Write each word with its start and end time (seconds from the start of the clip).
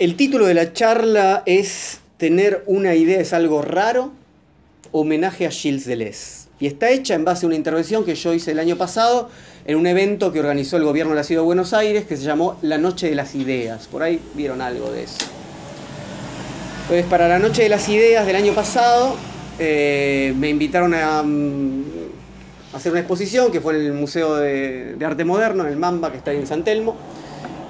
El 0.00 0.16
título 0.16 0.46
de 0.46 0.54
la 0.54 0.72
charla 0.72 1.44
es 1.46 2.00
Tener 2.16 2.64
una 2.66 2.96
idea 2.96 3.20
es 3.20 3.32
algo 3.32 3.62
raro, 3.62 4.10
homenaje 4.90 5.46
a 5.46 5.52
Gilles 5.52 5.84
Deleuze. 5.84 6.48
Y 6.58 6.66
está 6.66 6.90
hecha 6.90 7.14
en 7.14 7.24
base 7.24 7.46
a 7.46 7.48
una 7.48 7.54
intervención 7.54 8.04
que 8.04 8.16
yo 8.16 8.34
hice 8.34 8.50
el 8.50 8.58
año 8.58 8.76
pasado 8.76 9.30
en 9.64 9.76
un 9.76 9.86
evento 9.86 10.32
que 10.32 10.40
organizó 10.40 10.78
el 10.78 10.82
gobierno 10.82 11.12
de 11.12 11.18
la 11.18 11.22
Ciudad 11.22 11.42
de 11.42 11.46
Buenos 11.46 11.72
Aires 11.72 12.06
que 12.06 12.16
se 12.16 12.24
llamó 12.24 12.56
La 12.60 12.76
Noche 12.76 13.08
de 13.08 13.14
las 13.14 13.36
Ideas. 13.36 13.86
Por 13.86 14.02
ahí 14.02 14.20
vieron 14.34 14.62
algo 14.62 14.90
de 14.90 15.04
eso. 15.04 15.18
Entonces, 16.82 17.06
para 17.06 17.28
la 17.28 17.38
Noche 17.38 17.62
de 17.62 17.68
las 17.68 17.88
Ideas 17.88 18.26
del 18.26 18.34
año 18.34 18.52
pasado, 18.52 19.14
eh, 19.60 20.34
me 20.36 20.48
invitaron 20.48 20.92
a, 20.94 21.22
mm, 21.22 21.84
hacer 22.72 22.90
una 22.90 23.00
exposición 23.00 23.52
que 23.52 23.60
fue 23.60 23.76
en 23.76 23.86
el 23.86 23.92
Museo 23.92 24.34
de, 24.34 24.96
de 24.96 25.04
Arte 25.04 25.24
Moderno, 25.24 25.62
en 25.64 25.70
el 25.70 25.76
Mamba, 25.76 26.10
que 26.10 26.18
está 26.18 26.32
ahí 26.32 26.38
en 26.38 26.48
San 26.48 26.64
Telmo. 26.64 26.96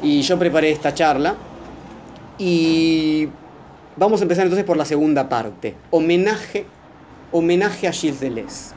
Y 0.03 0.23
yo 0.23 0.39
preparé 0.39 0.71
esta 0.71 0.95
charla. 0.95 1.37
Y 2.39 3.29
vamos 3.97 4.21
a 4.21 4.25
empezar 4.25 4.45
entonces 4.45 4.65
por 4.65 4.77
la 4.77 4.85
segunda 4.85 5.29
parte. 5.29 5.77
Homenaje, 5.91 6.67
homenaje 7.33 7.87
a 7.87 7.93
Gilles 7.93 8.21
Deleuze. 8.21 8.75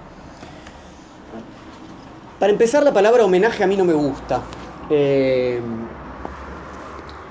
Para 2.40 2.52
empezar, 2.52 2.84
la 2.84 2.94
palabra 2.94 3.26
homenaje 3.26 3.64
a 3.64 3.68
mí 3.68 3.76
no 3.76 3.84
me 3.84 3.94
gusta. 3.94 4.44
Eh, 4.92 5.60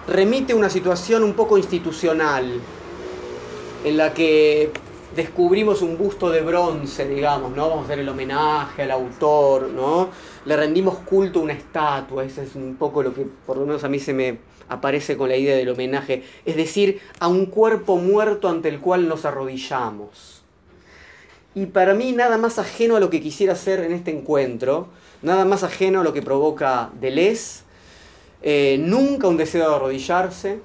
remite 0.08 0.52
una 0.52 0.68
situación 0.68 1.22
un 1.22 1.34
poco 1.34 1.58
institucional, 1.58 2.60
en 3.84 3.96
la 3.96 4.12
que 4.12 4.72
descubrimos 5.14 5.80
un 5.82 5.96
busto 5.96 6.28
de 6.28 6.42
bronce, 6.42 7.06
digamos, 7.06 7.52
¿no? 7.54 7.68
Vamos 7.68 7.82
a 7.82 7.84
hacer 7.86 8.00
el 8.00 8.08
homenaje 8.08 8.82
al 8.82 8.90
autor, 8.90 9.68
¿no? 9.68 10.10
Le 10.45 10.56
rendimos 10.56 10.96
culto 10.98 11.38
a 11.38 11.42
una 11.42 11.52
estatua, 11.52 12.24
eso 12.24 12.42
es 12.42 12.56
un 12.56 12.74
poco 12.74 13.02
lo 13.02 13.14
que 13.14 13.26
por 13.46 13.56
lo 13.56 13.64
menos 13.64 13.84
a 13.84 13.88
mí 13.88 14.00
se 14.00 14.12
me 14.12 14.38
aparece 14.68 15.16
con 15.16 15.28
la 15.28 15.36
idea 15.36 15.56
del 15.56 15.68
homenaje, 15.68 16.24
es 16.44 16.56
decir, 16.56 17.00
a 17.18 17.28
un 17.28 17.46
cuerpo 17.46 17.96
muerto 17.96 18.48
ante 18.48 18.68
el 18.68 18.80
cual 18.80 19.08
nos 19.08 19.24
arrodillamos. 19.24 20.42
Y 21.54 21.66
para 21.66 21.95
mí 21.95 22.12
nada 22.12 22.36
más 22.36 22.58
ajeno 22.58 22.96
a 22.96 23.00
lo 23.00 23.08
que 23.08 23.20
quisiera 23.20 23.54
hacer 23.54 23.80
en 23.80 23.92
este 23.92 24.10
encuentro, 24.10 24.88
nada 25.23 25.45
más 25.45 25.62
ajeno 25.62 26.00
a 26.00 26.04
lo 26.04 26.12
que 26.12 26.23
provoca 26.23 26.90
Deleuze, 27.00 27.62
eh, 28.42 28.76
nunca 28.78 29.28
un 29.28 29.36
deseo 29.36 29.68
de 29.68 29.74
arrodillarse, 29.74 30.60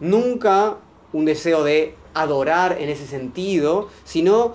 nunca 0.00 0.76
un 1.12 1.24
deseo 1.24 1.64
de 1.64 1.94
adorar 2.12 2.76
en 2.80 2.90
ese 2.90 3.06
sentido, 3.06 3.88
sino, 4.04 4.54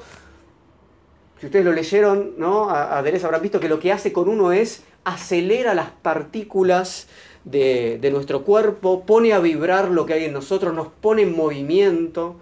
si 1.39 1.47
ustedes 1.47 1.65
lo 1.65 1.71
leyeron, 1.71 2.35
¿no? 2.37 2.69
a, 2.69 2.99
a 2.99 3.03
Deleuze 3.03 3.25
habrán 3.25 3.41
visto 3.41 3.59
que 3.59 3.67
lo 3.69 3.79
que 3.79 3.91
hace 3.91 4.13
con 4.13 4.29
uno 4.29 4.51
es 4.51 4.83
acelera 5.03 5.73
las 5.73 5.89
partículas 5.89 7.07
de, 7.43 8.09
nuestro 8.11 8.43
cuerpo, 8.43 9.03
pone 9.05 9.33
a 9.33 9.39
vibrar 9.39 9.89
lo 9.89 10.05
que 10.05 10.13
hay 10.13 10.25
en 10.25 10.33
nosotros, 10.33 10.73
nos 10.73 10.87
pone 10.87 11.23
en 11.23 11.35
movimiento, 11.35 12.35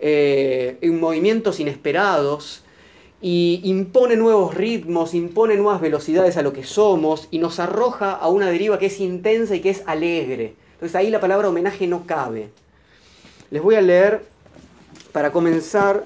eh, 0.00 0.78
en 0.80 1.00
movimientos 1.00 1.60
inesperados, 1.60 2.62
y 3.20 3.60
impone 3.62 4.16
nuevos 4.16 4.54
ritmos, 4.54 5.14
impone 5.14 5.56
nuevas 5.56 5.80
velocidades 5.80 6.36
a 6.36 6.42
lo 6.42 6.52
que 6.52 6.64
somos, 6.64 7.28
y 7.30 7.38
nos 7.38 7.60
arroja 7.60 8.12
a 8.12 8.28
una 8.28 8.50
deriva 8.50 8.78
que 8.78 8.86
es 8.86 9.00
intensa 9.00 9.54
y 9.54 9.60
que 9.60 9.70
es 9.70 9.82
alegre. 9.86 10.54
Entonces 10.74 10.96
ahí 10.96 11.10
la 11.10 11.20
palabra 11.20 11.48
homenaje 11.48 11.86
no 11.86 12.04
cabe. 12.06 12.48
Les 13.50 13.62
voy 13.62 13.76
a 13.76 13.80
leer, 13.80 14.24
para 15.12 15.30
comenzar, 15.30 16.04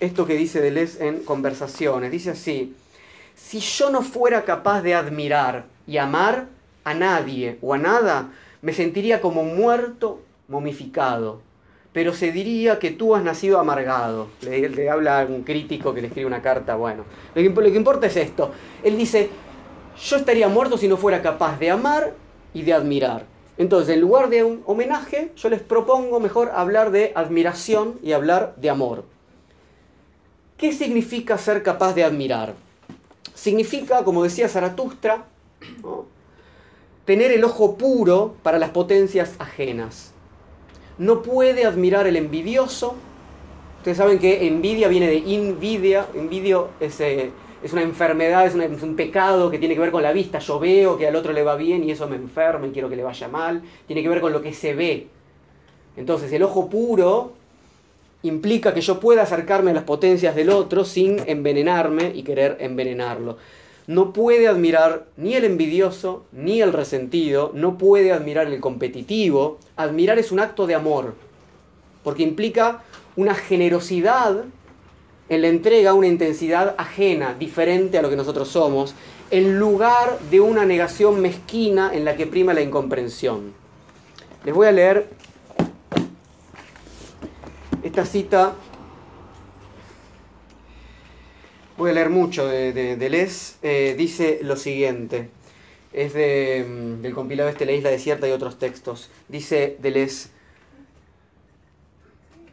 esto 0.00 0.26
que 0.26 0.34
dice 0.34 0.60
Deleuze 0.60 1.04
en 1.06 1.24
Conversaciones. 1.24 2.12
Dice 2.12 2.30
así, 2.30 2.74
si 3.34 3.60
yo 3.60 3.90
no 3.90 4.02
fuera 4.02 4.44
capaz 4.44 4.82
de 4.82 4.94
admirar 4.94 5.64
y 5.86 5.96
amar, 5.96 6.46
a 6.90 6.94
nadie 6.94 7.58
o 7.62 7.74
a 7.74 7.78
nada, 7.78 8.30
me 8.62 8.72
sentiría 8.72 9.20
como 9.20 9.44
muerto, 9.44 10.20
momificado. 10.48 11.40
Pero 11.92 12.12
se 12.12 12.32
diría 12.32 12.78
que 12.78 12.90
tú 12.90 13.14
has 13.14 13.24
nacido 13.24 13.58
amargado. 13.58 14.28
Le, 14.42 14.90
habla 14.90 15.20
a 15.20 15.24
un 15.26 15.42
crítico 15.42 15.94
que 15.94 16.02
le 16.02 16.08
escribe 16.08 16.26
una 16.26 16.42
carta. 16.42 16.76
Bueno, 16.76 17.04
lo 17.34 17.42
que, 17.42 17.48
lo 17.48 17.70
que 17.70 17.76
importa 17.76 18.06
es 18.06 18.16
esto. 18.16 18.52
Él 18.84 18.96
dice, 18.96 19.30
yo 20.00 20.16
estaría 20.16 20.48
muerto 20.48 20.78
si 20.78 20.86
no 20.86 20.96
fuera 20.96 21.22
capaz 21.22 21.58
de 21.58 21.70
amar 21.70 22.12
y 22.54 22.62
de 22.62 22.72
admirar. 22.72 23.24
Entonces, 23.56 23.94
en 23.94 24.00
lugar 24.00 24.28
de 24.28 24.44
un 24.44 24.62
homenaje, 24.66 25.32
yo 25.36 25.48
les 25.48 25.60
propongo 25.60 26.20
mejor 26.20 26.52
hablar 26.54 26.92
de 26.92 27.12
admiración 27.14 27.98
y 28.02 28.12
hablar 28.12 28.54
de 28.56 28.70
amor. 28.70 29.04
¿Qué 30.56 30.72
significa 30.72 31.38
ser 31.38 31.62
capaz 31.62 31.94
de 31.94 32.04
admirar? 32.04 32.54
Significa, 33.34 34.04
como 34.04 34.22
decía 34.22 34.48
Zaratustra, 34.48 35.24
¿no? 35.82 36.17
Tener 37.08 37.32
el 37.32 37.42
ojo 37.42 37.78
puro 37.78 38.34
para 38.42 38.58
las 38.58 38.68
potencias 38.68 39.34
ajenas. 39.38 40.12
No 40.98 41.22
puede 41.22 41.64
admirar 41.64 42.06
el 42.06 42.16
envidioso. 42.16 42.96
Ustedes 43.78 43.96
saben 43.96 44.18
que 44.18 44.46
envidia 44.46 44.88
viene 44.88 45.06
de 45.06 45.16
invidia. 45.16 46.04
Envidio 46.14 46.68
es, 46.80 47.00
eh, 47.00 47.30
es 47.62 47.72
una 47.72 47.80
enfermedad, 47.80 48.44
es, 48.44 48.82
un 48.82 48.94
pecado 48.94 49.50
que 49.50 49.58
tiene 49.58 49.74
que 49.74 49.80
ver 49.80 49.90
con 49.90 50.02
la 50.02 50.12
vista. 50.12 50.38
Yo 50.38 50.58
veo 50.58 50.98
que 50.98 51.08
al 51.08 51.16
otro 51.16 51.32
le 51.32 51.42
va 51.42 51.56
bien 51.56 51.82
y 51.82 51.92
eso 51.92 52.06
me 52.08 52.16
enferma 52.16 52.66
y 52.66 52.72
quiero 52.72 52.90
que 52.90 52.96
le 52.96 53.04
vaya 53.04 53.26
mal. 53.26 53.62
Tiene 53.86 54.02
que 54.02 54.08
ver 54.10 54.20
con 54.20 54.34
lo 54.34 54.42
que 54.42 54.52
se 54.52 54.74
ve. 54.74 55.06
Entonces 55.96 56.30
el 56.30 56.42
ojo 56.42 56.68
puro 56.68 57.32
implica 58.22 58.74
que 58.74 58.82
yo 58.82 59.00
pueda 59.00 59.22
acercarme 59.22 59.70
a 59.70 59.74
las 59.74 59.84
potencias 59.84 60.36
del 60.36 60.50
otro 60.50 60.84
sin 60.84 61.26
envenenarme 61.26 62.12
y 62.14 62.22
querer 62.22 62.58
envenenarlo 62.60 63.38
no 63.88 64.12
puede 64.12 64.48
admirar 64.48 65.06
ni 65.16 65.34
el 65.34 65.44
envidioso 65.44 66.26
ni 66.30 66.60
el 66.60 66.74
resentido, 66.74 67.52
no 67.54 67.78
puede 67.78 68.12
admirar 68.12 68.46
el 68.46 68.60
competitivo. 68.60 69.58
Admirar 69.76 70.18
es 70.18 70.30
un 70.30 70.40
acto 70.40 70.66
de 70.66 70.74
amor, 70.74 71.14
porque 72.04 72.22
implica 72.22 72.82
una 73.16 73.34
generosidad 73.34 74.44
en 75.30 75.42
la 75.42 75.48
entrega, 75.48 75.94
una 75.94 76.06
intensidad 76.06 76.74
ajena, 76.76 77.32
diferente 77.32 77.96
a 77.96 78.02
lo 78.02 78.10
que 78.10 78.16
nosotros 78.16 78.48
somos, 78.48 78.94
en 79.30 79.58
lugar 79.58 80.18
de 80.30 80.40
una 80.40 80.66
negación 80.66 81.22
mezquina 81.22 81.90
en 81.94 82.04
la 82.04 82.14
que 82.14 82.26
prima 82.26 82.52
la 82.52 82.60
incomprensión. 82.60 83.54
Les 84.44 84.54
voy 84.54 84.66
a 84.66 84.72
leer 84.72 85.08
esta 87.82 88.04
cita 88.04 88.52
voy 91.78 91.90
a 91.90 91.94
leer 91.94 92.10
mucho 92.10 92.46
de, 92.48 92.72
de, 92.72 93.28
eh, 93.62 93.94
dice 93.96 94.40
lo 94.42 94.56
siguiente, 94.56 95.30
es 95.92 96.12
de, 96.12 96.66
mm, 96.68 97.02
del 97.02 97.14
compilado 97.14 97.48
este 97.48 97.64
La 97.64 97.72
Isla 97.72 97.90
Desierta 97.90 98.26
y 98.26 98.32
otros 98.32 98.58
textos, 98.58 99.10
dice 99.28 99.76
Deleuze, 99.80 100.30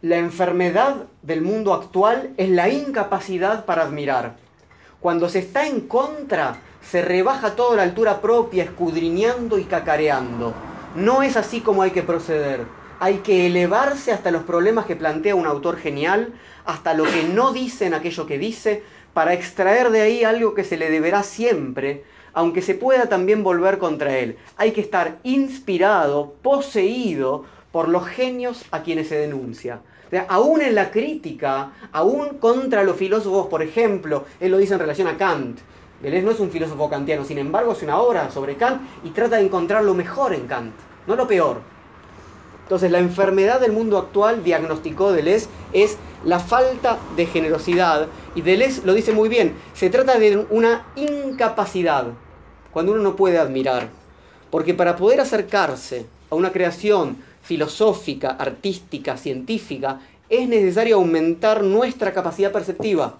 la 0.03 0.17
enfermedad 0.17 1.07
del 1.23 1.41
mundo 1.41 1.73
actual 1.73 2.33
es 2.37 2.49
la 2.49 2.69
incapacidad 2.69 3.65
para 3.65 3.81
admirar. 3.81 4.35
Cuando 4.99 5.27
se 5.27 5.39
está 5.39 5.65
en 5.65 5.81
contra, 5.81 6.57
se 6.83 7.01
rebaja 7.01 7.55
toda 7.55 7.77
la 7.77 7.83
altura 7.83 8.21
propia, 8.21 8.63
escudriñando 8.63 9.57
y 9.57 9.63
cacareando. 9.63 10.53
No 10.95 11.23
es 11.23 11.35
así 11.35 11.61
como 11.61 11.81
hay 11.81 11.89
que 11.89 12.03
proceder. 12.03 12.61
Hay 12.99 13.17
que 13.17 13.47
elevarse 13.47 14.11
hasta 14.11 14.29
los 14.29 14.43
problemas 14.43 14.85
que 14.85 14.95
plantea 14.95 15.33
un 15.33 15.47
autor 15.47 15.77
genial, 15.77 16.33
hasta 16.65 16.93
lo 16.93 17.05
que 17.05 17.23
no 17.23 17.51
dice 17.51 17.87
en 17.87 17.95
aquello 17.95 18.27
que 18.27 18.37
dice, 18.37 18.83
para 19.15 19.33
extraer 19.33 19.91
de 19.91 20.01
ahí 20.01 20.25
algo 20.25 20.53
que 20.53 20.65
se 20.65 20.75
le 20.75 20.91
deberá 20.91 21.23
siempre, 21.23 22.03
aunque 22.33 22.61
se 22.61 22.75
pueda 22.75 23.07
también 23.07 23.45
volver 23.45 23.77
contra 23.77 24.17
él. 24.17 24.35
Hay 24.57 24.73
que 24.73 24.81
estar 24.81 25.19
inspirado, 25.23 26.33
poseído 26.41 27.45
por 27.71 27.87
los 27.87 28.05
genios 28.05 28.65
a 28.71 28.83
quienes 28.83 29.07
se 29.07 29.17
denuncia. 29.17 29.79
O 30.11 30.17
aún 30.27 30.61
en 30.61 30.75
la 30.75 30.91
crítica, 30.91 31.71
aún 31.93 32.39
contra 32.39 32.83
los 32.83 32.97
filósofos, 32.97 33.47
por 33.47 33.63
ejemplo, 33.63 34.25
él 34.41 34.51
lo 34.51 34.57
dice 34.57 34.73
en 34.73 34.81
relación 34.81 35.07
a 35.07 35.15
Kant. 35.15 35.59
Deleuze 36.01 36.25
no 36.25 36.31
es 36.31 36.39
un 36.41 36.51
filósofo 36.51 36.89
kantiano, 36.89 37.23
sin 37.23 37.37
embargo 37.37 37.71
es 37.71 37.81
una 37.83 37.97
obra 37.97 38.29
sobre 38.29 38.57
Kant 38.57 38.81
y 39.05 39.11
trata 39.11 39.37
de 39.37 39.43
encontrar 39.43 39.85
lo 39.85 39.93
mejor 39.93 40.33
en 40.33 40.45
Kant, 40.45 40.73
no 41.07 41.15
lo 41.15 41.25
peor. 41.25 41.61
Entonces 42.65 42.89
la 42.89 42.97
enfermedad 42.97 43.61
del 43.61 43.73
mundo 43.73 43.99
actual, 43.99 44.43
diagnosticó 44.43 45.11
Deleuze, 45.11 45.47
es 45.71 45.97
la 46.23 46.39
falta 46.39 46.97
de 47.15 47.27
generosidad. 47.27 48.07
Y 48.33 48.41
Deleuze 48.41 48.81
lo 48.83 48.95
dice 48.95 49.13
muy 49.13 49.29
bien, 49.29 49.53
se 49.75 49.91
trata 49.91 50.17
de 50.17 50.47
una 50.49 50.87
incapacidad, 50.95 52.07
cuando 52.71 52.93
uno 52.93 53.03
no 53.03 53.15
puede 53.15 53.37
admirar. 53.37 53.89
Porque 54.49 54.73
para 54.73 54.95
poder 54.95 55.21
acercarse 55.21 56.07
a 56.31 56.35
una 56.35 56.51
creación 56.51 57.17
filosófica, 57.43 58.31
artística, 58.31 59.15
científica, 59.15 59.99
es 60.27 60.49
necesario 60.49 60.95
aumentar 60.95 61.63
nuestra 61.63 62.13
capacidad 62.13 62.51
perceptiva 62.51 63.17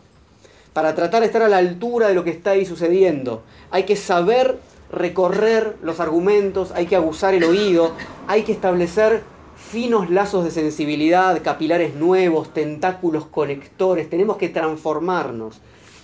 para 0.74 0.96
tratar 0.96 1.22
de 1.22 1.28
estar 1.28 1.44
a 1.44 1.48
la 1.48 1.58
altura 1.58 2.08
de 2.08 2.16
lo 2.16 2.24
que 2.24 2.32
está 2.32 2.52
ahí 2.52 2.66
sucediendo. 2.66 3.44
Hay 3.70 3.84
que 3.84 3.96
saber 3.96 4.58
recorrer 4.92 5.76
los 5.84 6.00
argumentos, 6.00 6.72
hay 6.72 6.88
que 6.88 6.96
abusar 6.96 7.36
el 7.36 7.44
oído, 7.44 7.92
hay 8.28 8.42
que 8.42 8.52
establecer 8.52 9.22
finos 9.70 10.10
lazos 10.10 10.44
de 10.44 10.52
sensibilidad, 10.52 11.42
capilares 11.42 11.96
nuevos, 11.96 12.54
tentáculos 12.54 13.26
conectores, 13.26 14.10
tenemos 14.10 14.38
que 14.38 14.50
transformarnos. 14.50 15.60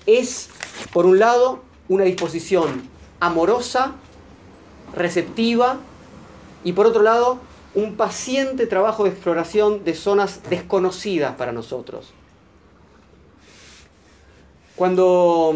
Es, 0.06 0.50
por 0.92 1.06
un 1.06 1.20
lado, 1.20 1.60
una 1.88 2.04
disposición 2.04 2.90
amorosa, 3.20 3.94
receptiva, 4.96 5.78
y 6.64 6.74
por 6.74 6.86
otro 6.86 7.02
lado, 7.02 7.40
un 7.74 7.96
paciente 7.96 8.68
trabajo 8.68 9.04
de 9.04 9.12
exploración 9.12 9.84
de 9.84 9.94
zonas 9.94 10.42
desconocidas 10.50 11.36
para 11.36 11.52
nosotros. 11.52 12.14
Cuando... 14.76 15.56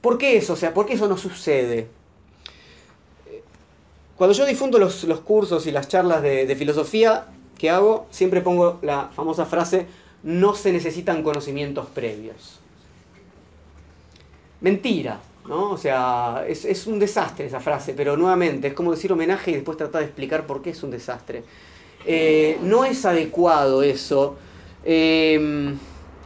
¿Por 0.00 0.18
qué 0.18 0.36
eso? 0.36 0.52
O 0.52 0.56
sea, 0.56 0.74
¿por 0.74 0.86
qué 0.86 0.94
eso 0.94 1.08
no 1.08 1.16
sucede? 1.16 1.88
Cuando 4.16 4.34
yo 4.34 4.46
difundo 4.46 4.78
los, 4.78 5.04
cursos 5.24 5.66
y 5.66 5.72
las 5.72 5.88
charlas 5.88 6.22
de, 6.22 6.56
filosofía 6.56 7.26
que 7.58 7.68
hago, 7.68 8.06
siempre 8.10 8.40
pongo 8.40 8.78
la 8.82 9.10
famosa 9.14 9.44
frase, 9.44 9.86
no 10.22 10.54
se 10.54 10.72
necesitan 10.72 11.22
conocimientos 11.22 11.86
previos. 11.88 12.60
Mentira, 14.62 15.20
¿no? 15.46 15.70
O 15.70 15.76
sea, 15.76 16.44
es, 16.48 16.86
un 16.86 16.98
desastre 16.98 17.46
esa 17.46 17.60
frase, 17.60 17.92
pero 17.92 18.16
nuevamente 18.16 18.68
es 18.68 18.74
como 18.74 18.90
decir 18.90 19.12
homenaje 19.12 19.50
y 19.50 19.54
después 19.54 19.76
tratar 19.76 20.00
de 20.00 20.06
explicar 20.06 20.46
por 20.46 20.62
qué 20.62 20.70
es 20.70 20.82
un 20.82 20.90
desastre. 20.90 21.44
Eh, 22.06 22.58
no 22.62 22.84
es 22.84 23.04
adecuado 23.04 23.82
eso, 23.82 24.36
eh, 24.84 25.74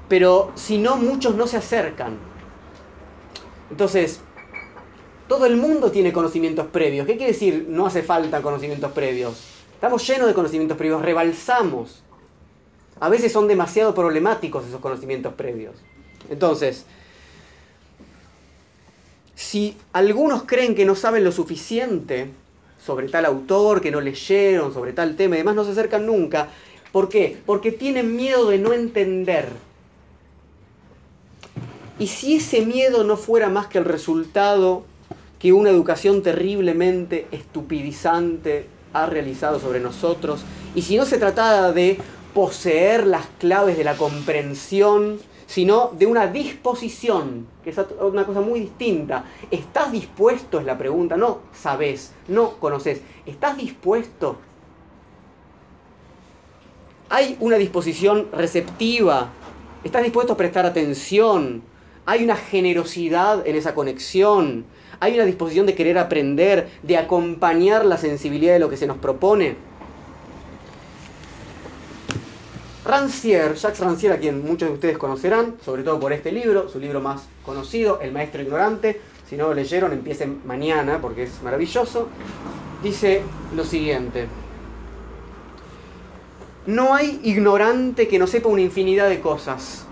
pero 0.08 0.52
si 0.54 0.78
no, 0.78 0.96
muchos 0.96 1.34
no 1.34 1.48
se 1.48 1.56
acercan. 1.56 2.18
Entonces, 3.70 4.20
todo 5.30 5.46
el 5.46 5.56
mundo 5.56 5.92
tiene 5.92 6.12
conocimientos 6.12 6.66
previos. 6.66 7.06
¿Qué 7.06 7.16
quiere 7.16 7.32
decir 7.32 7.66
no 7.68 7.86
hace 7.86 8.02
falta 8.02 8.42
conocimientos 8.42 8.90
previos? 8.90 9.40
Estamos 9.72 10.04
llenos 10.04 10.26
de 10.26 10.34
conocimientos 10.34 10.76
previos, 10.76 11.00
rebalsamos. 11.02 12.02
A 12.98 13.08
veces 13.08 13.30
son 13.30 13.46
demasiado 13.46 13.94
problemáticos 13.94 14.66
esos 14.66 14.80
conocimientos 14.80 15.32
previos. 15.34 15.76
Entonces, 16.30 16.84
si 19.36 19.76
algunos 19.92 20.42
creen 20.42 20.74
que 20.74 20.84
no 20.84 20.96
saben 20.96 21.22
lo 21.22 21.30
suficiente 21.30 22.32
sobre 22.84 23.08
tal 23.08 23.24
autor, 23.24 23.80
que 23.80 23.92
no 23.92 24.00
leyeron, 24.00 24.74
sobre 24.74 24.92
tal 24.92 25.14
tema 25.14 25.36
y 25.36 25.38
demás, 25.38 25.54
no 25.54 25.64
se 25.64 25.70
acercan 25.70 26.06
nunca. 26.06 26.48
¿Por 26.90 27.08
qué? 27.08 27.40
Porque 27.46 27.70
tienen 27.70 28.16
miedo 28.16 28.50
de 28.50 28.58
no 28.58 28.72
entender. 28.72 29.46
Y 32.00 32.08
si 32.08 32.34
ese 32.34 32.66
miedo 32.66 33.04
no 33.04 33.16
fuera 33.16 33.48
más 33.48 33.68
que 33.68 33.78
el 33.78 33.84
resultado 33.84 34.89
que 35.40 35.52
una 35.52 35.70
educación 35.70 36.22
terriblemente 36.22 37.26
estupidizante 37.32 38.66
ha 38.92 39.06
realizado 39.06 39.58
sobre 39.58 39.80
nosotros, 39.80 40.44
y 40.76 40.82
si 40.82 40.96
no 40.96 41.04
se 41.04 41.18
tratara 41.18 41.72
de 41.72 41.98
poseer 42.34 43.06
las 43.06 43.26
claves 43.38 43.76
de 43.76 43.84
la 43.84 43.96
comprensión 43.96 45.18
sino 45.50 45.90
de 45.98 46.06
una 46.06 46.28
disposición, 46.28 47.48
que 47.64 47.70
es 47.70 47.76
una 48.00 48.24
cosa 48.24 48.40
muy 48.40 48.60
distinta. 48.60 49.24
¿Estás 49.50 49.90
dispuesto? 49.90 50.60
Es 50.60 50.64
la 50.64 50.78
pregunta, 50.78 51.16
no 51.16 51.40
sabes, 51.52 52.12
no 52.28 52.52
conoces. 52.60 53.00
¿Estás 53.26 53.56
dispuesto? 53.56 54.38
Hay 57.08 57.36
una 57.40 57.56
disposición 57.56 58.28
receptiva, 58.30 59.30
estás 59.82 60.04
dispuesto 60.04 60.34
a 60.34 60.36
prestar 60.36 60.66
atención, 60.66 61.64
hay 62.06 62.22
una 62.22 62.36
generosidad 62.36 63.44
en 63.44 63.56
esa 63.56 63.74
conexión, 63.74 64.64
hay 65.00 65.14
una 65.14 65.24
disposición 65.24 65.66
de 65.66 65.74
querer 65.74 65.98
aprender, 65.98 66.68
de 66.82 66.98
acompañar 66.98 67.86
la 67.86 67.96
sensibilidad 67.96 68.52
de 68.52 68.58
lo 68.58 68.68
que 68.68 68.76
se 68.76 68.86
nos 68.86 68.98
propone. 68.98 69.56
Rancière, 72.84 73.54
Jacques 73.54 73.80
Rancière, 73.80 74.14
a 74.14 74.18
quien 74.18 74.44
muchos 74.44 74.68
de 74.68 74.74
ustedes 74.74 74.98
conocerán, 74.98 75.56
sobre 75.64 75.82
todo 75.82 75.98
por 75.98 76.12
este 76.12 76.32
libro, 76.32 76.68
su 76.68 76.78
libro 76.78 77.00
más 77.00 77.22
conocido, 77.44 78.00
El 78.00 78.12
Maestro 78.12 78.42
Ignorante. 78.42 79.00
Si 79.28 79.36
no 79.36 79.48
lo 79.48 79.54
leyeron, 79.54 79.92
empiecen 79.92 80.40
mañana 80.44 80.98
porque 81.00 81.22
es 81.24 81.42
maravilloso. 81.42 82.08
Dice 82.82 83.22
lo 83.54 83.64
siguiente. 83.64 84.26
No 86.66 86.94
hay 86.94 87.20
ignorante 87.22 88.06
que 88.06 88.18
no 88.18 88.26
sepa 88.26 88.48
una 88.48 88.62
infinidad 88.62 89.08
de 89.08 89.20
cosas. 89.20 89.86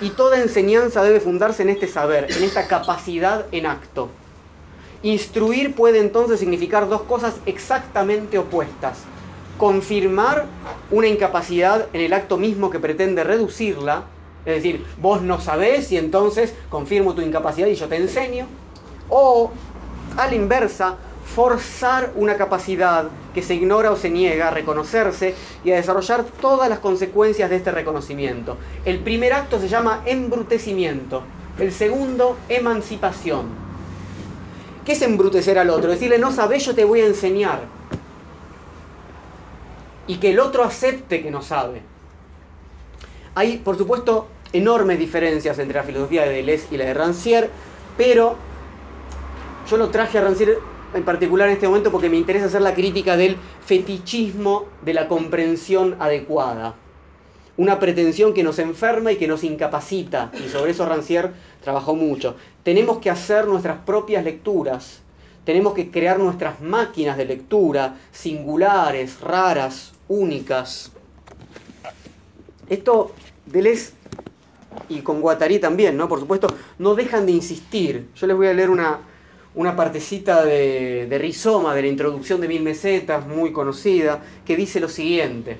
Y 0.00 0.10
toda 0.10 0.40
enseñanza 0.40 1.02
debe 1.02 1.20
fundarse 1.20 1.62
en 1.62 1.68
este 1.68 1.88
saber, 1.88 2.30
en 2.30 2.42
esta 2.42 2.66
capacidad 2.66 3.46
en 3.52 3.66
acto. 3.66 4.08
Instruir 5.02 5.74
puede 5.74 5.98
entonces 5.98 6.40
significar 6.40 6.88
dos 6.88 7.02
cosas 7.02 7.34
exactamente 7.46 8.38
opuestas. 8.38 9.00
Confirmar 9.58 10.46
una 10.90 11.08
incapacidad 11.08 11.88
en 11.92 12.00
el 12.00 12.12
acto 12.12 12.36
mismo 12.36 12.70
que 12.70 12.78
pretende 12.78 13.24
reducirla, 13.24 14.04
es 14.44 14.56
decir, 14.56 14.84
vos 14.98 15.22
no 15.22 15.40
sabés 15.40 15.92
y 15.92 15.98
entonces 15.98 16.54
confirmo 16.68 17.14
tu 17.14 17.22
incapacidad 17.22 17.66
y 17.66 17.74
yo 17.74 17.88
te 17.88 17.96
enseño, 17.96 18.46
o 19.08 19.50
a 20.16 20.26
la 20.26 20.34
inversa, 20.34 20.96
forzar 21.34 22.12
una 22.14 22.36
capacidad 22.36 23.08
que 23.34 23.42
se 23.42 23.54
ignora 23.54 23.90
o 23.90 23.96
se 23.96 24.10
niega 24.10 24.48
a 24.48 24.50
reconocerse 24.50 25.34
y 25.64 25.70
a 25.70 25.76
desarrollar 25.76 26.24
todas 26.24 26.68
las 26.68 26.78
consecuencias 26.80 27.48
de 27.48 27.56
este 27.56 27.70
reconocimiento. 27.70 28.58
El 28.84 28.98
primer 28.98 29.32
acto 29.32 29.58
se 29.58 29.68
llama 29.68 30.02
embrutecimiento, 30.04 31.22
el 31.58 31.72
segundo, 31.72 32.36
emancipación. 32.48 33.46
¿Qué 34.84 34.92
es 34.92 35.02
embrutecer 35.02 35.58
al 35.58 35.70
otro? 35.70 35.90
Decirle, 35.90 36.18
no 36.18 36.32
sabés, 36.32 36.66
yo 36.66 36.74
te 36.74 36.84
voy 36.84 37.00
a 37.00 37.06
enseñar 37.06 37.60
y 40.06 40.16
que 40.16 40.30
el 40.30 40.40
otro 40.40 40.64
acepte 40.64 41.22
que 41.22 41.30
no 41.30 41.40
sabe. 41.42 41.82
Hay, 43.34 43.58
por 43.58 43.78
supuesto, 43.78 44.26
enormes 44.52 44.98
diferencias 44.98 45.58
entre 45.58 45.78
la 45.78 45.84
filosofía 45.84 46.22
de 46.22 46.34
Deleuze 46.34 46.66
y 46.70 46.76
la 46.76 46.84
de 46.84 46.94
Rancière, 46.94 47.48
pero 47.96 48.36
yo 49.70 49.76
lo 49.76 49.88
traje 49.88 50.18
a 50.18 50.28
Rancière 50.28 50.58
en 50.94 51.04
particular 51.04 51.48
en 51.48 51.54
este 51.54 51.66
momento 51.66 51.90
porque 51.90 52.08
me 52.08 52.16
interesa 52.16 52.46
hacer 52.46 52.62
la 52.62 52.74
crítica 52.74 53.16
del 53.16 53.36
fetichismo 53.64 54.66
de 54.84 54.94
la 54.94 55.08
comprensión 55.08 55.96
adecuada. 55.98 56.74
Una 57.56 57.78
pretensión 57.78 58.32
que 58.32 58.42
nos 58.42 58.58
enferma 58.58 59.12
y 59.12 59.16
que 59.16 59.28
nos 59.28 59.44
incapacita, 59.44 60.32
y 60.44 60.48
sobre 60.48 60.70
eso 60.70 60.86
Rancière 60.86 61.32
trabajó 61.62 61.94
mucho. 61.94 62.36
Tenemos 62.62 62.98
que 62.98 63.10
hacer 63.10 63.46
nuestras 63.46 63.78
propias 63.84 64.24
lecturas, 64.24 65.00
tenemos 65.44 65.74
que 65.74 65.90
crear 65.90 66.18
nuestras 66.18 66.60
máquinas 66.60 67.16
de 67.16 67.26
lectura, 67.26 67.96
singulares, 68.10 69.20
raras, 69.20 69.92
únicas. 70.08 70.92
Esto 72.68 73.12
Deleuze 73.44 73.92
y 74.88 75.00
con 75.00 75.20
Guattari 75.20 75.58
también, 75.58 75.96
¿no? 75.96 76.08
Por 76.08 76.20
supuesto, 76.20 76.46
no 76.78 76.94
dejan 76.94 77.26
de 77.26 77.32
insistir. 77.32 78.08
Yo 78.14 78.26
les 78.26 78.36
voy 78.36 78.46
a 78.46 78.54
leer 78.54 78.70
una, 78.70 79.00
una 79.54 79.76
partecita 79.76 80.44
de, 80.44 81.18
Rizoma, 81.20 81.74
de 81.74 81.82
la 81.82 81.88
introducción 81.88 82.40
de 82.40 82.48
Mil 82.48 82.62
Mesetas, 82.62 83.26
muy 83.26 83.52
conocida, 83.52 84.22
que 84.46 84.56
dice 84.56 84.80
lo 84.80 84.88
siguiente. 84.88 85.58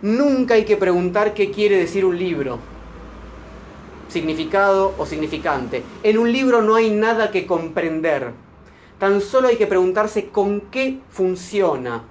Nunca 0.00 0.54
hay 0.54 0.64
que 0.64 0.76
preguntar 0.76 1.34
qué 1.34 1.50
quiere 1.50 1.76
decir 1.76 2.04
un 2.04 2.18
libro, 2.18 2.58
significado 4.08 4.94
o 4.98 5.06
significante. 5.06 5.82
En 6.02 6.18
un 6.18 6.32
libro 6.32 6.62
no 6.62 6.74
hay 6.74 6.90
nada 6.90 7.30
que 7.30 7.46
comprender. 7.46 8.32
Tan 8.98 9.20
solo 9.20 9.48
hay 9.48 9.56
que 9.56 9.66
preguntarse 9.66 10.28
con 10.28 10.62
qué 10.62 11.00
funciona, 11.10 12.04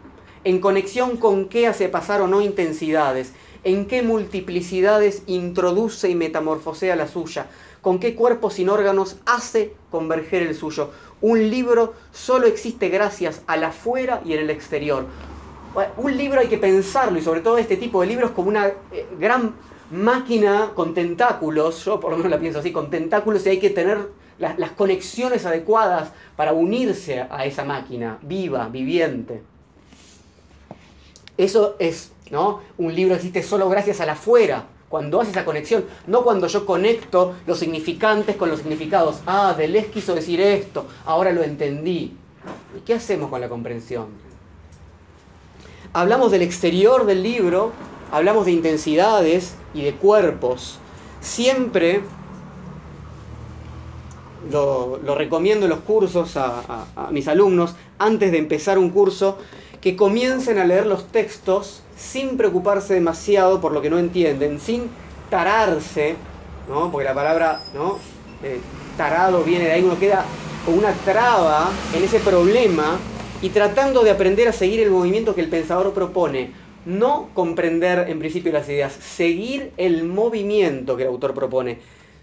en 0.43 0.59
conexión 0.59 1.17
con 1.17 1.45
qué 1.45 1.67
hace 1.67 1.89
pasar 1.89 2.21
o 2.21 2.27
no 2.27 2.41
intensidades, 2.41 3.33
en 3.63 3.87
qué 3.87 4.03
multiplicidades 4.03 5.23
introduce 5.25 6.09
y 6.09 6.15
metamorfosea 6.15 6.95
la 6.95 7.07
suya, 7.07 7.47
con 7.81 7.99
qué 7.99 8.15
cuerpos 8.15 8.55
sin 8.55 8.69
órganos 8.69 9.17
hace 9.25 9.73
converger 9.91 10.41
el 10.43 10.55
suyo. 10.55 10.89
Un 11.21 11.49
libro 11.51 11.93
solo 12.11 12.47
existe 12.47 12.89
gracias 12.89 13.43
al 13.45 13.63
afuera 13.63 14.21
y 14.25 14.33
en 14.33 14.39
el 14.39 14.49
exterior. 14.49 15.05
Un 15.97 16.17
libro 16.17 16.39
hay 16.39 16.47
que 16.47 16.57
pensarlo 16.57 17.19
y 17.19 17.21
sobre 17.21 17.41
todo 17.41 17.57
este 17.57 17.77
tipo 17.77 18.01
de 18.01 18.07
libros 18.07 18.31
como 18.31 18.49
una 18.49 18.67
eh, 18.91 19.07
gran 19.19 19.53
máquina 19.91 20.71
con 20.73 20.93
tentáculos, 20.93 21.83
yo 21.85 21.99
por 21.99 22.11
lo 22.11 22.17
menos 22.17 22.31
la 22.31 22.39
pienso 22.39 22.59
así, 22.59 22.71
con 22.71 22.89
tentáculos 22.89 23.45
y 23.45 23.49
hay 23.49 23.59
que 23.59 23.69
tener 23.69 24.09
las, 24.39 24.71
conexiones 24.71 25.45
adecuadas 25.45 26.11
para 26.35 26.53
unirse 26.53 27.25
a 27.29 27.45
esa 27.45 27.63
máquina 27.63 28.17
viva, 28.21 28.67
viviente. 28.69 29.43
Eso 31.37 31.75
es, 31.79 32.11
¿no? 32.31 32.61
Un 32.77 32.95
libro 32.95 33.15
existe 33.15 33.43
solo 33.43 33.69
gracias 33.69 34.01
al 34.01 34.09
afuera, 34.09 34.65
cuando 34.91 35.21
hace 35.21 35.31
esa 35.31 35.45
conexión, 35.45 35.85
no 36.05 36.23
cuando 36.23 36.47
yo 36.47 36.65
conecto 36.65 37.33
los 37.47 37.57
significantes 37.57 38.35
con 38.35 38.49
los 38.49 38.59
significados. 38.59 39.21
Ah, 39.25 39.55
Deleuze 39.57 39.89
quiso 39.89 40.13
decir 40.13 40.41
esto, 40.41 40.85
ahora 41.05 41.31
lo 41.31 41.41
entendí. 41.41 42.13
¿Y 42.77 42.81
qué 42.81 42.95
hacemos 42.95 43.29
con 43.29 43.39
la 43.39 43.47
comprensión? 43.47 44.07
Hablamos 45.93 46.31
del 46.31 46.41
exterior 46.41 47.05
del 47.05 47.23
libro, 47.23 47.71
hablamos 48.11 48.45
de 48.45 48.51
intensidades 48.51 49.55
y 49.73 49.81
de 49.81 49.93
cuerpos. 49.93 50.77
Siempre 51.21 52.01
lo, 54.49 54.99
recomiendo 55.15 55.67
en 55.67 55.69
los 55.69 55.79
cursos 55.79 56.35
a, 56.35 56.85
mis 57.11 57.29
alumnos, 57.29 57.75
antes 57.97 58.31
de 58.31 58.39
empezar 58.39 58.77
un 58.77 58.89
curso, 58.89 59.37
que 59.79 59.95
comiencen 59.95 60.57
a 60.57 60.65
leer 60.65 60.85
los 60.85 61.05
textos 61.07 61.81
sin 62.01 62.35
preocuparse 62.35 62.95
demasiado 62.95 63.61
por 63.61 63.71
lo 63.71 63.81
que 63.81 63.89
no 63.89 63.99
entienden, 63.99 64.59
sin 64.59 64.89
tararse, 65.29 66.15
¿no? 66.67 66.91
porque 66.91 67.05
la 67.05 67.13
palabra 67.13 67.61
¿no? 67.73 67.99
tarado 68.97 69.43
viene 69.43 69.65
de 69.65 69.71
ahí, 69.73 69.83
uno 69.83 69.99
queda 69.99 70.25
con 70.65 70.77
una 70.77 70.93
traba 71.05 71.69
en 71.95 72.03
ese 72.03 72.19
problema 72.19 72.99
y 73.41 73.49
tratando 73.49 74.03
de 74.03 74.11
aprender 74.11 74.47
a 74.47 74.53
seguir 74.53 74.79
el 74.79 74.91
movimiento 74.91 75.35
que 75.35 75.41
el 75.41 75.49
pensador 75.49 75.93
propone. 75.93 76.51
No 76.85 77.29
comprender 77.35 78.09
en 78.09 78.17
principio 78.17 78.51
las 78.51 78.67
ideas, 78.67 78.93
seguir 78.93 79.71
el 79.77 80.03
movimiento 80.03 80.97
que 80.97 81.03
el 81.03 81.09
autor 81.09 81.35
propone, 81.35 81.77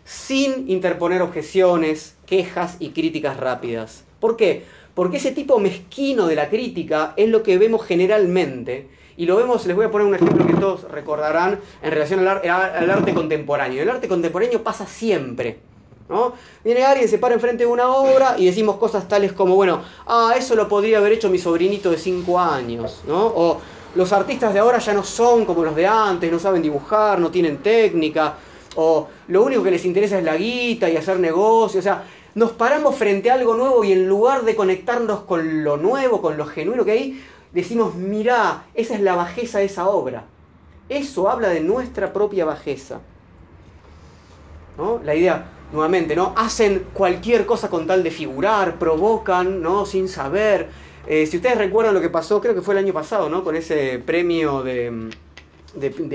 sin 0.04 0.68
interponer 0.68 1.23
objeciones, 1.23 2.16
quejas 2.26 2.76
y 2.80 2.90
críticas 2.90 3.37
rápidas. 3.37 4.04
¿Por 4.18 4.37
qué? 4.37 4.64
Porque 4.94 5.18
ese 5.18 5.30
tipo 5.30 5.61
mezquino 5.61 6.26
de 6.26 6.35
la 6.35 6.49
crítica 6.49 7.14
es 7.16 7.28
lo 7.28 7.44
que 7.44 7.56
vemos 7.56 7.87
generalmente, 7.87 8.88
y 9.18 9.26
lo 9.26 9.37
vemos, 9.37 9.66
les 9.66 9.75
voy 9.75 9.84
a 9.84 9.90
poner 9.90 10.06
un 10.06 10.14
ejemplo 10.14 10.46
que 10.46 10.54
todos 10.54 10.82
recordarán 10.92 11.58
en 11.82 11.90
relación 11.90 12.20
al, 12.20 12.90
arte 12.90 13.12
contemporáneo. 13.12 13.82
El 13.82 13.90
arte 13.90 14.06
contemporáneo 14.06 14.62
pasa 14.62 14.87
siempre. 14.87 15.58
¿no? 16.08 16.34
Viene 16.62 16.84
alguien, 16.84 17.08
se 17.08 17.18
para 17.18 17.34
enfrente 17.34 17.64
de 17.64 17.66
una 17.66 17.88
obra 17.88 18.37
y 18.38 18.46
decimos 18.46 18.76
cosas 18.76 19.08
tales 19.08 19.32
como, 19.32 19.56
bueno, 19.56 19.82
ah, 20.06 20.34
eso 20.38 20.54
lo 20.54 20.68
podría 20.68 20.98
haber 20.98 21.10
hecho 21.10 21.28
mi 21.30 21.38
sobrinito 21.38 21.90
de 21.90 21.98
5 21.98 22.38
años, 22.38 23.02
¿no? 23.08 23.26
O 23.26 23.60
los 23.96 24.12
artistas 24.12 24.54
de 24.54 24.60
ahora 24.60 24.78
ya 24.78 24.94
no 24.94 25.02
son 25.02 25.44
como 25.44 25.64
los 25.64 25.75
de 25.75 25.84
antes, 25.84 26.30
no 26.30 26.38
saben 26.38 26.62
dibujar, 26.62 27.18
no 27.18 27.32
tienen 27.32 27.58
técnica, 27.58 28.37
o 28.76 29.08
lo 29.26 29.42
único 29.42 29.64
que 29.64 29.72
les 29.72 29.84
interesa 29.84 30.16
es 30.16 30.25
la 30.25 30.37
guita 30.37 30.88
y 30.88 30.96
hacer 30.96 31.18
negocio, 31.18 31.80
o 31.80 31.82
sea, 31.82 32.04
nos 32.37 32.52
paramos 32.52 32.94
frente 32.94 33.32
a 33.32 33.34
algo 33.34 33.54
nuevo 33.54 33.82
y 33.82 33.90
en 33.90 34.06
lugar 34.06 34.44
de 34.44 34.54
conectarnos 34.54 35.22
con 35.22 35.64
lo 35.64 35.76
nuevo, 35.76 36.22
con 36.22 36.37
lo 36.37 36.46
genuino 36.46 36.84
que 36.84 36.92
hay, 36.92 37.22
decimos, 37.52 37.95
mirá, 37.95 38.64
esa 38.75 38.95
es 38.95 39.00
la 39.00 39.14
bajeza 39.14 39.59
de 39.59 39.67
esa 39.67 39.88
obra. 39.88 40.25
Eso 40.88 41.28
habla 41.28 41.49
de 41.49 41.61
nuestra 41.61 42.12
propia 42.12 42.45
bajeza. 42.45 43.00
¿No? 44.76 45.00
La 45.05 45.14
idea, 45.14 45.50
nuevamente, 45.73 46.14
¿no? 46.14 46.33
Hacen 46.37 46.87
cualquier 46.93 47.47
cosa 47.47 47.69
con 47.69 47.87
tal 47.87 48.02
de 48.02 48.11
figurar, 48.11 48.78
provocan, 48.78 49.61
¿no? 49.61 49.85
Sin 49.87 50.09
saber. 50.09 50.69
Eh, 51.07 51.26
si 51.26 51.37
ustedes 51.38 51.59
recuerdan 51.59 51.95
lo 51.95 52.00
que 52.00 52.11
pasó, 52.11 52.40
creo 52.40 52.55
que 52.55 52.62
fue 52.62 52.75
el 52.75 52.85
año 52.85 52.93
pasado, 52.93 53.28
¿no? 53.28 53.43
Con 53.43 53.57
ese 53.57 53.99
premio 53.99 54.62
de, 54.62 55.11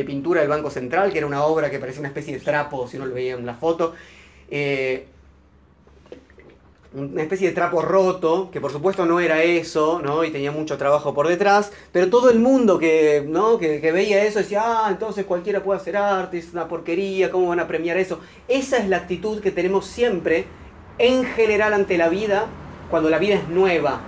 pintura 0.05 0.41
del 0.41 0.49
Banco 0.49 0.69
Central, 0.69 1.11
que 1.11 1.17
era 1.17 1.27
una 1.27 1.43
obra 1.43 1.69
que 1.69 1.79
parecía 1.79 1.99
una 1.99 2.09
especie 2.09 2.33
de 2.33 2.39
trapo, 2.39 2.87
si 2.87 2.97
uno 2.97 3.07
lo 3.07 3.13
veía 3.13 3.33
en 3.33 3.45
la 3.45 3.55
foto. 3.55 3.93
Eh, 4.49 5.07
una 6.95 7.23
especie 7.23 7.47
de 7.47 7.55
trapo 7.55 7.81
roto, 7.81 8.49
que 8.51 8.61
por 8.61 8.71
supuesto 8.71 9.05
no 9.05 9.19
era 9.19 9.41
eso, 9.41 9.99
¿no? 10.03 10.23
Y 10.23 10.31
tenía 10.31 10.51
mucho 10.51 10.77
trabajo 10.77 11.13
por 11.13 11.27
detrás, 11.27 11.71
pero 11.91 12.09
todo 12.09 12.29
el 12.29 12.39
mundo 12.39 12.77
que, 12.77 13.25
¿no? 13.27 13.57
que, 13.57 13.79
veía 13.91 14.23
eso 14.23 14.39
decía, 14.39 14.61
ah, 14.63 14.87
entonces 14.89 15.25
cualquiera 15.25 15.63
puede 15.63 15.79
hacer 15.79 15.97
arte, 15.97 16.37
es 16.37 16.53
una 16.53 16.67
porquería, 16.67 17.31
¿cómo 17.31 17.47
van 17.47 17.59
a 17.59 17.67
premiar 17.67 17.97
eso? 17.97 18.19
Esa 18.47 18.77
es 18.77 18.87
la 18.87 18.97
actitud 18.97 19.41
que 19.41 19.51
tenemos 19.51 19.87
siempre, 19.87 20.45
en 20.99 21.25
general, 21.25 21.73
ante 21.73 21.97
la 21.97 22.09
vida, 22.09 22.45
cuando 22.91 23.09
la 23.09 23.17
vida 23.17 23.35
es 23.35 23.47
nueva. 23.49 24.01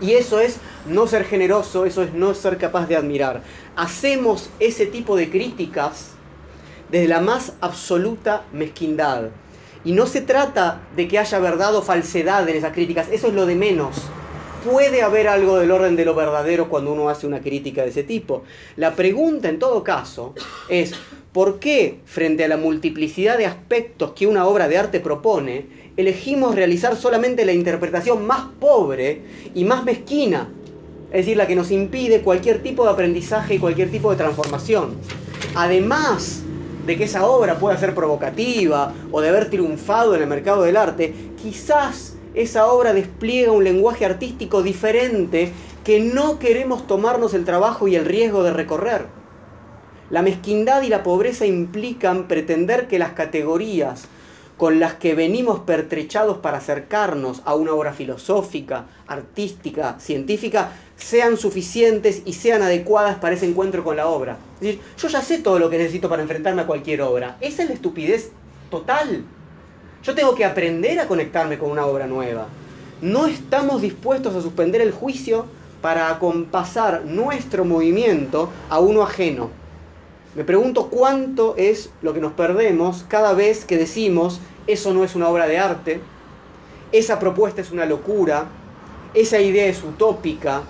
Y 0.00 0.12
eso 0.12 0.40
es 0.40 0.58
no 0.86 1.06
ser 1.06 1.24
generoso, 1.24 1.86
eso 1.86 2.02
es 2.02 2.12
no 2.12 2.34
ser 2.34 2.58
capaz 2.58 2.88
de 2.88 2.96
admirar. 2.96 3.42
Hacemos 3.76 4.50
ese 4.58 4.86
tipo 4.86 5.16
de 5.16 5.30
críticas 5.30 6.10
desde 6.90 7.06
la 7.06 7.20
más 7.20 7.52
absoluta 7.60 8.42
mezquindad 8.52 9.30
y 9.84 9.92
no 9.92 10.06
se 10.06 10.20
trata 10.20 10.80
de 10.96 11.06
que 11.08 11.18
haya 11.18 11.38
verdad 11.38 11.74
o 11.76 11.82
falsedad 11.82 12.48
en 12.48 12.56
esas 12.56 12.72
críticas, 12.72 13.08
eso 13.12 13.28
es 13.28 13.34
lo 13.34 13.46
de 13.46 13.54
menos. 13.54 13.96
Puede 14.70 15.02
haber 15.02 15.28
algo 15.28 15.58
del 15.58 15.70
orden 15.70 15.94
de 15.94 16.06
lo 16.06 16.14
verdadero 16.14 16.70
cuando 16.70 16.92
uno 16.92 17.10
hace 17.10 17.26
una 17.26 17.40
crítica 17.40 17.82
de 17.82 17.90
ese 17.90 18.02
tipo. 18.02 18.44
La 18.76 18.94
pregunta 18.94 19.50
en 19.50 19.58
todo 19.58 19.84
caso 19.84 20.34
es, 20.70 20.92
¿por 21.32 21.58
qué 21.58 22.00
frente 22.06 22.44
a 22.44 22.48
la 22.48 22.56
multiplicidad 22.56 23.36
de 23.36 23.44
aspectos 23.44 24.12
que 24.12 24.26
una 24.26 24.46
obra 24.46 24.66
de 24.66 24.78
arte 24.78 25.00
propone, 25.00 25.66
elegimos 25.98 26.54
realizar 26.54 26.96
solamente 26.96 27.44
la 27.44 27.52
interpretación 27.52 28.26
más 28.26 28.46
pobre 28.58 29.20
y 29.54 29.64
más 29.64 29.84
mezquina? 29.84 30.48
Es 31.12 31.26
decir, 31.26 31.36
la 31.36 31.46
que 31.46 31.54
nos 31.54 31.70
impide 31.70 32.22
cualquier 32.22 32.62
tipo 32.62 32.84
de 32.84 32.90
aprendizaje 32.90 33.56
y 33.56 33.58
cualquier 33.58 33.90
tipo 33.90 34.10
de 34.10 34.16
transformación. 34.16 34.96
Además, 35.54 36.42
de 36.86 36.96
que 36.96 37.04
esa 37.04 37.26
obra 37.26 37.58
pueda 37.58 37.76
ser 37.76 37.94
provocativa 37.94 38.92
o 39.10 39.20
de 39.20 39.28
haber 39.28 39.50
triunfado 39.50 40.14
en 40.14 40.22
el 40.22 40.28
mercado 40.28 40.62
del 40.62 40.76
arte, 40.76 41.14
quizás 41.40 42.16
esa 42.34 42.66
obra 42.66 42.92
despliega 42.92 43.52
un 43.52 43.64
lenguaje 43.64 44.04
artístico 44.04 44.62
diferente 44.62 45.52
que 45.84 46.00
no 46.00 46.38
queremos 46.38 46.86
tomarnos 46.86 47.34
el 47.34 47.44
trabajo 47.44 47.88
y 47.88 47.96
el 47.96 48.04
riesgo 48.04 48.42
de 48.42 48.52
recorrer. 48.52 49.06
La 50.10 50.22
mezquindad 50.22 50.82
y 50.82 50.88
la 50.88 51.02
pobreza 51.02 51.46
implican 51.46 52.28
pretender 52.28 52.88
que 52.88 52.98
las 52.98 53.12
categorías 53.12 54.08
con 54.56 54.78
las 54.78 54.94
que 54.94 55.14
venimos 55.14 55.60
pertrechados 55.60 56.38
para 56.38 56.58
acercarnos 56.58 57.42
a 57.44 57.54
una 57.54 57.72
obra 57.72 57.92
filosófica, 57.92 58.86
artística, 59.06 59.96
científica, 59.98 60.72
sean 60.96 61.36
suficientes 61.36 62.22
y 62.24 62.34
sean 62.34 62.62
adecuadas 62.62 63.18
para 63.18 63.34
ese 63.34 63.46
encuentro 63.46 63.84
con 63.84 63.96
la 63.96 64.06
obra. 64.06 64.38
Yo 64.60 65.08
ya 65.08 65.22
sé 65.22 65.38
todo 65.38 65.58
lo 65.58 65.70
que 65.70 65.78
necesito 65.78 66.08
para 66.08 66.22
enfrentarme 66.22 66.62
a 66.62 66.66
cualquier 66.66 67.02
obra. 67.02 67.36
Esa 67.40 67.62
es 67.62 67.68
la 67.68 67.74
estupidez 67.74 68.30
total. 68.70 69.24
Yo 70.02 70.14
tengo 70.14 70.34
que 70.34 70.44
aprender 70.44 71.00
a 71.00 71.08
conectarme 71.08 71.58
con 71.58 71.70
una 71.70 71.86
obra 71.86 72.06
nueva. 72.06 72.46
No 73.00 73.26
estamos 73.26 73.82
dispuestos 73.82 74.34
a 74.34 74.42
suspender 74.42 74.80
el 74.80 74.92
juicio 74.92 75.46
para 75.82 76.08
acompasar 76.08 77.04
nuestro 77.04 77.64
movimiento 77.64 78.50
a 78.70 78.78
uno 78.78 79.02
ajeno. 79.02 79.50
Me 80.34 80.44
pregunto 80.44 80.88
cuánto 80.88 81.54
es 81.56 81.90
lo 82.02 82.12
que 82.12 82.20
nos 82.20 82.32
perdemos 82.32 83.04
cada 83.08 83.34
vez 83.34 83.64
que 83.64 83.76
decimos 83.76 84.40
eso 84.66 84.94
no 84.94 85.04
es 85.04 85.14
una 85.14 85.28
obra 85.28 85.46
de 85.46 85.58
arte, 85.58 86.00
esa 86.90 87.18
propuesta 87.18 87.60
es 87.60 87.70
una 87.70 87.84
locura, 87.84 88.46
esa 89.12 89.38
idea 89.40 89.66
es 89.66 89.82
utópica, 89.82 90.62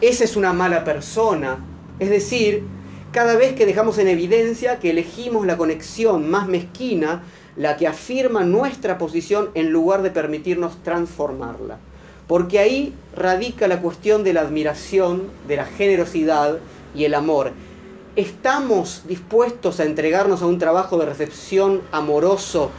esa 0.00 0.24
es 0.24 0.36
una 0.36 0.52
mala 0.52 0.84
persona. 0.84 1.58
Es 1.98 2.10
decir, 2.10 2.64
cada 3.12 3.36
vez 3.36 3.54
que 3.54 3.66
dejamos 3.66 3.98
en 3.98 4.08
evidencia 4.08 4.80
que 4.80 4.90
elegimos 4.90 5.46
la 5.46 5.56
conexión 5.56 6.28
más 6.28 6.48
mezquina, 6.48 7.22
la 7.56 7.76
que 7.76 7.86
afirma 7.86 8.42
nuestra 8.42 8.98
posición 8.98 9.50
en 9.54 9.70
lugar 9.70 10.02
de 10.02 10.10
permitirnos 10.10 10.82
transformarla. 10.82 11.78
Porque 12.26 12.58
ahí 12.58 12.94
radica 13.14 13.68
la 13.68 13.80
cuestión 13.80 14.24
de 14.24 14.32
la 14.32 14.40
admiración, 14.40 15.30
de 15.46 15.56
la 15.56 15.64
generosidad 15.64 16.58
y 16.94 17.04
el 17.04 17.14
amor. 17.14 17.52
¿Estamos 18.16 19.02
dispuestos 19.06 19.78
a 19.78 19.84
entregarnos 19.84 20.42
a 20.42 20.46
un 20.46 20.58
trabajo 20.58 20.98
de 20.98 21.06
recepción 21.06 21.82
amoroso 21.92 22.70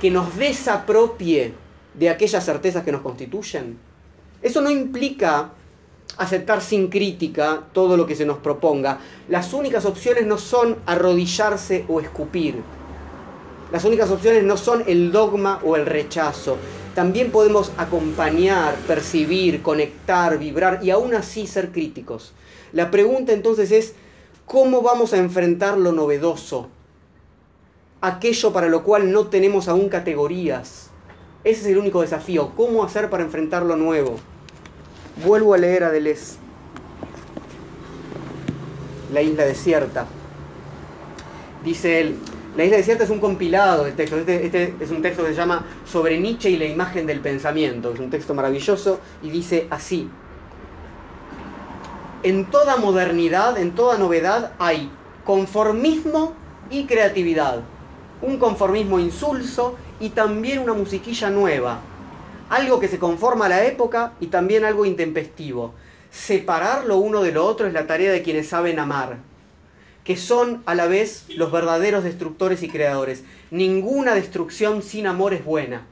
que 0.00 0.10
nos 0.10 0.36
desapropie 0.36 1.54
de 1.94 2.08
aquellas 2.08 2.44
certezas 2.44 2.84
que 2.84 2.92
nos 2.92 3.02
constituyen? 3.02 3.78
Eso 4.42 4.60
no 4.60 4.70
implica 4.70 5.50
aceptar 6.16 6.60
sin 6.60 6.88
crítica 6.88 7.64
todo 7.72 7.96
lo 7.96 8.06
que 8.06 8.16
se 8.16 8.26
nos 8.26 8.38
proponga. 8.38 9.00
Las 9.28 9.52
únicas 9.52 9.84
opciones 9.84 10.26
no 10.26 10.38
son 10.38 10.76
arrodillarse 10.86 11.84
o 11.88 12.00
escupir. 12.00 12.62
Las 13.72 13.84
únicas 13.84 14.10
opciones 14.10 14.44
no 14.44 14.56
son 14.56 14.84
el 14.86 15.10
dogma 15.10 15.60
o 15.64 15.76
el 15.76 15.86
rechazo. 15.86 16.56
También 16.94 17.32
podemos 17.32 17.72
acompañar, 17.76 18.76
percibir, 18.86 19.62
conectar, 19.62 20.38
vibrar 20.38 20.78
y 20.82 20.90
aún 20.90 21.14
así 21.14 21.46
ser 21.46 21.72
críticos. 21.72 22.32
La 22.72 22.90
pregunta 22.90 23.32
entonces 23.32 23.72
es, 23.72 23.94
¿cómo 24.46 24.82
vamos 24.82 25.12
a 25.12 25.16
enfrentar 25.16 25.76
lo 25.76 25.90
novedoso? 25.90 26.68
Aquello 28.00 28.52
para 28.52 28.68
lo 28.68 28.84
cual 28.84 29.10
no 29.10 29.26
tenemos 29.26 29.66
aún 29.66 29.88
categorías. 29.88 30.90
Ese 31.42 31.62
es 31.62 31.66
el 31.66 31.78
único 31.78 32.02
desafío, 32.02 32.52
¿cómo 32.56 32.84
hacer 32.84 33.10
para 33.10 33.24
enfrentar 33.24 33.64
lo 33.64 33.76
nuevo? 33.76 34.16
Vuelvo 35.22 35.54
a 35.54 35.58
leer 35.58 35.84
a 35.84 35.90
Deleuze. 35.90 36.36
La 39.12 39.22
isla 39.22 39.44
desierta. 39.44 40.06
Dice 41.64 42.00
él, 42.00 42.16
la 42.56 42.64
isla 42.64 42.76
desierta 42.76 43.04
es 43.04 43.10
un 43.10 43.20
compilado 43.20 43.84
de 43.84 43.92
textos. 43.92 44.20
Este, 44.20 44.46
este, 44.46 44.74
es 44.80 44.90
un 44.90 45.02
texto 45.02 45.22
que 45.22 45.30
se 45.30 45.36
llama 45.36 45.64
Sobre 45.84 46.18
Nietzsche 46.18 46.50
y 46.50 46.56
la 46.56 46.66
imagen 46.66 47.06
del 47.06 47.20
pensamiento. 47.20 47.92
Es 47.92 48.00
un 48.00 48.10
texto 48.10 48.34
maravilloso 48.34 49.00
y 49.22 49.30
dice 49.30 49.66
así. 49.70 50.10
En 52.22 52.46
toda 52.46 52.76
modernidad, 52.76 53.58
en 53.58 53.72
toda 53.72 53.98
novedad 53.98 54.52
hay 54.58 54.90
conformismo 55.24 56.32
y 56.70 56.86
creatividad. 56.86 57.60
Un 58.22 58.38
conformismo 58.38 58.98
insulso 58.98 59.76
y 60.00 60.10
también 60.10 60.60
una 60.60 60.72
musiquilla 60.72 61.30
nueva, 61.30 61.80
algo 62.50 62.80
que 62.80 62.88
se 62.88 62.98
conforma 62.98 63.46
a 63.46 63.50
la 63.50 63.64
época 63.64 64.12
y 64.20 64.28
también 64.28 64.64
algo 64.64 64.84
intempestivo. 64.84 65.74
Separar 66.10 66.84
lo 66.84 66.98
uno 66.98 67.22
de 67.22 67.32
lo 67.32 67.44
otro 67.44 67.66
es 67.66 67.72
la 67.72 67.86
tarea 67.86 68.12
de 68.12 68.22
quienes 68.22 68.48
saben 68.48 68.78
amar, 68.78 69.18
que 70.04 70.16
son 70.16 70.62
a 70.66 70.74
la 70.74 70.86
vez 70.86 71.24
los 71.28 71.50
verdaderos 71.50 72.04
destructores 72.04 72.62
y 72.62 72.68
creadores. 72.68 73.24
Ninguna 73.50 74.14
destrucción 74.14 74.82
sin 74.82 75.06
amor 75.06 75.34
es 75.34 75.44
buena. 75.44 75.86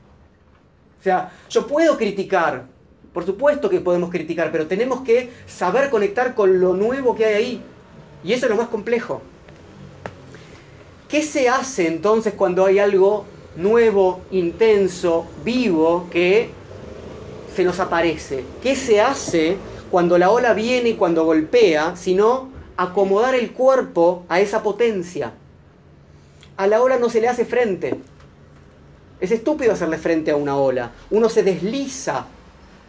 O 1.01 1.03
sea, 1.03 1.33
yo 1.51 1.67
puedo 1.67 1.97
criticar, 1.97 2.67
por 3.13 3.27
supuesto 3.27 3.69
que 3.69 3.81
podemos 3.81 4.11
criticar, 4.11 4.53
pero 4.53 4.69
tenemos 4.69 5.01
que 5.01 5.31
saber 5.47 5.91
conectar 5.91 6.35
con 6.35 6.61
lo 6.61 6.75
nuevo 6.75 7.17
que 7.17 7.25
hay 7.25 7.35
ahí. 7.35 7.63
Y 8.23 8.33
eso 8.33 8.47
es 8.47 8.51
lo 8.51 8.57
más 8.57 8.69
complejo. 8.69 9.21
¿Qué 11.09 11.23
se 11.23 11.49
hace 11.49 11.89
entonces 11.89 12.35
cuando 12.35 12.65
hay 12.65 12.79
algo 12.79 13.27
nuevo, 13.57 14.23
intenso, 14.31 15.27
vivo, 15.45 16.09
que 16.11 16.51
se 17.55 17.65
nos 17.65 17.81
aparece. 17.81 18.45
¿Qué 18.63 18.77
se 18.77 19.01
hace 19.01 19.57
cuando 19.91 20.19
la 20.19 20.31
ola 20.31 20.55
viene 20.55 20.91
y 20.91 20.95
cuando 20.95 21.25
golpea? 21.25 21.97
Sino 21.97 22.51
acomodar 22.77 23.35
el 23.35 23.53
cuerpo 23.53 24.25
a 24.29 24.41
esa 24.41 24.63
potencia. 24.63 25.33
A 26.57 26.67
la 26.67 26.83
ola 26.83 26.99
no 26.99 27.09
se 27.09 27.21
le 27.21 27.29
hace 27.29 27.45
frente. 27.45 28.01
Es 29.21 29.31
estúpido 29.31 29.73
hacerle 29.73 29.99
frente 29.99 30.31
a 30.31 30.37
una 30.37 30.57
ola. 30.57 30.93
Uno 31.11 31.29
se 31.29 31.43
desliza 31.43 32.27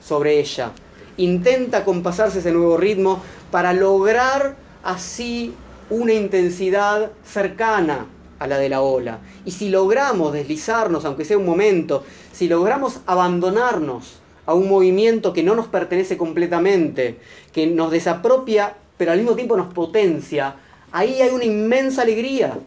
sobre 0.04 0.40
ella. 0.40 0.72
Intenta 1.18 1.86
compasarse 1.86 2.40
ese 2.40 2.52
nuevo 2.52 2.78
ritmo 2.78 3.22
para 3.52 3.74
lograr 3.74 4.56
así 4.84 5.54
una 5.90 6.14
intensidad 6.14 7.12
cercana 7.24 8.08
a 8.44 8.48
la 8.48 8.58
de 8.58 8.68
la 8.68 8.82
ola. 8.82 9.20
Y 9.46 9.52
si 9.52 9.70
logramos 9.70 10.34
deslizarnos, 10.34 11.06
aunque 11.06 11.24
sea 11.24 11.38
un 11.38 11.46
momento, 11.46 12.04
si 12.34 12.50
logramos 12.50 13.00
abandonarnos 13.06 14.20
a 14.46 14.54
un 14.54 14.68
movimiento 14.68 15.32
que 15.32 15.44
no 15.44 15.56
nos 15.56 15.68
pertenece 15.68 16.18
completamente, 16.18 17.20
que 17.54 17.68
nos 17.68 17.90
desapropia, 17.90 18.76
pero 18.98 19.14
al 19.14 19.20
mismo 19.20 19.36
tiempo 19.36 19.56
nos 19.56 19.74
potencia, 19.74 20.58
ahí 20.92 21.22
hay 21.22 21.30
una 21.30 21.46
inmensa 21.46 22.02
alegría, 22.02 22.60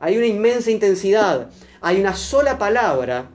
hay 0.00 0.16
una 0.16 0.26
inmensa 0.26 0.70
intensidad, 0.70 1.50
hay 1.80 2.00
una 2.00 2.14
sola 2.14 2.56
palabra 2.56 3.26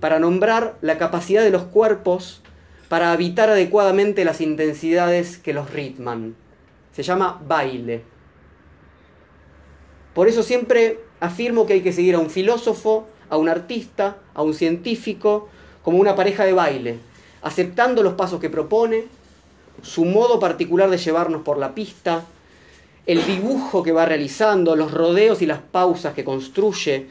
para 0.00 0.18
nombrar 0.18 0.76
la 0.80 0.98
capacidad 0.98 1.42
de 1.42 1.50
los 1.50 1.62
cuerpos 1.62 2.42
para 2.88 3.12
habitar 3.12 3.50
adecuadamente 3.50 4.24
las 4.24 4.40
intensidades 4.40 5.38
que 5.38 5.52
los 5.52 5.70
ritman. 5.70 6.34
Se 6.92 7.04
llama 7.04 7.40
baile. 7.46 8.15
Por 10.16 10.28
eso 10.28 10.42
siempre 10.42 10.98
afirmo 11.20 11.66
que 11.66 11.74
hay 11.74 11.82
que 11.82 11.92
seguir 11.92 12.14
a 12.14 12.18
un 12.18 12.30
filósofo, 12.30 13.06
a 13.28 13.36
un 13.36 13.50
artista, 13.50 14.16
a 14.32 14.40
un 14.40 14.54
científico, 14.54 15.50
como 15.82 15.98
una 15.98 16.16
pareja 16.16 16.46
de 16.46 16.54
baile, 16.54 16.98
aceptando 17.42 18.02
los 18.02 18.14
pasos 18.14 18.40
que 18.40 18.48
propone, 18.48 19.04
su 19.82 20.06
modo 20.06 20.40
particular 20.40 20.88
de 20.88 20.96
llevarnos 20.96 21.42
por 21.42 21.58
la 21.58 21.74
pista, 21.74 22.24
el 23.04 23.26
dibujo 23.26 23.82
que 23.82 23.92
va 23.92 24.06
realizando, 24.06 24.74
los 24.74 24.90
rodeos 24.90 25.42
y 25.42 25.46
las 25.46 25.58
pausas 25.58 26.14
que 26.14 26.24
construye, 26.24 27.08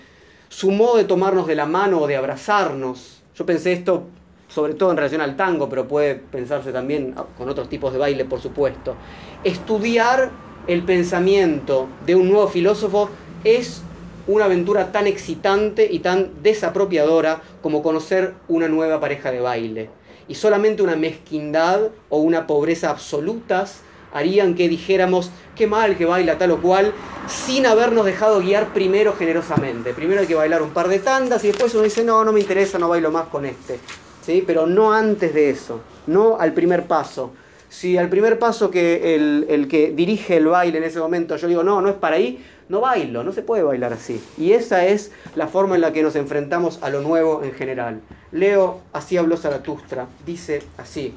su 0.50 0.72
modo 0.72 0.98
de 0.98 1.04
tomarnos 1.04 1.46
de 1.46 1.54
la 1.54 1.68
mano 1.68 2.02
o 2.02 2.08
de 2.08 2.16
abrazarnos. 2.16 3.22
Yo 3.36 3.46
pensé 3.46 3.74
esto 3.74 4.06
sobre 4.48 4.74
todo 4.74 4.90
en 4.90 4.98
relación 4.98 5.22
al 5.22 5.36
tango, 5.36 5.70
pero 5.70 5.88
puede 5.88 6.16
pensarse 6.16 6.72
también 6.72 7.14
con 7.38 7.50
otros 7.50 7.70
tipos 7.70 7.94
de 7.94 8.00
baile, 8.00 8.26
por 8.26 8.42
supuesto. 8.42 8.96
Estudiar 9.44 10.32
el 10.68 10.84
pensamiento 10.84 11.88
de 12.06 12.16
un 12.16 12.30
nuevo 12.30 12.48
filósofo 12.48 13.10
es 13.44 13.82
una 14.28 14.46
aventura 14.46 14.92
tan 14.92 15.06
excitante 15.06 15.88
y 15.90 16.00
tan 16.00 16.32
desapropiadora 16.42 17.42
como 17.62 17.84
conocer 17.84 18.34
una 18.48 18.68
nueva 18.68 19.00
pareja 19.00 19.32
de 19.32 19.40
baile. 19.40 19.90
Y 20.28 20.36
solamente 20.36 20.82
una 20.82 20.96
mezquindad 20.96 21.90
o 22.10 22.18
una 22.18 22.48
pobreza 22.48 22.90
absolutas 22.90 23.82
harían 24.12 24.56
que 24.56 24.68
dijéramos 24.70 25.30
qué 25.56 25.68
mal 25.68 25.98
que 25.98 26.06
baila 26.06 26.38
tal 26.38 26.52
o 26.52 26.62
cual, 26.62 26.94
sin 27.28 27.66
habernos 27.66 28.06
dejado 28.06 28.40
guiar 28.40 28.74
primero 28.74 29.14
generosamente. 29.14 29.94
Primero 29.94 30.22
hay 30.22 30.28
que 30.28 30.36
bailar 30.36 30.64
un 30.64 30.72
par 30.72 30.88
de 30.88 31.00
tandas 31.00 31.44
y 31.44 31.48
después 31.48 31.74
uno 31.76 31.84
dice, 31.84 32.04
no, 32.04 32.24
no 32.24 32.32
me 32.32 32.40
interesa, 32.40 32.80
no 32.80 32.90
bailo 32.90 33.12
más 33.12 33.28
con 33.28 33.46
este. 33.46 33.80
¿Sí? 34.26 34.44
Pero 34.48 34.66
no 34.66 34.92
antes 34.92 35.34
de 35.36 35.52
eso, 35.52 35.82
no 36.08 36.38
al 36.40 36.54
primer 36.54 36.88
paso. 36.88 37.34
Si 37.70 37.98
al 37.98 38.10
primer 38.10 38.40
paso 38.40 38.72
que 38.72 39.16
el, 39.16 39.48
el 39.50 39.68
que 39.68 39.92
dirige 39.92 40.38
el 40.38 40.48
baile 40.48 40.78
en 40.78 40.84
ese 40.84 41.00
momento 41.00 41.36
yo 41.36 41.48
digo, 41.48 41.64
no, 41.64 41.82
no 41.82 41.90
es 41.90 41.96
para 41.96 42.16
ahí, 42.16 42.44
no 42.70 42.82
bailo, 42.82 43.24
no 43.24 43.32
se 43.32 43.42
puede 43.42 43.64
bailar 43.64 43.94
así. 43.94 44.24
Y 44.38 44.54
esa 44.54 44.86
es 44.86 45.12
la 45.36 45.48
forma 45.48 45.76
en 45.76 45.82
la 45.82 45.94
que 45.94 46.04
nos 46.04 46.16
enfrentamos 46.16 46.80
a 46.82 46.90
lo 46.90 47.02
nuevo 47.02 47.44
en 47.44 47.54
general. 47.54 48.02
Leo, 48.32 48.82
así 48.94 49.18
habló 49.18 49.38
Zaratustra, 49.38 50.08
dice 50.26 50.64
así. 50.78 51.14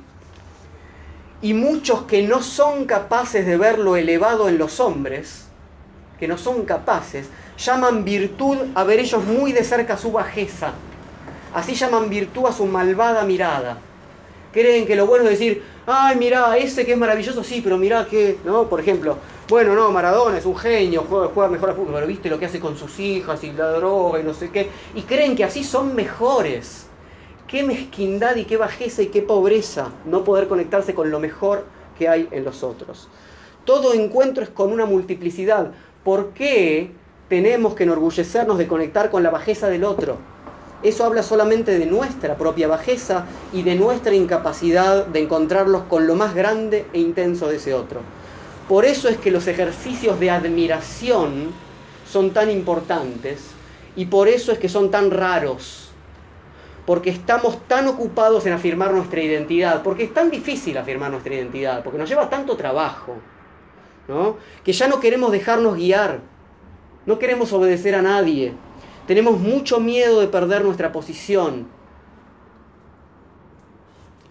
Y 1.41 1.55
muchos 1.55 2.03
que 2.03 2.27
no 2.27 2.43
son 2.43 2.85
capaces 2.85 3.47
de 3.47 3.57
ver 3.57 3.79
lo 3.79 3.97
elevado 3.97 4.49
en 4.49 4.59
los 4.59 4.81
hombres, 4.81 5.47
que 6.19 6.29
no 6.29 6.37
son 6.37 6.65
capaces, 6.65 7.29
llaman 7.57 8.05
virtud 8.05 8.59
a 8.75 8.85
ver 8.85 8.99
ellos 8.99 9.25
muy 9.25 9.53
de 9.53 9.65
cerca 9.65 9.97
su 9.97 10.13
bajeza. 10.13 10.73
Así 11.55 11.75
llaman 11.75 12.11
virtud 12.11 12.47
a 12.47 12.53
su 12.53 12.67
malvada 12.67 13.25
mirada. 13.25 13.79
Creen 14.53 14.87
que 14.87 14.97
lo 14.97 15.07
bueno 15.07 15.25
es 15.25 15.31
decir, 15.31 15.63
ay, 15.87 16.17
mirá, 16.17 16.57
ese 16.57 16.87
que 16.87 16.93
es 16.93 16.99
maravilloso, 16.99 17.45
sí, 17.45 17.61
pero 17.63 17.77
mirá 17.77 18.07
que, 18.07 18.39
¿no? 18.45 18.69
Por 18.69 18.81
ejemplo, 18.81 19.17
bueno, 19.49 19.75
no, 19.75 19.91
Maradona 19.91 20.39
es 20.39 20.47
un 20.47 20.57
genio, 20.57 21.05
juega, 21.09 21.49
mejor 21.49 21.71
a 21.71 21.75
fútbol, 21.75 21.95
pero 21.95 22.07
viste 22.07 22.29
lo 22.29 22.39
que 22.39 22.47
hace 22.47 22.61
con 22.61 22.77
sus 22.77 22.99
hijas 22.99 23.43
y 23.45 23.53
la 23.53 23.73
droga 23.73 24.21
y 24.21 24.23
no 24.23 24.35
sé 24.35 24.51
qué. 24.51 24.69
Y 24.95 25.03
creen 25.03 25.37
que 25.37 25.45
así 25.45 25.65
son 25.65 25.95
mejores. 25.95 26.87
Qué 27.47 27.63
mezquindad 27.63 28.37
y 28.37 28.45
qué 28.45 28.59
bajeza 28.59 29.01
y 29.01 29.07
qué 29.07 29.23
pobreza 29.23 29.91
no 30.05 30.23
poder 30.23 30.49
conectarse 30.49 30.95
con 30.95 31.11
lo 31.11 31.19
mejor 31.19 31.65
que 31.99 32.09
hay 32.09 32.29
en 32.31 32.45
los 32.45 32.63
otros. 32.63 33.09
Todo 33.65 33.95
encuentro 33.95 34.43
es 34.43 34.51
con 34.51 34.71
una 34.71 34.85
multiplicidad. 34.85 35.73
¿Por 36.05 36.35
qué 36.35 36.91
tenemos 37.31 37.75
que 37.75 37.85
enorgullecernos 37.85 38.59
de 38.59 38.69
conectar 38.69 39.11
con 39.11 39.23
la 39.23 39.31
bajeza 39.31 39.69
del 39.69 39.85
otro? 39.85 40.19
Eso 40.83 41.05
habla 41.05 41.25
solamente 41.25 41.77
de 41.77 41.87
nuestra 41.87 42.37
propia 42.37 42.69
bajeza 42.69 43.25
y 43.53 43.63
de 43.63 43.75
nuestra 43.75 44.15
incapacidad 44.15 45.07
de 45.07 45.21
encontrarlos 45.21 45.83
con 45.85 46.07
lo 46.07 46.15
más 46.15 46.35
grande 46.35 46.87
e 46.93 47.01
intenso 47.01 47.49
de 47.49 47.57
ese 47.57 47.75
otro. 47.75 48.01
Por 48.69 48.85
eso 48.85 49.09
es 49.09 49.17
que 49.17 49.33
los 49.33 49.49
ejercicios 49.49 50.21
de 50.21 50.31
admiración 50.31 51.53
son 52.09 52.31
tan 52.31 52.51
importantes 52.51 53.41
y 53.97 54.07
por 54.07 54.29
eso 54.29 54.53
es 54.53 54.59
que 54.59 54.69
son 54.69 54.91
tan 54.91 55.11
raros. 55.11 55.91
Porque 56.87 57.11
estamos 57.11 57.67
tan 57.67 57.89
ocupados 57.89 58.47
en 58.47 58.53
afirmar 58.53 58.93
nuestra 58.93 59.21
identidad, 59.21 59.83
porque 59.83 60.05
es 60.05 60.15
tan 60.15 60.31
difícil 60.31 60.79
afirmar 60.79 61.11
nuestra 61.11 61.35
identidad, 61.35 61.83
porque 61.83 61.99
nos 61.99 62.09
lleva 62.09 62.31
tanto 62.31 62.57
trabajo, 62.57 63.17
¿no? 64.07 64.37
que 64.65 64.73
ya 64.73 64.87
no 64.87 65.01
queremos 65.01 65.33
dejarnos 65.33 65.77
guiar, 65.77 66.21
no 67.05 67.19
queremos 67.19 67.53
obedecer 67.53 67.95
a 67.95 68.03
nadie, 68.03 68.55
tenemos 69.09 69.41
mucho 69.41 69.81
miedo 69.81 70.21
de 70.21 70.29
perder 70.29 70.63
nuestra 70.63 70.93
posición. 70.93 71.67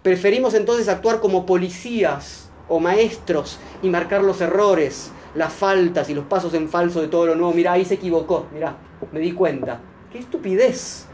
Preferimos 0.03 0.53
entonces 0.53 0.87
actuar 0.87 1.19
como 1.19 1.47
policías 1.47 2.51
o 2.69 2.79
maestros 2.79 3.57
y 3.81 3.89
marcar 3.89 4.23
los 4.23 4.39
errores, 4.39 5.11
las 5.33 5.51
faltas 5.51 6.11
y 6.11 6.13
los 6.13 6.25
pasos 6.25 6.53
en 6.53 6.69
falso 6.69 7.01
de 7.01 7.07
todo 7.07 7.25
lo 7.25 7.35
nuevo. 7.35 7.53
Mira, 7.53 7.71
ahí 7.71 7.85
se 7.85 7.95
equivocó, 7.95 8.45
mira, 8.53 8.77
me 9.11 9.19
di 9.19 9.31
cuenta. 9.31 9.81
¡Qué 10.11 10.19
estupidez! 10.19 11.07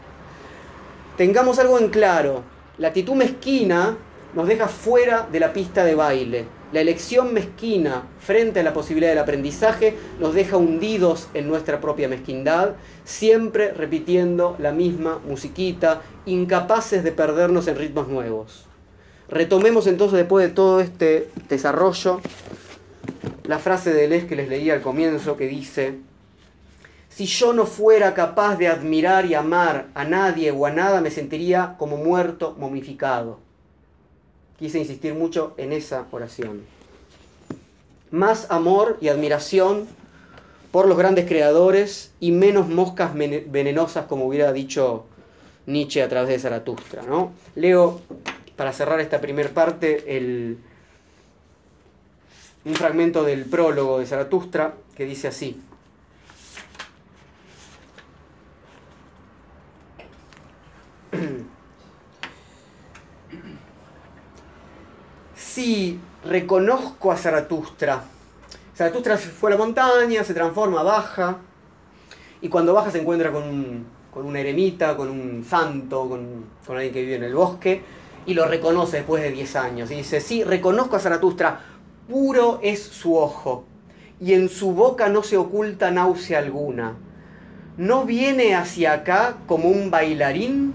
Tengamos 1.16 1.58
algo 1.58 1.78
en 1.78 1.88
claro. 1.88 2.42
La 2.76 2.88
actitud 2.88 3.14
mezquina 3.14 3.96
nos 4.34 4.46
deja 4.46 4.68
fuera 4.68 5.26
de 5.32 5.40
la 5.40 5.54
pista 5.54 5.86
de 5.86 5.94
baile. 5.94 6.44
La 6.72 6.80
elección 6.80 7.32
mezquina 7.32 8.02
frente 8.18 8.60
a 8.60 8.62
la 8.62 8.72
posibilidad 8.72 9.10
del 9.10 9.18
aprendizaje 9.18 9.96
nos 10.18 10.34
deja 10.34 10.56
hundidos 10.56 11.28
en 11.34 11.46
nuestra 11.46 11.80
propia 11.80 12.08
mezquindad, 12.08 12.74
siempre 13.04 13.72
repitiendo 13.72 14.56
la 14.58 14.72
misma 14.72 15.20
musiquita, 15.28 16.02
incapaces 16.26 17.04
de 17.04 17.12
perdernos 17.12 17.68
en 17.68 17.76
ritmos 17.76 18.08
nuevos. 18.08 18.66
Retomemos 19.28 19.86
entonces 19.86 20.18
después 20.18 20.46
de 20.46 20.52
todo 20.52 20.80
este 20.80 21.28
desarrollo 21.48 22.20
la 23.44 23.58
frase 23.58 23.92
de 23.92 24.08
Les 24.08 24.24
que 24.24 24.36
les 24.36 24.48
leía 24.48 24.74
al 24.74 24.82
comienzo 24.82 25.36
que 25.36 25.46
dice, 25.46 25.98
si 27.08 27.26
yo 27.26 27.52
no 27.52 27.66
fuera 27.66 28.14
capaz 28.14 28.56
de 28.56 28.68
admirar 28.68 29.26
y 29.26 29.34
amar 29.34 29.86
a 29.94 30.04
nadie 30.04 30.50
o 30.50 30.66
a 30.66 30.70
nada, 30.70 31.00
me 31.00 31.10
sentiría 31.10 31.76
como 31.78 31.96
muerto, 31.96 32.56
momificado. 32.58 33.38
Quise 34.64 34.78
insistir 34.78 35.12
mucho 35.12 35.52
en 35.58 35.74
esa 35.74 36.06
oración. 36.10 36.62
Más 38.10 38.50
amor 38.50 38.96
y 39.02 39.08
admiración 39.08 39.86
por 40.72 40.88
los 40.88 40.96
grandes 40.96 41.26
creadores 41.26 42.12
y 42.18 42.32
menos 42.32 42.66
moscas 42.66 43.12
venenosas, 43.14 44.06
como 44.06 44.24
hubiera 44.24 44.54
dicho 44.54 45.04
Nietzsche 45.66 46.02
a 46.02 46.08
través 46.08 46.30
de 46.30 46.38
Zaratustra. 46.38 47.02
Leo 47.56 48.00
para 48.56 48.72
cerrar 48.72 49.00
esta 49.00 49.20
primera 49.20 49.50
parte, 49.50 50.56
un 52.64 52.74
fragmento 52.74 53.22
del 53.22 53.44
prólogo 53.44 53.98
de 53.98 54.06
Zaratustra 54.06 54.76
que 54.96 55.04
dice 55.04 55.28
así. 55.28 55.60
Si 65.54 66.00
reconozco 66.24 67.12
a 67.12 67.16
Zaratustra, 67.16 68.02
Zaratustra 68.76 69.16
fue 69.16 69.50
a 69.50 69.54
la 69.54 69.56
montaña, 69.56 70.24
se 70.24 70.34
transforma, 70.34 70.82
baja, 70.82 71.36
y 72.40 72.48
cuando 72.48 72.74
baja 72.74 72.90
se 72.90 73.00
encuentra 73.00 73.30
con 73.30 73.44
un, 73.44 73.86
con 74.12 74.36
eremita, 74.36 74.96
con 74.96 75.08
un 75.10 75.44
santo, 75.48 76.08
con, 76.08 76.46
con 76.66 76.76
alguien 76.76 76.92
que 76.92 77.02
vive 77.02 77.14
en 77.14 77.22
el 77.22 77.36
bosque, 77.36 77.82
y 78.26 78.34
lo 78.34 78.46
reconoce 78.46 78.96
después 78.96 79.22
de 79.22 79.30
10 79.30 79.54
años. 79.54 79.92
Y 79.92 79.94
dice, 79.94 80.20
sí, 80.20 80.42
reconozco 80.42 80.96
a 80.96 80.98
Zaratustra, 80.98 81.60
puro 82.08 82.58
es 82.60 82.82
su 82.82 83.16
ojo, 83.16 83.64
y 84.20 84.32
en 84.32 84.48
su 84.48 84.72
boca 84.72 85.08
no 85.08 85.22
se 85.22 85.36
oculta 85.36 85.92
náusea 85.92 86.40
alguna. 86.40 86.96
¿No 87.76 88.04
viene 88.04 88.56
hacia 88.56 88.92
acá 88.92 89.36
como 89.46 89.68
un 89.68 89.92
bailarín? 89.92 90.74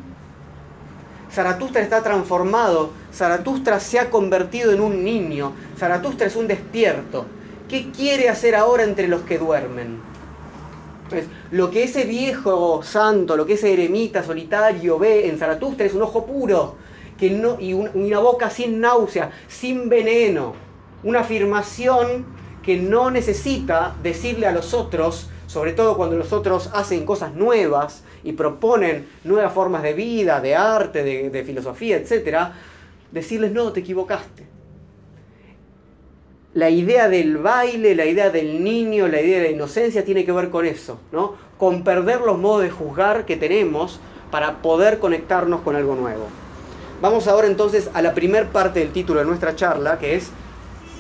Zaratustra 1.32 1.82
está 1.82 2.02
transformado, 2.02 2.92
Zaratustra 3.14 3.80
se 3.80 4.00
ha 4.00 4.10
convertido 4.10 4.72
en 4.72 4.82
un 4.82 5.04
niño, 5.04 5.54
Zaratustra 5.78 6.28
es 6.28 6.36
un 6.36 6.48
despierto. 6.48 7.26
¿Qué 7.68 7.92
quiere 7.92 8.30
hacer 8.30 8.56
ahora 8.56 8.84
entre 8.84 9.08
los 9.08 9.22
que 9.22 9.38
duermen? 9.38 10.02
Pues, 11.10 11.26
lo 11.52 11.70
que 11.70 11.84
ese 11.84 12.04
viejo 12.06 12.82
santo, 12.84 13.36
lo 13.36 13.46
que 13.46 13.54
ese 13.54 13.74
eremita 13.74 14.24
solitario 14.24 14.98
ve 14.98 15.28
en 15.28 15.38
Zaratustra 15.38 15.86
es 15.86 15.94
un 15.94 16.02
ojo 16.02 16.26
puro 16.26 16.76
que 17.20 17.30
no, 17.30 17.58
y 17.60 17.74
una 17.74 18.20
boca 18.20 18.50
sin 18.50 18.80
náusea, 18.80 19.32
sin 19.48 19.90
veneno. 19.90 20.54
Una 21.04 21.22
afirmación 21.22 22.26
que 22.64 22.78
no 22.78 23.12
necesita 23.12 23.96
decirle 24.02 24.48
a 24.48 24.52
los 24.52 24.74
otros, 24.74 25.30
sobre 25.50 25.74
todo 25.74 25.98
cuando 25.98 26.16
los 26.16 26.32
otros 26.32 26.70
hacen 26.76 27.08
cosas 27.08 27.34
nuevas 27.34 28.04
y 28.24 28.34
proponen 28.34 29.08
nuevas 29.24 29.52
formas 29.52 29.82
de 29.82 29.94
vida, 29.94 30.40
de 30.42 30.56
arte, 30.56 31.04
de, 31.04 31.44
filosofía, 31.44 31.98
etc., 31.98 32.52
decirles, 33.12 33.52
no, 33.52 33.72
te 33.72 33.80
equivocaste 33.80 34.46
la 36.54 36.70
idea 36.70 37.10
del 37.10 37.38
baile, 37.38 37.96
la 37.96 38.06
idea 38.06 38.30
del 38.30 38.64
niño, 38.64 39.08
la 39.08 39.22
idea 39.22 39.38
de 39.38 39.46
la 39.46 39.52
inocencia 39.52 40.04
tiene 40.04 40.26
que 40.26 40.32
ver 40.32 40.50
con 40.50 40.66
eso, 40.66 41.00
¿no? 41.12 41.36
Con 41.58 41.84
perder 41.84 42.22
los 42.22 42.38
modos 42.38 42.64
de 42.64 42.70
juzgar 42.70 43.26
que 43.26 43.38
tenemos 43.38 44.00
para 44.32 44.62
poder 44.62 45.00
conectarnos 45.00 45.62
con 45.62 45.76
algo 45.76 45.96
nuevo. 45.96 46.28
Vamos 47.02 47.28
ahora 47.28 47.48
entonces 47.48 47.90
a 47.94 48.02
la 48.02 48.14
primer 48.14 48.48
parte 48.48 48.80
del 48.80 48.92
título 48.92 49.20
de 49.20 49.26
nuestra 49.26 49.56
charla, 49.56 50.00
que 50.00 50.16
es 50.16 50.32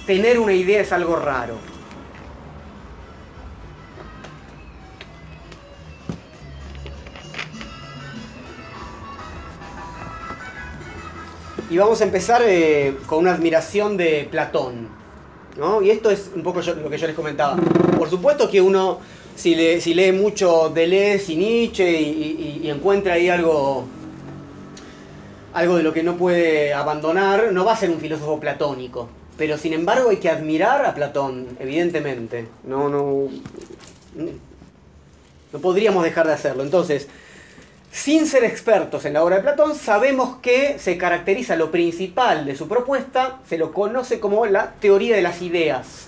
tener 0.05 0.39
una 0.39 0.53
idea 0.53 0.81
es 0.81 0.91
algo 0.91 1.15
raro. 1.15 1.55
Y 11.69 11.77
vamos 11.77 12.01
a 12.01 12.03
empezar 12.03 12.41
eh, 12.45 12.97
con 13.05 13.19
una 13.19 13.33
admiración 13.33 13.95
de 13.95 14.27
Platón. 14.31 14.87
Y 15.83 15.89
esto 15.89 16.09
es 16.09 16.31
un 16.33 16.41
poco 16.41 16.61
lo 16.61 16.89
que 16.89 16.97
yo 16.97 17.05
les 17.05 17.15
comentaba. 17.15 17.57
Por 17.97 18.09
supuesto 18.09 18.49
que 18.49 18.61
uno, 18.61 18.99
si, 19.35 19.55
lee 19.55 20.11
mucho 20.13 20.69
Deleuze 20.69 21.33
y 21.33 21.35
Nietzsche 21.35 22.01
y, 22.01 22.69
encuentra 22.69 23.15
ahí 23.15 23.29
algo, 23.29 23.85
algo 25.53 25.77
de 25.77 25.83
lo 25.83 25.93
que 25.93 26.01
no 26.01 26.15
puede 26.15 26.73
abandonar, 26.73 27.51
no 27.51 27.65
va 27.65 27.73
a 27.73 27.75
ser 27.75 27.89
un 27.89 27.99
filósofo 27.99 28.39
platónico. 28.39 29.09
Pero 29.37 29.57
sin 29.57 29.73
embargo 29.73 30.09
hay 30.09 30.17
que 30.17 30.29
admirar 30.29 30.85
a 30.85 30.95
Platón, 30.95 31.45
evidentemente. 31.59 32.47
No, 32.63 32.89
no, 32.89 33.27
no 35.51 35.59
podríamos 35.59 36.03
dejar 36.03 36.25
de 36.25 36.33
hacerlo. 36.33 36.63
Entonces, 36.63 37.09
sin 37.91 38.27
ser 38.27 38.43
expertos 38.43 39.05
en 39.05 39.13
la 39.13 39.23
obra 39.23 39.37
de 39.37 39.41
Platón, 39.41 39.75
sabemos 39.75 40.37
que 40.37 40.77
se 40.77 40.97
caracteriza 40.97 41.55
lo 41.55 41.71
principal 41.71 42.45
de 42.45 42.55
su 42.55 42.67
propuesta, 42.67 43.39
se 43.47 43.57
lo 43.57 43.73
conoce 43.73 44.19
como 44.19 44.45
la 44.45 44.73
teoría 44.79 45.15
de 45.15 45.23
las 45.23 45.41
ideas. 45.41 46.07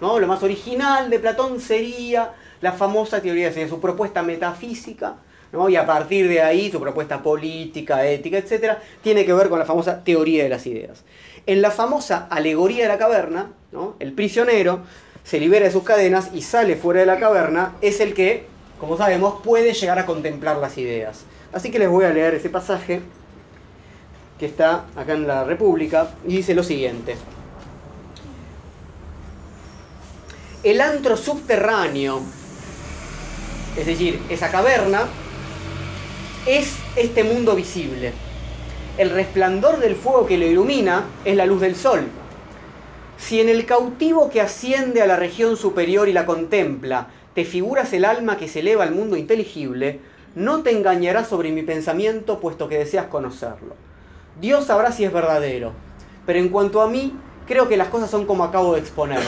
¿no? 0.00 0.18
Lo 0.18 0.26
más 0.26 0.42
original 0.42 1.08
de 1.08 1.18
Platón 1.18 1.60
sería 1.60 2.34
la 2.60 2.72
famosa 2.72 3.22
teoría 3.22 3.50
de 3.50 3.68
su 3.68 3.80
propuesta 3.80 4.22
metafísica, 4.22 5.16
¿no? 5.50 5.70
y 5.70 5.76
a 5.76 5.86
partir 5.86 6.28
de 6.28 6.42
ahí 6.42 6.70
su 6.70 6.78
propuesta 6.78 7.22
política, 7.22 8.06
ética, 8.06 8.36
etc., 8.36 8.76
tiene 9.02 9.24
que 9.24 9.32
ver 9.32 9.48
con 9.48 9.58
la 9.58 9.64
famosa 9.64 10.04
teoría 10.04 10.42
de 10.42 10.50
las 10.50 10.66
ideas. 10.66 11.04
En 11.46 11.62
la 11.62 11.70
famosa 11.70 12.26
alegoría 12.30 12.82
de 12.82 12.88
la 12.88 12.98
caverna, 12.98 13.52
¿no? 13.72 13.96
el 13.98 14.12
prisionero 14.12 14.80
se 15.24 15.40
libera 15.40 15.66
de 15.66 15.72
sus 15.72 15.84
cadenas 15.84 16.30
y 16.34 16.42
sale 16.42 16.76
fuera 16.76 17.00
de 17.00 17.06
la 17.06 17.18
caverna, 17.18 17.76
es 17.80 18.00
el 18.00 18.12
que 18.12 18.57
como 18.80 18.96
sabemos, 18.96 19.40
puede 19.42 19.72
llegar 19.72 19.98
a 19.98 20.06
contemplar 20.06 20.56
las 20.58 20.78
ideas. 20.78 21.24
Así 21.52 21.70
que 21.70 21.78
les 21.78 21.88
voy 21.88 22.04
a 22.04 22.10
leer 22.10 22.34
ese 22.34 22.48
pasaje 22.48 23.00
que 24.38 24.46
está 24.46 24.84
acá 24.94 25.14
en 25.14 25.26
la 25.26 25.44
República 25.44 26.10
y 26.26 26.36
dice 26.36 26.54
lo 26.54 26.62
siguiente. 26.62 27.16
El 30.62 30.80
antro 30.80 31.16
subterráneo, 31.16 32.20
es 33.76 33.86
decir, 33.86 34.20
esa 34.28 34.50
caverna, 34.50 35.02
es 36.46 36.74
este 36.96 37.24
mundo 37.24 37.54
visible. 37.54 38.12
El 38.96 39.10
resplandor 39.10 39.78
del 39.78 39.94
fuego 39.96 40.26
que 40.26 40.38
lo 40.38 40.46
ilumina 40.46 41.04
es 41.24 41.36
la 41.36 41.46
luz 41.46 41.60
del 41.60 41.76
sol. 41.76 42.08
Si 43.16 43.40
en 43.40 43.48
el 43.48 43.66
cautivo 43.66 44.30
que 44.30 44.40
asciende 44.40 45.02
a 45.02 45.06
la 45.06 45.16
región 45.16 45.56
superior 45.56 46.08
y 46.08 46.12
la 46.12 46.26
contempla 46.26 47.08
te 47.38 47.44
figuras 47.44 47.92
el 47.92 48.04
alma 48.04 48.36
que 48.36 48.48
se 48.48 48.58
eleva 48.58 48.82
al 48.82 48.90
mundo 48.90 49.16
inteligible, 49.16 50.00
no 50.34 50.64
te 50.64 50.72
engañarás 50.72 51.28
sobre 51.28 51.52
mi 51.52 51.62
pensamiento 51.62 52.40
puesto 52.40 52.68
que 52.68 52.78
deseas 52.78 53.06
conocerlo. 53.06 53.76
Dios 54.40 54.64
sabrá 54.64 54.90
si 54.90 55.04
es 55.04 55.12
verdadero, 55.12 55.70
pero 56.26 56.40
en 56.40 56.48
cuanto 56.48 56.82
a 56.82 56.88
mí, 56.88 57.14
creo 57.46 57.68
que 57.68 57.76
las 57.76 57.90
cosas 57.90 58.10
son 58.10 58.26
como 58.26 58.42
acabo 58.42 58.74
de 58.74 58.80
exponer. 58.80 59.20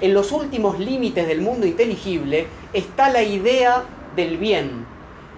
En 0.00 0.14
los 0.14 0.30
últimos 0.30 0.78
límites 0.78 1.26
del 1.26 1.40
mundo 1.40 1.66
inteligible 1.66 2.46
está 2.72 3.10
la 3.10 3.24
idea 3.24 3.82
del 4.14 4.36
bien, 4.36 4.86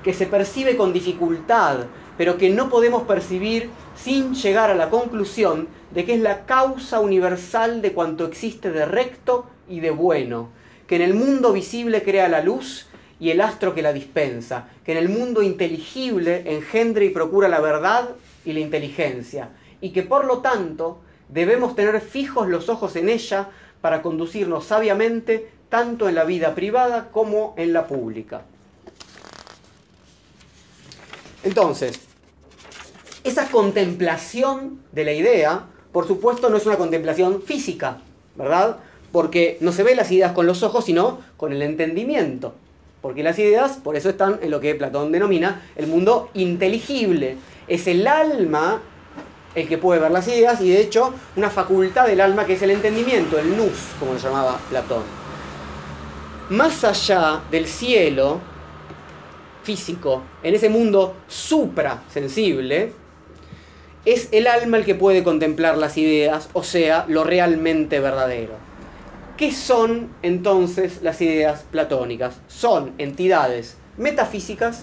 que 0.05 0.13
se 0.13 0.27
percibe 0.27 0.77
con 0.77 0.93
dificultad, 0.93 1.87
pero 2.19 2.37
que 2.37 2.51
no 2.51 2.69
podemos 2.69 3.05
percibir 3.05 3.71
sin 3.97 4.35
llegar 4.35 4.69
a 4.69 4.75
la 4.75 4.91
conclusión 4.91 5.67
de 5.93 6.05
que 6.05 6.13
es 6.13 6.21
la 6.21 6.45
causa 6.45 7.01
universal 7.01 7.81
de 7.81 7.95
cuanto 7.95 8.27
existe 8.27 8.71
de 8.71 8.85
recto 8.85 9.47
y 9.67 9.81
de 9.81 9.93
bueno, 9.93 10.51
que 10.89 10.97
en 10.97 11.03
el 11.03 11.15
mundo 11.15 11.53
visible 11.53 12.03
crea 12.03 12.29
la 12.29 12.43
luz 12.43 12.87
y 13.21 13.31
el 13.31 13.41
astro 13.41 13.75
que 13.75 13.83
la 13.83 13.93
dispensa, 13.93 14.69
que 14.85 14.93
en 14.93 14.99
el 14.99 15.09
mundo 15.09 15.43
inteligible 15.43 16.43
engendra 16.47 17.05
y 17.05 17.11
procura 17.11 17.49
la 17.49 17.61
verdad 17.61 18.11
y 18.45 18.55
la 18.55 18.61
inteligencia, 18.61 19.51
y 19.81 19.91
que 19.91 20.03
por 20.03 20.25
lo 20.25 20.39
tanto 20.39 21.01
debemos 21.29 21.77
tener 21.77 22.01
fijos 22.01 22.49
los 22.49 22.69
ojos 22.69 22.97
en 22.97 23.09
ella 23.09 23.51
para 23.83 24.03
conducirnos 24.03 24.65
sabiamente 24.65 25.51
tanto 25.69 26.09
en 26.09 26.15
la 26.15 26.25
vida 26.25 26.55
privada 26.55 27.11
como 27.13 27.55
en 27.59 27.75
la 27.75 27.87
pública. 27.87 28.43
Entonces, 31.45 32.01
esa 33.25 33.51
contemplación 33.51 34.81
de 34.93 35.05
la 35.05 35.13
idea, 35.13 35.67
por 35.93 36.07
supuesto, 36.07 36.49
no 36.49 36.57
es 36.57 36.65
una 36.65 36.77
contemplación 36.77 37.43
física, 37.43 37.99
¿verdad? 38.37 38.79
Porque 39.13 39.59
no 39.61 39.73
se 39.73 39.83
ve 39.83 39.95
las 39.95 40.11
ideas 40.11 40.33
con 40.33 40.47
los 40.47 40.63
ojos, 40.63 40.85
sino 40.85 41.21
con 41.37 41.53
el 41.53 41.63
entendimiento. 41.63 42.55
Porque 43.01 43.23
las 43.23 43.39
ideas, 43.39 43.79
por 43.83 43.97
eso 43.97 44.09
están 44.09 44.39
en 44.43 44.51
lo 44.51 44.61
que 44.61 44.75
Platón 44.75 45.13
denomina 45.13 45.63
el 45.77 45.87
mundo 45.87 46.31
inteligible. 46.35 47.37
Es 47.69 47.87
el 47.87 48.07
alma 48.07 48.83
el 49.55 49.69
que 49.69 49.79
puede 49.79 50.01
ver 50.01 50.11
las 50.11 50.29
ideas 50.29 50.61
y 50.61 50.71
de 50.71 50.81
hecho 50.81 51.15
una 51.37 51.51
facultad 51.51 52.07
del 52.07 52.21
alma 52.21 52.45
que 52.45 52.55
es 52.55 52.63
el 52.63 52.71
entendimiento, 52.71 53.39
el 53.39 53.57
nous, 53.57 53.79
como 53.99 54.15
lo 54.15 54.19
llamaba 54.19 54.59
Platón. 54.69 55.03
Más 56.51 56.85
allá 56.85 57.41
del 57.51 57.67
cielo 57.67 58.41
físico, 59.63 60.23
en 60.43 60.55
ese 60.55 60.69
mundo 60.69 61.17
suprasensible, 61.29 62.93
es 64.05 64.29
el 64.33 64.47
alma 64.47 64.79
el 64.79 64.85
que 64.85 64.95
puede 64.95 65.23
contemplar 65.23 65.77
las 65.77 65.99
ideas, 65.99 66.49
o 66.55 66.63
sea, 66.63 67.05
lo 67.09 67.25
realmente 67.25 68.01
verdadero. 68.01 68.68
¿Qué 69.39 69.53
son 69.53 70.09
entonces 70.23 71.01
las 71.01 71.21
ideas 71.21 71.65
platónicas? 71.71 72.41
Son 72.49 72.93
entidades 72.99 73.77
metafísicas, 73.97 74.83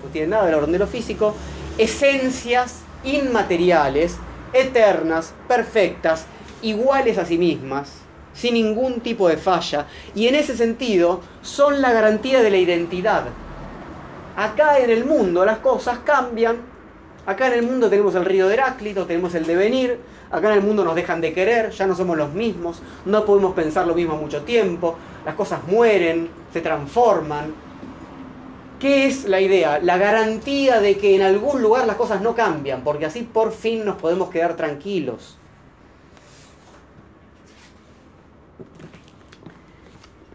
no 0.00 0.10
tienen 0.10 0.30
nada 0.30 0.46
del 0.46 0.54
orden 0.54 0.70
de 0.70 0.78
lo 0.78 0.86
físico, 0.86 1.34
esencias 1.76 2.82
inmateriales, 3.02 4.16
eternas, 4.52 5.34
perfectas, 5.48 6.26
iguales 6.62 7.18
a 7.18 7.26
sí 7.26 7.36
mismas, 7.36 7.94
sin 8.32 8.54
ningún 8.54 9.00
tipo 9.00 9.28
de 9.28 9.38
falla, 9.38 9.86
y 10.14 10.28
en 10.28 10.36
ese 10.36 10.56
sentido 10.56 11.20
son 11.42 11.82
la 11.82 11.92
garantía 11.92 12.42
de 12.42 12.50
la 12.50 12.58
identidad. 12.58 13.24
Acá 14.36 14.78
en 14.78 14.90
el 14.90 15.04
mundo 15.04 15.44
las 15.44 15.58
cosas 15.58 15.98
cambian, 16.04 16.58
acá 17.26 17.48
en 17.48 17.54
el 17.54 17.62
mundo 17.64 17.90
tenemos 17.90 18.14
el 18.14 18.24
río 18.24 18.46
de 18.46 18.54
Heráclito, 18.54 19.04
tenemos 19.04 19.34
el 19.34 19.46
devenir, 19.46 19.98
Acá 20.30 20.48
en 20.48 20.58
el 20.58 20.62
mundo 20.62 20.84
nos 20.84 20.94
dejan 20.94 21.20
de 21.20 21.32
querer, 21.32 21.70
ya 21.70 21.86
no 21.86 21.94
somos 21.94 22.16
los 22.16 22.32
mismos, 22.32 22.82
no 23.04 23.24
podemos 23.24 23.54
pensar 23.54 23.86
lo 23.86 23.94
mismo 23.94 24.16
mucho 24.16 24.42
tiempo, 24.42 24.96
las 25.24 25.34
cosas 25.34 25.60
mueren, 25.66 26.28
se 26.52 26.60
transforman. 26.60 27.54
¿Qué 28.80 29.06
es 29.06 29.24
la 29.24 29.40
idea? 29.40 29.78
La 29.78 29.96
garantía 29.96 30.80
de 30.80 30.98
que 30.98 31.14
en 31.14 31.22
algún 31.22 31.62
lugar 31.62 31.86
las 31.86 31.96
cosas 31.96 32.20
no 32.20 32.34
cambian, 32.34 32.82
porque 32.82 33.06
así 33.06 33.22
por 33.22 33.52
fin 33.52 33.84
nos 33.84 33.96
podemos 33.96 34.28
quedar 34.30 34.56
tranquilos. 34.56 35.38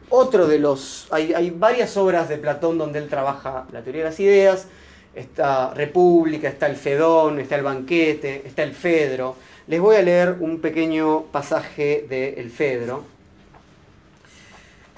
Otro 0.10 0.48
de 0.48 0.60
los... 0.60 1.08
Hay, 1.12 1.34
hay 1.34 1.52
varias 1.52 1.96
obras 1.98 2.28
de 2.28 2.38
Platón 2.38 2.78
donde 2.78 3.00
él 3.00 3.08
trabaja 3.08 3.66
la 3.72 3.82
teoría 3.82 4.04
de 4.04 4.10
las 4.10 4.20
ideas. 4.20 4.68
Está 5.16 5.74
República, 5.74 6.50
está 6.50 6.68
el 6.68 6.76
Fedón, 6.76 7.40
está 7.40 7.56
el 7.56 7.64
Banquete, 7.64 8.44
está 8.46 8.64
el 8.64 8.74
Fedro. 8.74 9.36
Les 9.68 9.80
voy 9.80 9.96
a 9.96 10.02
leer 10.02 10.38
un 10.40 10.60
pequeño 10.60 11.24
pasaje 11.32 12.06
de 12.10 12.34
El 12.38 12.50
Fedro, 12.50 13.06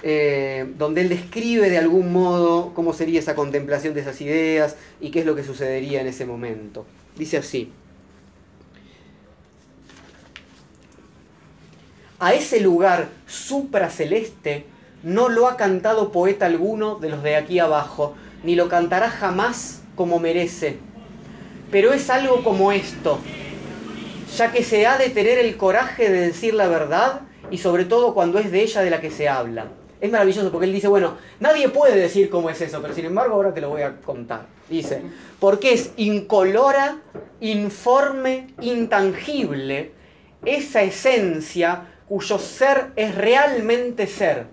eh, 0.02 0.66
donde 0.76 1.02
él 1.02 1.08
describe 1.08 1.70
de 1.70 1.78
algún 1.78 2.12
modo 2.12 2.72
cómo 2.74 2.92
sería 2.92 3.20
esa 3.20 3.34
contemplación 3.34 3.94
de 3.94 4.00
esas 4.00 4.20
ideas 4.20 4.76
y 5.00 5.10
qué 5.10 5.20
es 5.20 5.26
lo 5.26 5.34
que 5.34 5.44
sucedería 5.44 6.00
en 6.00 6.06
ese 6.06 6.24
momento. 6.24 6.86
Dice 7.16 7.36
así. 7.36 7.72
A 12.18 12.32
ese 12.32 12.60
lugar 12.60 13.08
supraceleste 13.26 14.64
no 15.02 15.28
lo 15.28 15.46
ha 15.46 15.56
cantado 15.56 16.10
poeta 16.10 16.46
alguno 16.46 16.96
de 16.96 17.10
los 17.10 17.22
de 17.22 17.36
aquí 17.36 17.58
abajo, 17.58 18.14
ni 18.42 18.54
lo 18.54 18.68
cantará 18.68 19.10
jamás 19.10 19.82
como 19.94 20.18
merece. 20.18 20.78
Pero 21.70 21.92
es 21.92 22.08
algo 22.08 22.42
como 22.42 22.72
esto, 22.72 23.18
ya 24.36 24.50
que 24.50 24.64
se 24.64 24.86
ha 24.86 24.98
de 24.98 25.10
tener 25.10 25.38
el 25.38 25.56
coraje 25.56 26.10
de 26.10 26.20
decir 26.26 26.54
la 26.54 26.66
verdad 26.66 27.20
y 27.50 27.58
sobre 27.58 27.84
todo 27.84 28.14
cuando 28.14 28.38
es 28.38 28.50
de 28.50 28.62
ella 28.62 28.80
de 28.82 28.90
la 28.90 29.00
que 29.00 29.10
se 29.10 29.28
habla. 29.28 29.68
Es 30.00 30.10
maravilloso 30.10 30.50
porque 30.50 30.66
él 30.66 30.72
dice, 30.72 30.88
bueno, 30.88 31.16
nadie 31.40 31.68
puede 31.68 31.96
decir 31.96 32.28
cómo 32.28 32.50
es 32.50 32.60
eso, 32.60 32.82
pero 32.82 32.94
sin 32.94 33.06
embargo 33.06 33.34
ahora 33.34 33.54
te 33.54 33.60
lo 33.60 33.70
voy 33.70 33.82
a 33.82 33.96
contar. 33.96 34.46
Dice, 34.68 35.02
porque 35.38 35.72
es 35.72 35.92
incolora, 35.96 36.98
informe, 37.40 38.48
intangible, 38.60 39.92
esa 40.44 40.82
esencia 40.82 41.88
cuyo 42.08 42.38
ser 42.38 42.88
es 42.96 43.14
realmente 43.14 44.06
ser, 44.06 44.46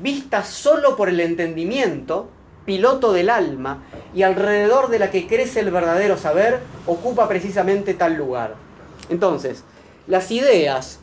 vista 0.00 0.44
solo 0.44 0.96
por 0.96 1.08
el 1.08 1.20
entendimiento, 1.20 2.28
piloto 2.64 3.12
del 3.12 3.28
alma, 3.28 3.82
y 4.14 4.22
alrededor 4.22 4.88
de 4.88 4.98
la 4.98 5.10
que 5.10 5.26
crece 5.26 5.60
el 5.60 5.70
verdadero 5.70 6.16
saber, 6.16 6.60
ocupa 6.86 7.28
precisamente 7.28 7.92
tal 7.92 8.14
lugar. 8.16 8.63
Entonces, 9.10 9.64
las 10.06 10.30
ideas 10.30 11.00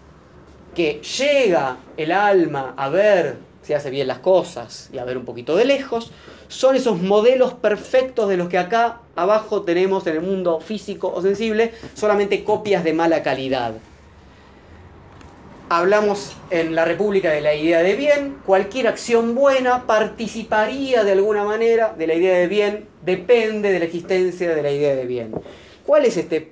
que 0.76 1.02
llega 1.02 1.78
el 1.98 2.12
alma 2.12 2.74
a 2.78 2.90
ver 2.90 3.38
si 3.62 3.74
hace 3.74 3.90
bien 3.90 4.08
las 4.08 4.20
cosas 4.20 4.90
y 4.92 4.98
a 4.98 5.06
ver 5.06 5.18
un 5.18 5.26
poquito 5.26 5.56
de 5.56 5.66
lejos, 5.66 6.12
son 6.48 6.76
esos 6.76 7.02
modelos 7.02 7.54
perfectos 7.54 8.28
de 8.28 8.38
los 8.38 8.50
que 8.50 8.58
acá 8.58 9.02
abajo 9.16 9.62
tenemos 9.62 10.06
en 10.08 10.16
el 10.16 10.22
mundo 10.22 10.60
físico 10.60 11.12
o 11.14 11.22
sensible, 11.22 11.74
solamente 11.94 12.44
copias 12.44 12.84
de 12.84 12.94
mala 12.94 13.24
calidad. 13.24 13.74
Hablamos 15.70 16.36
en 16.50 16.76
la 16.76 16.84
República 16.84 17.32
de 17.32 17.40
la 17.40 17.56
idea 17.56 17.82
de 17.82 17.96
bien, 17.96 18.38
cualquier 18.46 18.88
acción 18.88 19.36
buena 19.36 19.88
participaría 19.88 21.06
de 21.06 21.14
alguna 21.14 21.46
manera 21.46 21.96
de 21.98 22.08
la 22.08 22.16
idea 22.16 22.40
de 22.40 22.48
bien, 22.48 22.90
depende 23.06 23.72
de 23.72 23.80
la 23.80 23.86
existencia 23.86 24.54
de 24.54 24.62
la 24.62 24.72
idea 24.72 24.96
de 24.96 25.06
bien. 25.06 25.34
¿Cuál 25.86 26.06
es 26.06 26.18
este 26.18 26.52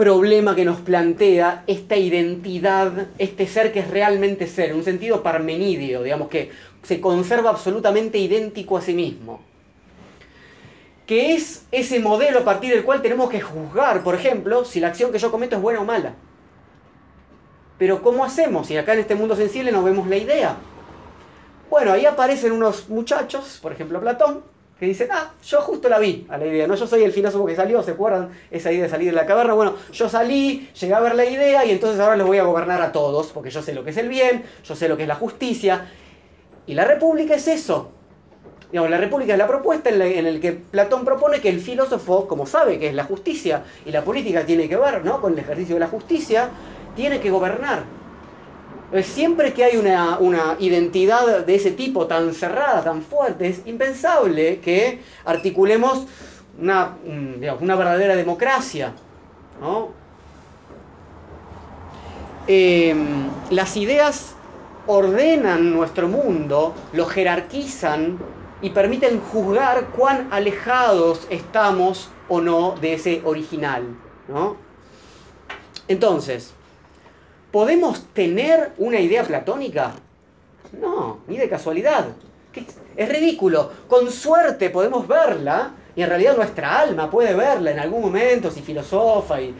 problema 0.00 0.56
que 0.56 0.64
nos 0.64 0.80
plantea 0.80 1.62
esta 1.66 1.94
identidad, 1.94 3.08
este 3.18 3.46
ser 3.46 3.70
que 3.70 3.80
es 3.80 3.90
realmente 3.90 4.46
ser, 4.46 4.70
en 4.70 4.76
un 4.76 4.82
sentido 4.82 5.22
parmenidio, 5.22 6.02
digamos 6.02 6.28
que 6.28 6.50
se 6.82 7.02
conserva 7.02 7.50
absolutamente 7.50 8.16
idéntico 8.16 8.78
a 8.78 8.80
sí 8.80 8.94
mismo. 8.94 9.42
Que 11.04 11.34
es 11.34 11.66
ese 11.70 12.00
modelo 12.00 12.38
a 12.38 12.44
partir 12.44 12.72
del 12.72 12.82
cual 12.82 13.02
tenemos 13.02 13.28
que 13.28 13.42
juzgar, 13.42 14.02
por 14.02 14.14
ejemplo, 14.14 14.64
si 14.64 14.80
la 14.80 14.88
acción 14.88 15.12
que 15.12 15.18
yo 15.18 15.30
cometo 15.30 15.56
es 15.56 15.60
buena 15.60 15.80
o 15.80 15.84
mala. 15.84 16.14
Pero 17.76 18.02
¿cómo 18.02 18.24
hacemos? 18.24 18.70
Y 18.70 18.78
acá 18.78 18.94
en 18.94 19.00
este 19.00 19.14
mundo 19.14 19.36
sensible 19.36 19.70
no 19.70 19.84
vemos 19.84 20.08
la 20.08 20.16
idea. 20.16 20.56
Bueno, 21.68 21.92
ahí 21.92 22.06
aparecen 22.06 22.52
unos 22.52 22.88
muchachos, 22.88 23.58
por 23.60 23.72
ejemplo 23.72 24.00
Platón, 24.00 24.44
que 24.80 24.86
dicen, 24.86 25.08
ah, 25.12 25.34
yo 25.44 25.60
justo 25.60 25.90
la 25.90 25.98
vi 25.98 26.26
a 26.30 26.38
la 26.38 26.46
idea, 26.46 26.66
¿no? 26.66 26.74
Yo 26.74 26.86
soy 26.86 27.02
el 27.02 27.12
filósofo 27.12 27.44
que 27.44 27.54
salió, 27.54 27.82
¿se 27.82 27.90
acuerdan? 27.90 28.30
Esa 28.50 28.72
idea 28.72 28.84
de 28.84 28.88
salir 28.88 29.10
de 29.10 29.14
la 29.14 29.26
caverna. 29.26 29.52
Bueno, 29.52 29.74
yo 29.92 30.08
salí, 30.08 30.70
llegué 30.80 30.94
a 30.94 31.00
ver 31.00 31.14
la 31.14 31.26
idea 31.26 31.66
y 31.66 31.70
entonces 31.70 32.00
ahora 32.00 32.16
les 32.16 32.26
voy 32.26 32.38
a 32.38 32.44
gobernar 32.44 32.80
a 32.80 32.90
todos, 32.90 33.26
porque 33.26 33.50
yo 33.50 33.60
sé 33.60 33.74
lo 33.74 33.84
que 33.84 33.90
es 33.90 33.98
el 33.98 34.08
bien, 34.08 34.42
yo 34.64 34.74
sé 34.74 34.88
lo 34.88 34.96
que 34.96 35.02
es 35.02 35.08
la 35.08 35.16
justicia. 35.16 35.86
Y 36.66 36.72
la 36.72 36.86
república 36.86 37.34
es 37.34 37.46
eso. 37.46 37.90
Digamos, 38.72 38.90
la 38.90 38.96
república 38.96 39.34
es 39.34 39.38
la 39.38 39.46
propuesta 39.46 39.90
en 39.90 39.98
la, 39.98 40.06
en 40.06 40.40
que 40.40 40.52
Platón 40.52 41.04
propone 41.04 41.42
que 41.42 41.50
el 41.50 41.60
filósofo, 41.60 42.26
como 42.26 42.46
sabe 42.46 42.78
que 42.78 42.88
es 42.88 42.94
la 42.94 43.04
justicia 43.04 43.64
y 43.84 43.90
la 43.90 44.02
política 44.02 44.46
tiene 44.46 44.66
que 44.66 44.76
ver 44.76 45.04
¿no? 45.04 45.20
con 45.20 45.34
el 45.34 45.40
ejercicio 45.40 45.74
de 45.74 45.80
la 45.80 45.88
justicia, 45.88 46.48
tiene 46.96 47.20
que 47.20 47.30
gobernar. 47.30 47.99
Siempre 49.02 49.52
que 49.52 49.64
hay 49.64 49.76
una, 49.76 50.56
identidad 50.58 51.44
de 51.44 51.54
ese 51.54 51.70
tipo 51.70 52.06
tan 52.06 52.34
cerrada, 52.34 52.82
tan 52.82 53.02
fuerte, 53.02 53.46
es 53.46 53.62
impensable 53.66 54.58
que 54.60 55.00
articulemos 55.24 56.06
una, 56.60 56.96
una 57.60 57.76
verdadera 57.76 58.16
democracia. 58.16 58.92
Em, 62.46 63.28
las 63.50 63.76
ideas 63.76 64.34
ordenan 64.86 65.72
nuestro 65.72 66.08
mundo, 66.08 66.74
lo 66.92 67.06
jerarquizan 67.06 68.18
y 68.60 68.70
permiten 68.70 69.20
juzgar 69.20 69.86
cuán 69.96 70.28
alejados 70.32 71.26
estamos 71.30 72.10
o 72.28 72.40
no 72.40 72.74
de 72.80 72.94
ese 72.94 73.22
original. 73.24 73.84
Entonces, 75.86 76.54
¿Podemos 77.50 78.04
tener 78.12 78.72
una 78.78 79.00
idea 79.00 79.24
platónica? 79.24 79.92
No, 80.80 81.18
ni 81.26 81.36
de 81.36 81.48
casualidad. 81.48 82.06
Es 82.96 83.08
ridículo. 83.08 83.70
Con 83.88 84.10
suerte 84.10 84.70
podemos 84.70 85.08
verla 85.08 85.72
y 85.96 86.02
en 86.02 86.08
realidad 86.08 86.36
nuestra 86.36 86.78
alma 86.78 87.10
puede 87.10 87.34
verla 87.34 87.72
en 87.72 87.80
algún 87.80 88.02
momento 88.02 88.50
si 88.50 88.62
filosofa 88.62 89.40
y 89.40 89.48
eh, 89.48 89.54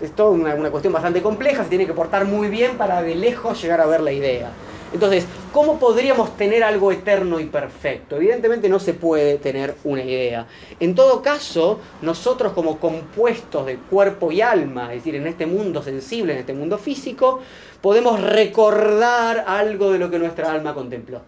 es 0.00 0.12
toda 0.12 0.30
una, 0.30 0.54
una 0.54 0.70
cuestión 0.70 0.92
bastante 0.92 1.20
compleja, 1.20 1.64
se 1.64 1.68
tiene 1.68 1.86
que 1.86 1.92
portar 1.92 2.24
muy 2.24 2.48
bien 2.48 2.76
para 2.76 3.02
de 3.02 3.14
lejos 3.14 3.60
llegar 3.60 3.80
a 3.80 3.86
ver 3.86 4.00
la 4.00 4.12
idea. 4.12 4.50
Entonces, 4.92 5.26
¿cómo 5.52 5.78
podríamos 5.78 6.36
tener 6.36 6.64
algo 6.64 6.90
eterno 6.92 7.40
y 7.40 7.44
perfecto? 7.44 8.16
Evidentemente 8.16 8.68
no 8.68 8.78
se 8.78 8.94
puede 8.94 9.36
tener 9.36 9.76
una 9.84 10.02
idea. 10.02 10.46
En 10.80 10.94
todo 10.94 11.20
caso, 11.20 11.78
nosotros 12.00 12.52
como 12.54 12.78
compuestos 12.78 13.66
de 13.66 13.76
cuerpo 13.76 14.32
y 14.32 14.40
alma, 14.40 14.94
es 14.94 15.04
decir, 15.04 15.16
en 15.16 15.26
este 15.26 15.46
mundo 15.46 15.82
sensible, 15.82 16.32
en 16.32 16.38
este 16.38 16.54
mundo 16.54 16.78
físico, 16.78 17.40
podemos 17.82 18.20
recordar 18.20 19.44
algo 19.46 19.92
de 19.92 19.98
lo 19.98 20.10
que 20.10 20.18
nuestra 20.18 20.50
alma 20.50 20.74
contempló. 20.74 21.20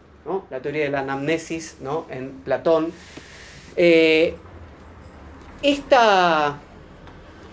La 0.51 0.61
teoría 0.61 0.85
de 0.85 0.90
la 0.90 1.01
anamnesis 1.01 1.77
¿no? 1.81 2.07
en 2.09 2.31
Platón. 2.44 2.92
Eh, 3.77 4.35
esta, 5.62 6.59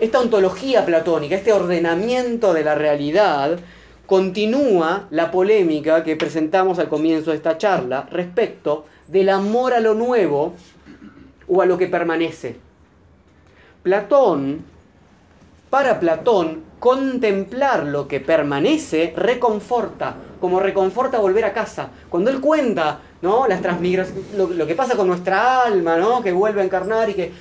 esta 0.00 0.20
ontología 0.20 0.86
platónica, 0.86 1.34
este 1.34 1.52
ordenamiento 1.52 2.54
de 2.54 2.62
la 2.64 2.74
realidad, 2.74 3.58
continúa 4.08 5.06
la 5.10 5.30
polémica 5.30 6.02
que 6.02 6.16
presentamos 6.16 6.78
al 6.78 6.88
comienzo 6.88 7.30
de 7.30 7.36
esta 7.36 7.58
charla 7.58 8.08
respecto 8.10 8.86
del 9.06 9.28
amor 9.28 9.74
a 9.74 9.80
lo 9.80 9.92
nuevo 9.92 10.54
o 11.46 11.60
a 11.60 11.66
lo 11.66 11.76
que 11.76 11.88
permanece. 11.88 12.56
Platón, 13.82 14.64
para 15.68 16.00
Platón, 16.00 16.62
contemplar 16.78 17.84
lo 17.84 18.08
que 18.08 18.20
permanece 18.20 19.12
reconforta, 19.14 20.16
como 20.40 20.58
reconforta 20.58 21.18
volver 21.18 21.44
a 21.44 21.52
casa. 21.52 21.90
Cuando 22.08 22.30
él 22.30 22.40
cuenta 22.40 23.00
¿no? 23.20 23.46
Las 23.48 23.60
transmigraciones, 23.60 24.32
lo, 24.34 24.66
que 24.66 24.74
pasa 24.74 24.96
con 24.96 25.08
nuestra 25.08 25.62
alma, 25.62 25.96
¿no? 25.96 26.22
que 26.22 26.32
vuelve 26.32 26.60
a 26.60 26.64
encarnar 26.64 27.10
y 27.10 27.14
que 27.14 27.32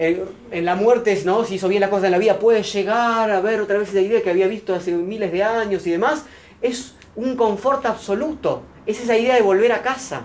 en 0.00 0.64
la 0.64 0.76
muerte, 0.76 1.20
¿no? 1.26 1.44
si 1.44 1.56
hizo 1.56 1.68
bien 1.68 1.82
la 1.82 1.90
cosa 1.90 2.06
en 2.06 2.12
la 2.12 2.18
vida, 2.18 2.38
puede 2.38 2.62
llegar 2.62 3.30
a 3.30 3.40
ver 3.42 3.60
otra 3.60 3.76
vez 3.76 3.90
esa 3.90 4.00
idea 4.00 4.22
que 4.22 4.30
había 4.30 4.46
visto 4.46 4.74
hace 4.74 4.92
miles 4.92 5.30
de 5.30 5.42
años 5.42 5.86
y 5.86 5.90
demás, 5.90 6.24
es 6.62 6.94
un 7.16 7.36
confort 7.36 7.84
absoluto, 7.84 8.62
es 8.86 8.98
esa 8.98 9.18
idea 9.18 9.34
de 9.34 9.42
volver 9.42 9.72
a 9.72 9.82
casa. 9.82 10.22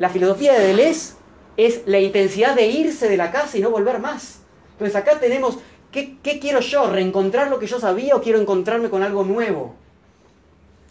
La 0.00 0.08
filosofía 0.08 0.54
de 0.54 0.66
Deleuze 0.66 1.14
es 1.56 1.82
la 1.86 2.00
intensidad 2.00 2.56
de 2.56 2.66
irse 2.66 3.08
de 3.08 3.16
la 3.16 3.30
casa 3.30 3.58
y 3.58 3.60
no 3.60 3.70
volver 3.70 4.00
más. 4.00 4.40
Entonces 4.72 4.96
acá 4.96 5.20
tenemos, 5.20 5.58
¿qué, 5.92 6.16
¿qué, 6.20 6.40
quiero 6.40 6.58
yo? 6.58 6.90
¿Reencontrar 6.90 7.48
lo 7.48 7.60
que 7.60 7.68
yo 7.68 7.78
sabía 7.78 8.16
o 8.16 8.22
quiero 8.22 8.40
encontrarme 8.40 8.90
con 8.90 9.04
algo 9.04 9.22
nuevo? 9.22 9.76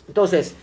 Entonces, 0.08 0.56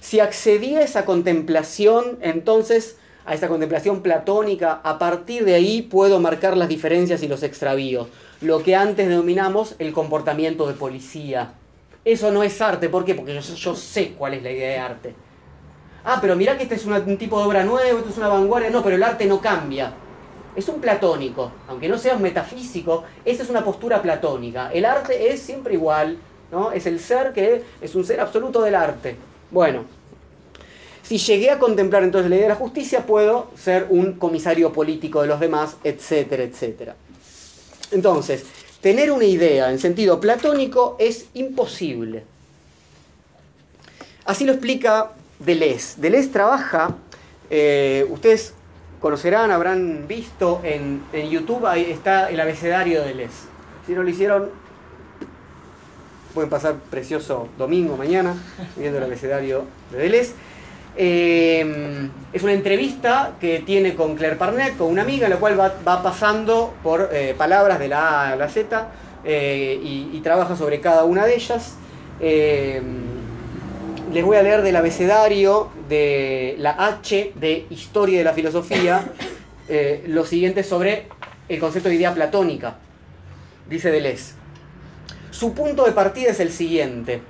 si 0.00 0.18
accedí 0.18 0.74
a 0.74 0.82
esa 0.82 1.04
contemplación, 1.04 2.18
entonces 2.20 2.96
a 3.24 3.34
esta 3.34 3.48
contemplación 3.48 4.02
platónica, 4.02 4.80
a 4.82 4.98
partir 4.98 5.44
de 5.44 5.54
ahí 5.54 5.82
puedo 5.82 6.20
marcar 6.20 6.56
las 6.56 6.68
diferencias 6.68 7.22
y 7.22 7.28
los 7.28 7.42
extravíos, 7.42 8.08
lo 8.40 8.62
que 8.62 8.74
antes 8.74 9.08
denominamos 9.08 9.74
el 9.78 9.92
comportamiento 9.92 10.66
de 10.66 10.74
policía. 10.74 11.54
Eso 12.04 12.32
no 12.32 12.42
es 12.42 12.60
arte, 12.60 12.88
¿por 12.88 13.04
qué? 13.04 13.14
Porque 13.14 13.40
yo, 13.40 13.76
sé 13.76 14.14
cuál 14.18 14.34
es 14.34 14.42
la 14.42 14.50
idea 14.50 14.68
de 14.68 14.78
arte. 14.78 15.14
Ah, 16.04 16.18
pero 16.20 16.34
mira 16.34 16.56
que 16.56 16.64
este 16.64 16.74
es 16.74 16.84
un 16.84 17.16
tipo 17.16 17.38
de 17.38 17.46
obra 17.46 17.62
nueva, 17.62 17.98
esto 17.98 18.10
es 18.10 18.18
una 18.18 18.28
vanguardia, 18.28 18.70
no, 18.70 18.82
pero 18.82 18.96
el 18.96 19.02
arte 19.02 19.24
no 19.26 19.40
cambia. 19.40 19.92
Es 20.56 20.68
un 20.68 20.80
platónico, 20.80 21.52
aunque 21.68 21.88
no 21.88 21.96
sea 21.96 22.16
un 22.16 22.22
metafísico, 22.22 23.04
esa 23.24 23.44
es 23.44 23.50
una 23.50 23.64
postura 23.64 24.02
platónica. 24.02 24.70
El 24.72 24.84
arte 24.84 25.32
es 25.32 25.40
siempre 25.40 25.74
igual, 25.74 26.18
¿no? 26.50 26.72
Es 26.72 26.86
el 26.86 26.98
ser 26.98 27.32
que 27.32 27.62
es 27.80 27.94
un 27.94 28.04
ser 28.04 28.20
absoluto 28.20 28.60
del 28.62 28.74
arte. 28.74 29.16
Bueno, 29.50 29.84
si 31.12 31.18
llegué 31.18 31.50
a 31.50 31.58
contemplar 31.58 32.04
entonces 32.04 32.30
la 32.30 32.36
idea 32.36 32.46
de 32.46 32.54
la 32.54 32.58
justicia, 32.58 33.04
puedo 33.04 33.50
ser 33.54 33.86
un 33.90 34.14
comisario 34.14 34.72
político 34.72 35.20
de 35.20 35.28
los 35.28 35.40
demás, 35.40 35.76
etcétera, 35.84 36.42
etcétera. 36.42 36.96
Entonces, 37.90 38.46
tener 38.80 39.12
una 39.12 39.26
idea 39.26 39.70
en 39.70 39.78
sentido 39.78 40.18
platónico 40.20 40.96
es 40.98 41.26
imposible. 41.34 42.24
Así 44.24 44.46
lo 44.46 44.52
explica 44.52 45.10
Deleuze. 45.38 46.00
Deleuze 46.00 46.28
trabaja, 46.28 46.96
eh, 47.50 48.06
ustedes 48.08 48.54
conocerán, 48.98 49.50
habrán 49.50 50.06
visto 50.08 50.62
en, 50.64 51.02
en 51.12 51.28
YouTube, 51.28 51.66
ahí 51.66 51.90
está 51.90 52.30
el 52.30 52.40
abecedario 52.40 53.02
de 53.02 53.08
Deleuze. 53.08 53.48
Si 53.86 53.92
no 53.92 54.02
lo 54.02 54.08
hicieron, 54.08 54.48
pueden 56.32 56.48
pasar 56.48 56.76
precioso 56.90 57.48
domingo, 57.58 57.98
mañana, 57.98 58.34
viendo 58.76 58.96
el 58.96 59.04
abecedario 59.04 59.64
de 59.90 59.98
Deleuze. 59.98 60.32
Eh, 60.96 62.08
es 62.32 62.42
una 62.42 62.52
entrevista 62.52 63.34
que 63.40 63.60
tiene 63.60 63.94
con 63.94 64.14
Claire 64.14 64.36
Parnet, 64.36 64.76
con 64.76 64.88
una 64.88 65.02
amiga, 65.02 65.26
en 65.26 65.32
la 65.32 65.38
cual 65.38 65.58
va, 65.58 66.02
pasando 66.02 66.74
por 66.82 67.10
eh, 67.12 67.34
palabras 67.36 67.78
de 67.78 67.88
la 67.88 68.22
A 68.22 68.32
a 68.32 68.36
la 68.36 68.48
Z 68.48 68.88
eh, 69.24 69.80
y, 69.82 70.10
y, 70.12 70.20
trabaja 70.20 70.56
sobre 70.56 70.80
cada 70.80 71.04
una 71.04 71.26
de 71.26 71.34
ellas. 71.34 71.76
les 72.20 74.24
voy 74.24 74.36
a 74.36 74.42
leer 74.42 74.62
del 74.62 74.76
abecedario 74.76 75.70
de 75.88 76.56
la 76.58 76.72
H 76.72 77.32
de 77.36 77.66
Historia 77.70 78.18
de 78.18 78.24
la 78.24 78.32
Filosofía 78.32 79.04
lo 80.06 80.26
siguiente 80.26 80.62
sobre 80.62 81.08
el 81.48 81.58
concepto 81.58 81.88
de 81.88 81.94
idea 81.94 82.12
platónica. 82.12 82.76
Dice 83.68 83.90
Deleuze. 83.90 84.34
Su 85.30 85.54
punto 85.54 85.84
de 85.84 85.92
partida 85.92 86.30
es 86.30 86.40
el 86.40 86.52
siguiente 86.52 87.22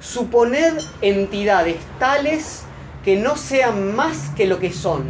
suponer 0.00 0.78
entidades 1.02 1.76
tales 1.98 2.64
que 3.04 3.16
no 3.16 3.36
sean 3.36 3.94
más 3.94 4.30
que 4.36 4.46
lo 4.46 4.58
que 4.58 4.72
son. 4.72 5.04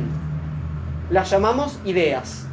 Las 1.10 1.30
llamamos 1.30 1.78
ideas. 1.84 2.44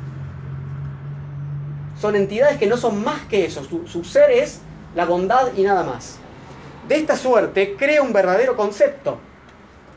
Son 2.00 2.16
entidades 2.16 2.58
que 2.58 2.68
no 2.68 2.78
son 2.78 3.04
más 3.04 3.22
que 3.26 3.46
eso. 3.46 3.64
Su, 3.64 4.04
ser 4.04 4.32
es 4.32 4.62
la 4.96 5.06
bondad 5.06 5.54
y 5.56 5.64
nada 5.64 5.84
más. 5.84 6.20
De 6.88 6.96
esta 6.96 7.18
suerte 7.18 7.76
crea 7.76 8.02
un 8.02 8.14
verdadero 8.14 8.56
concepto 8.56 9.20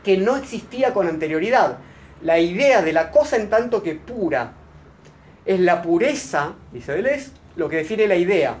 que 0.03 0.17
no 0.17 0.35
existía 0.35 0.93
con 0.93 1.07
anterioridad. 1.07 1.77
La 2.23 2.39
idea 2.39 2.81
de 2.81 2.93
la 2.93 3.11
cosa 3.11 3.37
en 3.37 3.49
tanto 3.49 3.81
que 3.81 3.95
pura. 3.95 4.53
Es 5.45 5.59
la 5.59 5.81
pureza, 5.81 6.53
dice 6.71 6.91
Deleuze, 6.93 7.31
lo 7.55 7.67
que 7.69 7.77
define 7.77 8.07
la 8.07 8.15
idea. 8.15 8.55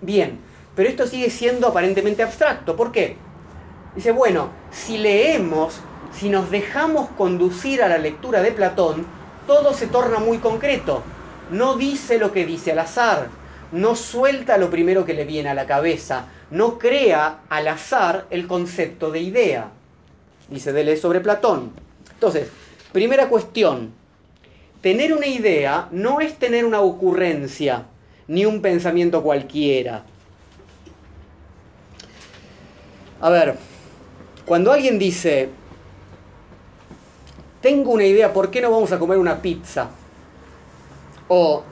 Bien, 0.00 0.38
pero 0.74 0.88
esto 0.88 1.06
sigue 1.06 1.30
siendo 1.30 1.68
aparentemente 1.68 2.22
abstracto. 2.22 2.76
¿Por 2.76 2.92
qué? 2.92 3.16
Dice, 3.94 4.12
bueno, 4.12 4.50
si 4.70 4.98
leemos, 4.98 5.80
si 6.12 6.28
nos 6.28 6.50
dejamos 6.50 7.10
conducir 7.10 7.82
a 7.82 7.88
la 7.88 7.98
lectura 7.98 8.40
de 8.42 8.52
Platón, 8.52 9.06
todo 9.46 9.74
se 9.74 9.86
torna 9.86 10.18
muy 10.18 10.38
concreto. 10.38 11.02
No 11.50 11.76
dice 11.76 12.18
lo 12.18 12.32
que 12.32 12.46
dice 12.46 12.72
al 12.72 12.78
azar, 12.78 13.28
no 13.72 13.96
suelta 13.96 14.58
lo 14.58 14.70
primero 14.70 15.04
que 15.04 15.14
le 15.14 15.24
viene 15.24 15.48
a 15.48 15.54
la 15.54 15.66
cabeza, 15.66 16.26
no 16.50 16.78
crea 16.78 17.40
al 17.48 17.68
azar 17.68 18.26
el 18.30 18.46
concepto 18.46 19.10
de 19.10 19.20
idea. 19.20 19.70
Dice 20.48 20.72
Deleuze 20.72 21.02
sobre 21.02 21.20
Platón. 21.20 21.72
Entonces, 22.12 22.48
primera 22.92 23.28
cuestión, 23.28 23.92
tener 24.80 25.12
una 25.12 25.26
idea 25.26 25.88
no 25.90 26.20
es 26.20 26.38
tener 26.38 26.64
una 26.64 26.80
ocurrencia, 26.80 27.86
ni 28.28 28.46
un 28.46 28.62
pensamiento 28.62 29.22
cualquiera. 29.22 30.04
A 33.20 33.28
ver, 33.28 33.56
cuando 34.46 34.72
alguien 34.72 34.98
dice, 34.98 35.50
tengo 37.60 37.92
una 37.92 38.04
idea, 38.04 38.32
¿por 38.32 38.50
qué 38.50 38.60
no 38.60 38.70
vamos 38.70 38.92
a 38.92 38.98
comer 38.98 39.18
una 39.18 39.42
pizza? 39.42 39.90
O 41.28 41.62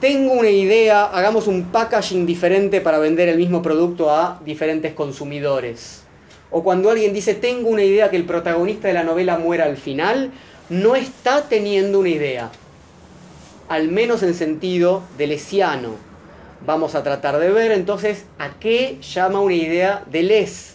tengo 0.00 0.34
una 0.34 0.50
idea, 0.50 1.06
hagamos 1.06 1.46
un 1.46 1.64
packaging 1.64 2.26
diferente 2.26 2.82
para 2.82 2.98
vender 2.98 3.30
el 3.30 3.38
mismo 3.38 3.62
producto 3.62 4.10
a 4.10 4.40
diferentes 4.44 4.92
consumidores. 4.92 6.02
O 6.50 6.62
cuando 6.62 6.90
alguien 6.90 7.14
dice, 7.14 7.34
tengo 7.34 7.70
una 7.70 7.82
idea 7.82 8.10
que 8.10 8.16
el 8.16 8.26
protagonista 8.26 8.86
de 8.88 8.94
la 8.94 9.02
novela 9.02 9.38
muera 9.38 9.64
al 9.64 9.78
final, 9.78 10.30
no 10.68 10.94
está 10.94 11.48
teniendo 11.48 12.00
una 12.00 12.10
idea. 12.10 12.50
Al 13.68 13.88
menos 13.88 14.22
en 14.22 14.34
sentido 14.34 15.02
de 15.16 15.28
lesiano. 15.28 15.94
Vamos 16.66 16.94
a 16.94 17.02
tratar 17.02 17.38
de 17.38 17.50
ver 17.50 17.72
entonces 17.72 18.24
a 18.38 18.50
qué 18.60 18.98
llama 19.00 19.40
una 19.40 19.54
idea 19.54 20.04
de 20.10 20.22
Les. 20.22 20.73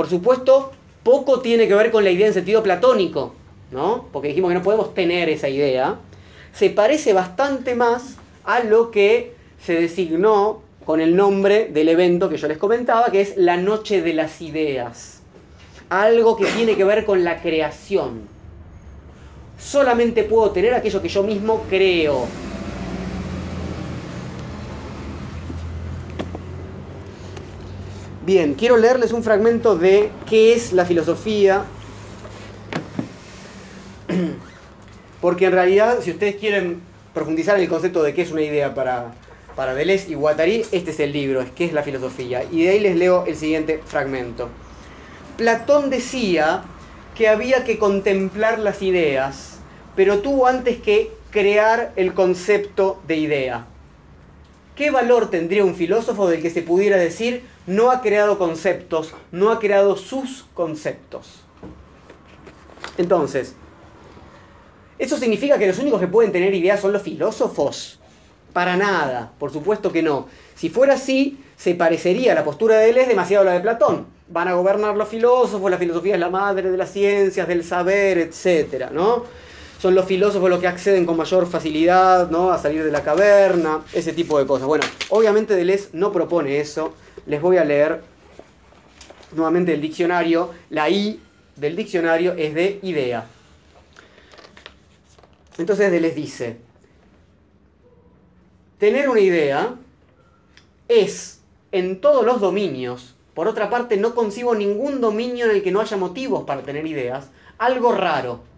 Por 0.00 0.08
supuesto, 0.08 0.72
poco 1.02 1.40
tiene 1.40 1.68
que 1.68 1.74
ver 1.74 1.90
con 1.90 2.04
la 2.04 2.10
idea 2.10 2.26
en 2.26 2.32
sentido 2.32 2.62
platónico, 2.62 3.34
¿no? 3.70 4.06
Porque 4.10 4.28
dijimos 4.28 4.48
que 4.48 4.54
no 4.54 4.62
podemos 4.62 4.94
tener 4.94 5.28
esa 5.28 5.50
idea. 5.50 5.96
Se 6.54 6.70
parece 6.70 7.12
bastante 7.12 7.74
más 7.74 8.16
a 8.44 8.60
lo 8.60 8.90
que 8.90 9.34
se 9.62 9.74
designó 9.74 10.62
con 10.86 11.02
el 11.02 11.14
nombre 11.14 11.66
del 11.66 11.90
evento 11.90 12.30
que 12.30 12.38
yo 12.38 12.48
les 12.48 12.56
comentaba, 12.56 13.12
que 13.12 13.20
es 13.20 13.36
la 13.36 13.58
Noche 13.58 14.00
de 14.00 14.14
las 14.14 14.40
Ideas. 14.40 15.20
Algo 15.90 16.34
que 16.34 16.46
tiene 16.46 16.76
que 16.76 16.84
ver 16.84 17.04
con 17.04 17.22
la 17.22 17.42
creación. 17.42 18.22
Solamente 19.58 20.24
puedo 20.24 20.50
tener 20.50 20.72
aquello 20.72 21.02
que 21.02 21.10
yo 21.10 21.22
mismo 21.22 21.64
creo. 21.68 22.24
Bien, 28.22 28.52
quiero 28.52 28.76
leerles 28.76 29.12
un 29.12 29.22
fragmento 29.22 29.76
de 29.76 30.10
qué 30.28 30.52
es 30.52 30.74
la 30.74 30.84
filosofía, 30.84 31.64
porque 35.22 35.46
en 35.46 35.52
realidad, 35.52 36.00
si 36.02 36.10
ustedes 36.10 36.36
quieren 36.36 36.82
profundizar 37.14 37.56
en 37.56 37.62
el 37.62 37.68
concepto 37.70 38.02
de 38.02 38.12
qué 38.12 38.20
es 38.20 38.30
una 38.30 38.42
idea 38.42 38.74
para, 38.74 39.14
para 39.56 39.72
Deleuze 39.72 40.10
y 40.10 40.14
Guattari, 40.14 40.66
este 40.70 40.90
es 40.90 41.00
el 41.00 41.14
libro, 41.14 41.40
es 41.40 41.50
qué 41.50 41.64
es 41.64 41.72
la 41.72 41.82
filosofía. 41.82 42.44
Y 42.50 42.64
de 42.64 42.68
ahí 42.68 42.80
les 42.80 42.96
leo 42.96 43.24
el 43.24 43.36
siguiente 43.36 43.80
fragmento. 43.86 44.50
Platón 45.38 45.88
decía 45.88 46.64
que 47.14 47.26
había 47.26 47.64
que 47.64 47.78
contemplar 47.78 48.58
las 48.58 48.82
ideas, 48.82 49.60
pero 49.96 50.18
tuvo 50.18 50.46
antes 50.46 50.76
que 50.76 51.10
crear 51.30 51.94
el 51.96 52.12
concepto 52.12 53.00
de 53.08 53.16
idea. 53.16 53.66
¿Qué 54.76 54.90
valor 54.90 55.30
tendría 55.30 55.64
un 55.64 55.74
filósofo 55.74 56.28
del 56.28 56.42
que 56.42 56.50
se 56.50 56.62
pudiera 56.62 56.98
decir 56.98 57.44
no 57.70 57.92
ha 57.92 58.00
creado 58.00 58.36
conceptos, 58.36 59.14
no 59.30 59.50
ha 59.50 59.60
creado 59.60 59.96
sus 59.96 60.44
conceptos? 60.54 61.42
Entonces, 62.98 63.54
¿eso 64.98 65.16
significa 65.16 65.56
que 65.56 65.68
los 65.68 65.78
únicos 65.78 66.00
que 66.00 66.08
pueden 66.08 66.32
tener 66.32 66.52
ideas 66.52 66.80
son 66.80 66.92
los 66.92 67.02
filósofos? 67.02 68.00
Para 68.52 68.76
nada, 68.76 69.30
por 69.38 69.52
supuesto 69.52 69.92
que 69.92 70.02
no. 70.02 70.26
Si 70.56 70.68
fuera 70.68 70.94
así, 70.94 71.38
se 71.56 71.76
parecería 71.76 72.34
la 72.34 72.42
postura 72.42 72.74
de 72.74 72.86
Deleuze 72.86 73.10
demasiado 73.10 73.42
a 73.42 73.46
la 73.46 73.52
de 73.52 73.60
Platón. 73.60 74.06
Van 74.28 74.48
a 74.48 74.54
gobernar 74.54 74.96
los 74.96 75.08
filósofos, 75.08 75.70
la 75.70 75.78
filosofía 75.78 76.14
es 76.14 76.20
la 76.20 76.28
madre 76.28 76.72
de 76.72 76.76
las 76.76 76.90
ciencias, 76.90 77.46
del 77.46 77.62
saber, 77.62 78.18
etc. 78.18 78.90
¿no? 78.90 79.24
Son 79.80 79.94
los 79.94 80.04
filósofos 80.04 80.50
los 80.50 80.60
que 80.60 80.66
acceden 80.66 81.06
con 81.06 81.16
mayor 81.16 81.46
facilidad 81.46 82.30
¿no? 82.30 82.52
a 82.52 82.58
salir 82.58 82.84
de 82.84 82.90
la 82.90 83.02
caverna, 83.02 83.82
ese 83.94 84.12
tipo 84.12 84.38
de 84.38 84.46
cosas. 84.46 84.66
Bueno, 84.66 84.84
obviamente 85.08 85.56
Deleuze 85.56 85.88
no 85.94 86.12
propone 86.12 86.60
eso. 86.60 86.92
Les 87.24 87.40
voy 87.40 87.56
a 87.56 87.64
leer 87.64 88.02
nuevamente 89.32 89.72
el 89.72 89.80
diccionario. 89.80 90.50
La 90.68 90.90
I 90.90 91.18
del 91.56 91.76
diccionario 91.76 92.34
es 92.34 92.54
de 92.54 92.78
idea. 92.82 93.24
Entonces 95.56 95.90
Deleuze 95.90 96.14
dice, 96.14 96.56
tener 98.76 99.08
una 99.08 99.20
idea 99.20 99.76
es 100.88 101.40
en 101.72 102.02
todos 102.02 102.26
los 102.26 102.38
dominios, 102.38 103.14
por 103.32 103.48
otra 103.48 103.70
parte 103.70 103.96
no 103.96 104.14
concibo 104.14 104.54
ningún 104.54 105.00
dominio 105.00 105.46
en 105.46 105.52
el 105.52 105.62
que 105.62 105.70
no 105.70 105.80
haya 105.80 105.96
motivos 105.96 106.44
para 106.44 106.60
tener 106.60 106.86
ideas, 106.86 107.30
algo 107.56 107.92
raro 107.92 108.49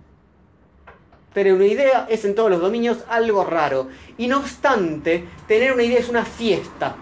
Tener 1.35 1.55
una 1.55 1.67
idea 1.67 2.07
es 2.11 2.25
en 2.25 2.35
todos 2.35 2.51
los 2.51 2.61
dominios 2.61 2.99
algo 3.09 3.45
raro. 3.45 3.89
Y 4.19 4.27
no 4.27 4.39
obstante, 4.39 5.27
tener 5.49 5.73
una 5.73 5.83
idea 5.83 5.99
es 5.99 6.09
una 6.09 6.25
fiesta. 6.25 6.97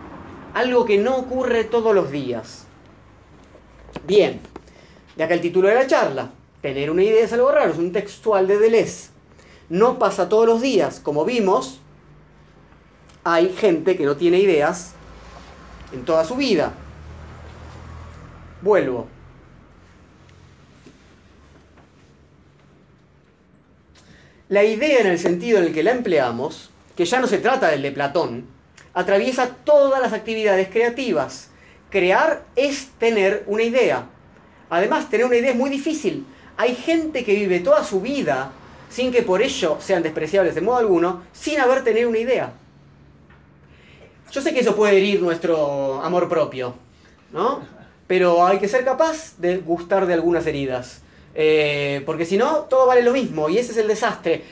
Algo 0.55 0.85
que 0.85 0.99
no 0.99 1.17
ocurre 1.17 1.65
todos 1.65 1.95
los 1.95 2.11
días. 2.11 2.67
Bien, 4.07 4.41
de 5.17 5.25
acá 5.25 5.35
el 5.35 5.41
título 5.41 5.69
de 5.69 5.75
la 5.75 5.87
charla. 5.87 6.31
Tener 6.63 6.91
una 6.91 7.03
idea 7.03 7.25
es 7.25 7.33
algo 7.33 7.51
raro, 7.51 7.73
es 7.73 7.79
un 7.79 7.93
textual 7.93 8.47
de 8.47 8.59
Deleuze. 8.59 9.11
No 9.69 9.99
pasa 9.99 10.29
todos 10.29 10.47
los 10.47 10.61
días. 10.61 11.01
Como 11.01 11.25
vimos, 11.25 11.81
hay 13.25 13.51
gente 13.51 13.97
que 13.97 14.05
no 14.05 14.17
tiene 14.17 14.39
ideas 14.39 14.95
en 15.93 16.05
toda 16.05 16.25
su 16.25 16.37
vida. 16.37 16.73
Vuelvo. 18.63 19.07
La 24.51 24.65
idea 24.65 24.99
en 24.99 25.07
el 25.07 25.21
sentido 25.21 25.59
en 25.59 25.67
el 25.67 25.73
que 25.73 25.85
la 25.85 25.93
empleamos, 25.93 26.71
que 26.97 27.05
ya 27.05 27.21
no 27.21 27.29
se 27.29 27.39
trata 27.39 27.69
del 27.69 27.83
de 27.83 27.93
Platón, 27.93 28.47
atraviesa 28.95 29.55
todas 29.63 30.03
las 30.03 30.13
actividades 30.13 30.69
creativas. 30.71 31.51
Crear 31.89 32.43
es 32.57 32.89
tener 32.99 33.45
una 33.47 33.63
idea. 33.63 34.07
Además, 34.69 35.09
tener 35.09 35.27
una 35.27 35.37
idea 35.37 35.53
es 35.53 35.57
muy 35.57 35.71
difícil. 35.71 36.27
Hay 36.57 36.75
gente 36.75 37.25
que 37.25 37.37
vive 37.37 37.61
toda 37.61 37.85
su 37.85 38.01
vida 38.01 38.51
sin 38.89 39.13
que 39.13 39.23
por 39.23 39.41
ello 39.41 39.77
sean 39.79 40.03
despreciables 40.03 40.57
de 40.57 40.63
modo 40.63 40.79
alguno, 40.79 41.23
sin 41.33 41.61
haber 41.61 41.85
tenido 41.85 42.09
una 42.09 42.19
idea. 42.19 42.53
Yo 44.33 44.41
sé 44.43 44.53
que 44.53 44.61
eso 44.61 44.75
puede 44.75 44.97
herir 44.97 45.23
nuestro 45.23 46.03
amor 46.03 46.29
propio, 46.29 46.75
¿no? 47.33 47.63
Pero 48.09 48.45
hay 48.45 48.59
que 48.59 48.67
ser 48.67 48.85
capaz 48.85 49.37
de 49.39 49.59
gustar 49.59 50.07
de 50.07 50.15
algunas 50.15 50.45
heridas. 50.45 51.03
Eh, 51.35 52.03
porque 52.07 52.25
si 52.25 52.37
no, 52.37 52.67
todo 52.69 52.87
vale 52.87 53.03
lo 53.03 53.13
mismo 53.13 53.49
y 53.49 53.59
ese 53.59 53.73
es 53.73 53.79
el 53.79 53.89
desastre 53.89 54.43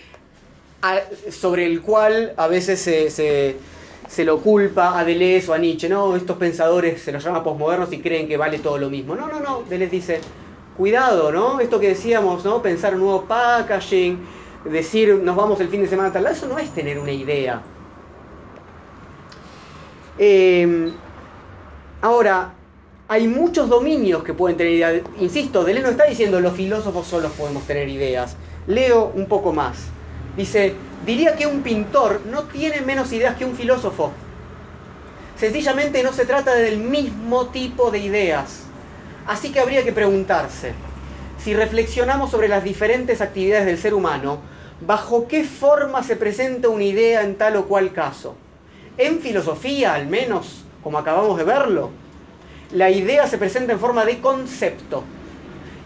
sobre 1.31 1.66
el 1.66 1.83
cual 1.83 2.35
a 2.37 2.47
veces 2.47 2.81
se, 2.81 4.24
lo 4.24 4.41
culpa 4.41 4.99
a 4.99 5.05
Deleuze 5.05 5.51
o 5.51 5.55
a 5.55 5.59
Nietzsche. 5.59 5.89
No, 5.89 6.14
estos 6.14 6.37
pensadores 6.37 7.03
se 7.03 7.12
los 7.12 7.22
llama 7.22 7.43
posmodernos 7.43 7.93
y 7.93 8.01
creen 8.01 8.29
que 8.29 8.37
vale 8.37 8.59
todo 8.59 8.79
lo 8.79 8.91
mismo. 8.91 9.16
No, 9.16 9.26
no, 9.26 9.41
no. 9.41 9.62
Deleuze 9.68 9.91
dice, 9.91 10.20
cuidado, 10.76 11.33
¿no? 11.33 11.61
Esto 11.61 11.81
que 11.81 11.89
decíamos, 11.89 12.45
¿no? 12.45 12.62
Pensar 12.62 12.95
un 12.95 13.01
nuevo 13.01 13.24
packaging, 13.24 14.18
decir 14.64 15.14
nos 15.16 15.37
vamos 15.37 15.61
el 15.61 15.68
fin 15.68 15.83
de 15.83 15.89
semana 15.89 16.12
tal, 16.12 16.26
eso 16.26 16.47
no 16.47 16.59
es 16.59 16.70
tener 16.70 16.99
una 16.99 17.12
idea. 17.12 17.61
Em, 20.16 20.93
ahora, 22.01 22.53
hay 23.09 23.26
muchos 23.26 23.70
dominios 23.70 24.22
que 24.22 24.34
pueden 24.34 24.59
tener 24.59 24.74
ideas. 24.74 25.02
Insisto, 25.18 25.64
Deleuze 25.64 25.86
no 25.86 25.90
está 25.92 26.04
diciendo 26.04 26.40
los 26.40 26.52
filósofos 26.52 27.06
solos 27.06 27.32
podemos 27.32 27.66
tener 27.66 27.88
ideas. 27.88 28.36
Leo 28.66 29.11
un 29.14 29.26
poco 29.26 29.54
más. 29.54 29.78
Dice, 30.36 30.74
diría 31.06 31.34
que 31.34 31.46
un 31.46 31.62
pintor 31.62 32.20
no 32.30 32.44
tiene 32.44 32.82
menos 32.82 33.11
ideas 33.12 33.36
que 33.36 33.46
un 33.46 33.56
filósofo. 33.56 34.12
Sencillamente 35.38 36.02
no 36.02 36.12
se 36.12 36.26
trata 36.26 36.54
del 36.54 36.78
mismo 36.78 37.46
tipo 37.46 37.90
de 37.90 38.00
ideas. 38.00 38.64
Así 39.26 39.52
que 39.52 39.61
habría 39.61 39.84
que 39.84 39.92
preguntarse, 39.92 40.74
si 41.42 41.54
reflexionamos 41.54 42.30
sobre 42.30 42.48
las 42.48 42.62
diferentes 42.62 43.22
actividades 43.22 43.64
del 43.64 43.78
ser 43.78 43.94
humano, 43.94 44.40
¿bajo 44.86 45.26
qué 45.28 45.44
forma 45.44 46.02
se 46.02 46.16
presenta 46.16 46.68
una 46.68 46.84
idea 46.84 47.22
en 47.22 47.36
tal 47.36 47.56
o 47.56 47.66
cual 47.66 47.92
caso? 47.92 48.36
En 48.98 49.20
filosofía, 49.20 49.94
al 49.94 50.09
menos, 50.09 50.64
como 50.82 50.98
acabamos 50.98 51.38
de 51.38 51.44
verlo, 51.44 51.90
la 52.73 52.91
idea 52.91 53.27
se 53.27 53.39
presenta 53.39 53.73
en 53.73 53.81
forma 53.81 54.05
de 54.05 54.21
concepto 54.21 55.05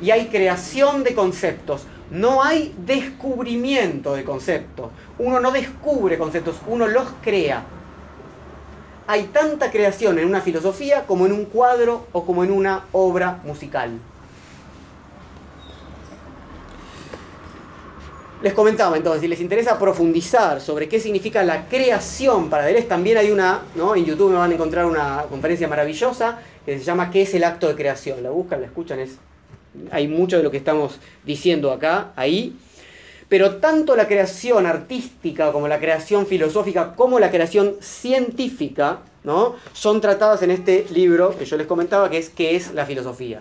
y 0.01 0.11
hay 0.11 0.26
creación 0.26 1.05
de 1.05 1.14
conceptos. 1.14 1.83
No 2.11 2.43
hay 2.43 2.74
descubrimiento 2.85 4.14
de 4.14 4.24
conceptos. 4.24 4.91
Uno 5.18 5.41
no 5.41 5.53
descubre 5.53 6.18
conceptos, 6.18 6.57
uno 6.66 6.87
los 6.87 7.09
crea. 7.22 7.64
Hay 9.07 9.24
tanta 9.24 9.70
creación 9.70 10.18
en 10.18 10.26
una 10.26 10.41
filosofía 10.41 11.07
como 11.07 11.26
en 11.26 11.33
un 11.33 11.47
cuadro 11.47 12.07
o 12.12 12.24
como 12.24 12.45
en 12.45 12.51
una 12.51 12.85
obra 12.93 13.41
musical. 13.45 13.99
Les 18.43 18.55
comentaba 18.55 18.97
entonces, 18.97 19.20
si 19.20 19.28
les 19.28 19.41
interesa 19.41 19.78
profundizar 19.78 20.61
sobre 20.61 20.89
qué 20.89 20.99
significa 20.99 21.45
la 21.45 21.68
creación 21.68 22.51
para 22.51 22.64
Deleuze, 22.64 22.89
también 22.89 23.16
hay 23.16 23.30
una, 23.30 23.61
en 23.95 24.05
YouTube 24.05 24.33
me 24.33 24.37
van 24.37 24.51
a 24.51 24.55
encontrar 24.55 24.85
una 24.85 25.26
conferencia 25.30 25.68
maravillosa 25.68 26.41
que 26.64 26.78
se 26.78 26.84
llama 26.84 27.10
¿Qué 27.10 27.22
es 27.22 27.34
el 27.34 27.44
acto 27.44 27.68
de 27.68 27.74
creación? 27.74 28.22
La 28.22 28.30
buscan, 28.30 28.60
la 28.60 28.66
escuchan, 28.66 28.98
es 29.00 29.18
hay 29.90 30.08
mucho 30.08 30.36
de 30.36 30.42
lo 30.42 30.50
que 30.50 30.58
estamos 30.58 30.98
diciendo 31.24 31.72
acá, 31.72 32.12
ahí. 32.16 32.56
Pero 33.28 33.56
tanto 33.56 33.96
la 33.96 34.06
creación 34.06 34.66
artística 34.66 35.52
como 35.52 35.66
la 35.66 35.78
creación 35.80 36.26
filosófica 36.26 36.94
como 36.94 37.18
la 37.18 37.30
creación 37.30 37.76
científica 37.80 38.98
¿no? 39.24 39.56
son 39.72 40.02
tratadas 40.02 40.42
en 40.42 40.50
este 40.50 40.84
libro 40.92 41.36
que 41.38 41.46
yo 41.46 41.56
les 41.56 41.66
comentaba, 41.66 42.10
que 42.10 42.18
es 42.18 42.28
¿Qué 42.28 42.56
es 42.56 42.74
la 42.74 42.84
filosofía? 42.84 43.40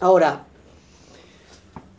Ahora, 0.00 0.44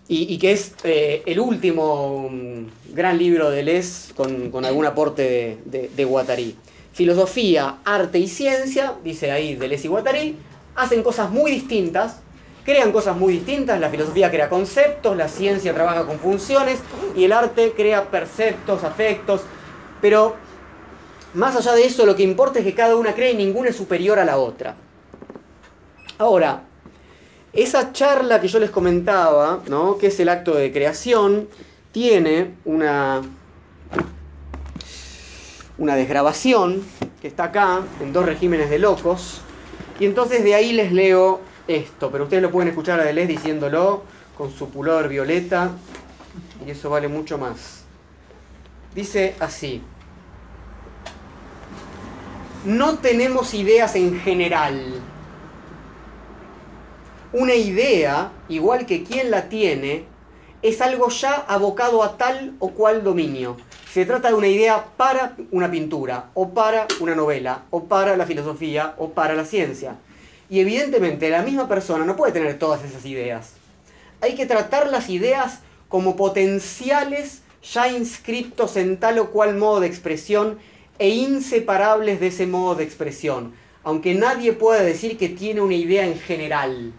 y, 0.08 0.38
que 0.38 0.52
es 0.52 0.74
eh, 0.84 1.24
el 1.26 1.40
último 1.40 2.30
mm, 2.30 2.94
gran 2.94 3.18
libro 3.18 3.50
de 3.50 3.64
Les 3.64 4.14
con, 4.16 4.66
algún 4.66 4.86
aporte 4.86 5.58
de, 5.66 5.90
de, 5.90 6.06
Guattari. 6.06 6.56
Filosofía, 6.96 7.80
arte 7.84 8.20
y 8.20 8.30
ciencia, 8.30 8.94
dice 9.04 9.30
ahí 9.30 9.56
Deleuze 9.56 9.88
y 9.88 9.90
Guattari, 9.90 10.38
hacen 10.76 11.04
cosas 11.04 11.30
muy 11.30 11.52
distintas, 11.52 12.22
crean 12.64 12.94
cosas 12.94 13.18
muy 13.18 13.34
distintas, 13.34 13.82
la 13.82 13.90
filosofía 13.90 14.32
crea 14.32 14.48
conceptos, 14.48 15.18
la 15.18 15.28
ciencia 15.28 15.74
trabaja 15.74 16.06
con 16.06 16.20
funciones 16.20 16.80
y 17.14 17.26
el 17.26 17.34
arte 17.34 17.74
crea 17.76 18.10
perceptos, 18.10 18.86
afectos, 18.86 19.42
pero 20.00 20.38
más 21.34 21.58
allá 21.58 21.74
de 21.74 21.86
eso 21.86 22.06
lo 22.06 22.16
que 22.16 22.24
importa 22.24 22.60
es 22.60 22.66
que 22.66 22.74
cada 22.74 22.96
una 22.96 23.14
cree 23.14 23.34
y 23.34 23.36
ninguna 23.36 23.72
es 23.72 23.76
superior 23.76 24.18
a 24.18 24.24
la 24.24 24.38
otra. 24.38 24.78
Ahora, 26.18 26.64
esa 27.52 27.92
charla 27.92 28.40
que 28.40 28.48
yo 28.48 28.58
les 28.60 28.70
comentaba, 28.70 29.62
¿no? 29.68 29.98
que 29.98 30.08
es 30.08 30.20
el 30.22 30.30
acto 30.30 30.56
de 30.56 30.72
creación, 30.72 31.50
tiene 31.92 32.54
una, 32.64 33.22
una 35.78 35.96
desgrabación 35.96 36.84
que 37.22 37.28
está 37.28 37.46
acá, 37.46 37.82
en 38.02 38.14
dos 38.14 38.26
regímenes 38.26 38.70
de 38.70 38.80
locos, 38.80 39.42
y 40.00 40.06
entonces 40.06 40.44
de 40.44 40.56
ahí 40.56 40.74
les 40.74 40.92
leo 40.92 41.42
esto, 41.68 42.12
pero 42.12 42.26
ustedes 42.26 42.44
lo 42.44 42.52
pueden 42.52 42.70
escuchar 42.70 43.00
a 43.00 43.04
Deleuze 43.04 43.28
diciéndolo 43.28 44.04
con 44.38 44.52
su 44.52 44.70
pulor 44.70 45.08
violeta 45.08 45.72
y 46.66 46.72
eso 46.72 46.90
vale 46.90 47.08
mucho 47.08 47.38
más. 47.38 47.84
Dice 48.94 49.36
así, 49.40 49.82
no 52.66 52.98
tenemos 53.00 53.54
ideas 53.54 53.96
en 53.96 54.20
general. 54.20 55.02
Una 57.34 57.54
idea, 57.54 58.32
igual 58.48 58.86
que 58.86 59.04
quien 59.04 59.30
la 59.30 59.50
tiene, 59.50 60.06
es 60.62 60.82
algo 60.82 61.10
ya 61.10 61.34
abocado 61.34 62.04
a 62.04 62.18
tal 62.18 62.56
o 62.60 62.72
cual 62.72 63.04
dominio. 63.04 63.58
Se 63.96 64.06
trata 64.06 64.28
de 64.28 64.34
una 64.34 64.50
idea 64.50 64.88
para 64.98 65.38
una 65.52 65.72
pintura, 65.72 66.26
o 66.34 66.50
para 66.50 66.86
una 67.00 67.16
novela, 67.16 67.64
o 67.70 67.86
para 67.86 68.18
la 68.18 68.26
filosofía, 68.26 68.94
o 68.98 69.12
para 69.12 69.36
la 69.36 69.46
ciencia. 69.46 69.96
Y 70.50 70.60
evidentemente 70.60 71.30
la 71.30 71.44
misma 71.44 71.70
persona 71.70 72.04
no 72.04 72.18
puede 72.18 72.34
tener 72.34 72.60
todas 72.60 72.84
esas 72.84 73.06
ideas. 73.06 73.54
Hay 74.20 74.36
que 74.36 74.46
tratar 74.46 74.90
las 74.90 75.08
ideas 75.08 75.60
como 75.88 76.18
potenciales 76.18 77.42
ya 77.64 77.88
inscriptos 77.88 78.76
en 78.76 78.98
tal 78.98 79.18
o 79.18 79.32
cual 79.32 79.56
modo 79.56 79.80
de 79.80 79.88
expresión 79.88 80.60
e 81.00 81.08
inseparables 81.08 82.20
de 82.20 82.28
ese 82.28 82.48
modo 82.48 82.76
de 82.76 82.84
expresión, 82.84 83.54
aunque 83.86 84.14
nadie 84.14 84.52
pueda 84.52 84.84
decir 84.84 85.18
que 85.18 85.30
tiene 85.30 85.62
una 85.62 85.76
idea 85.76 86.06
en 86.06 86.20
general. 86.20 86.92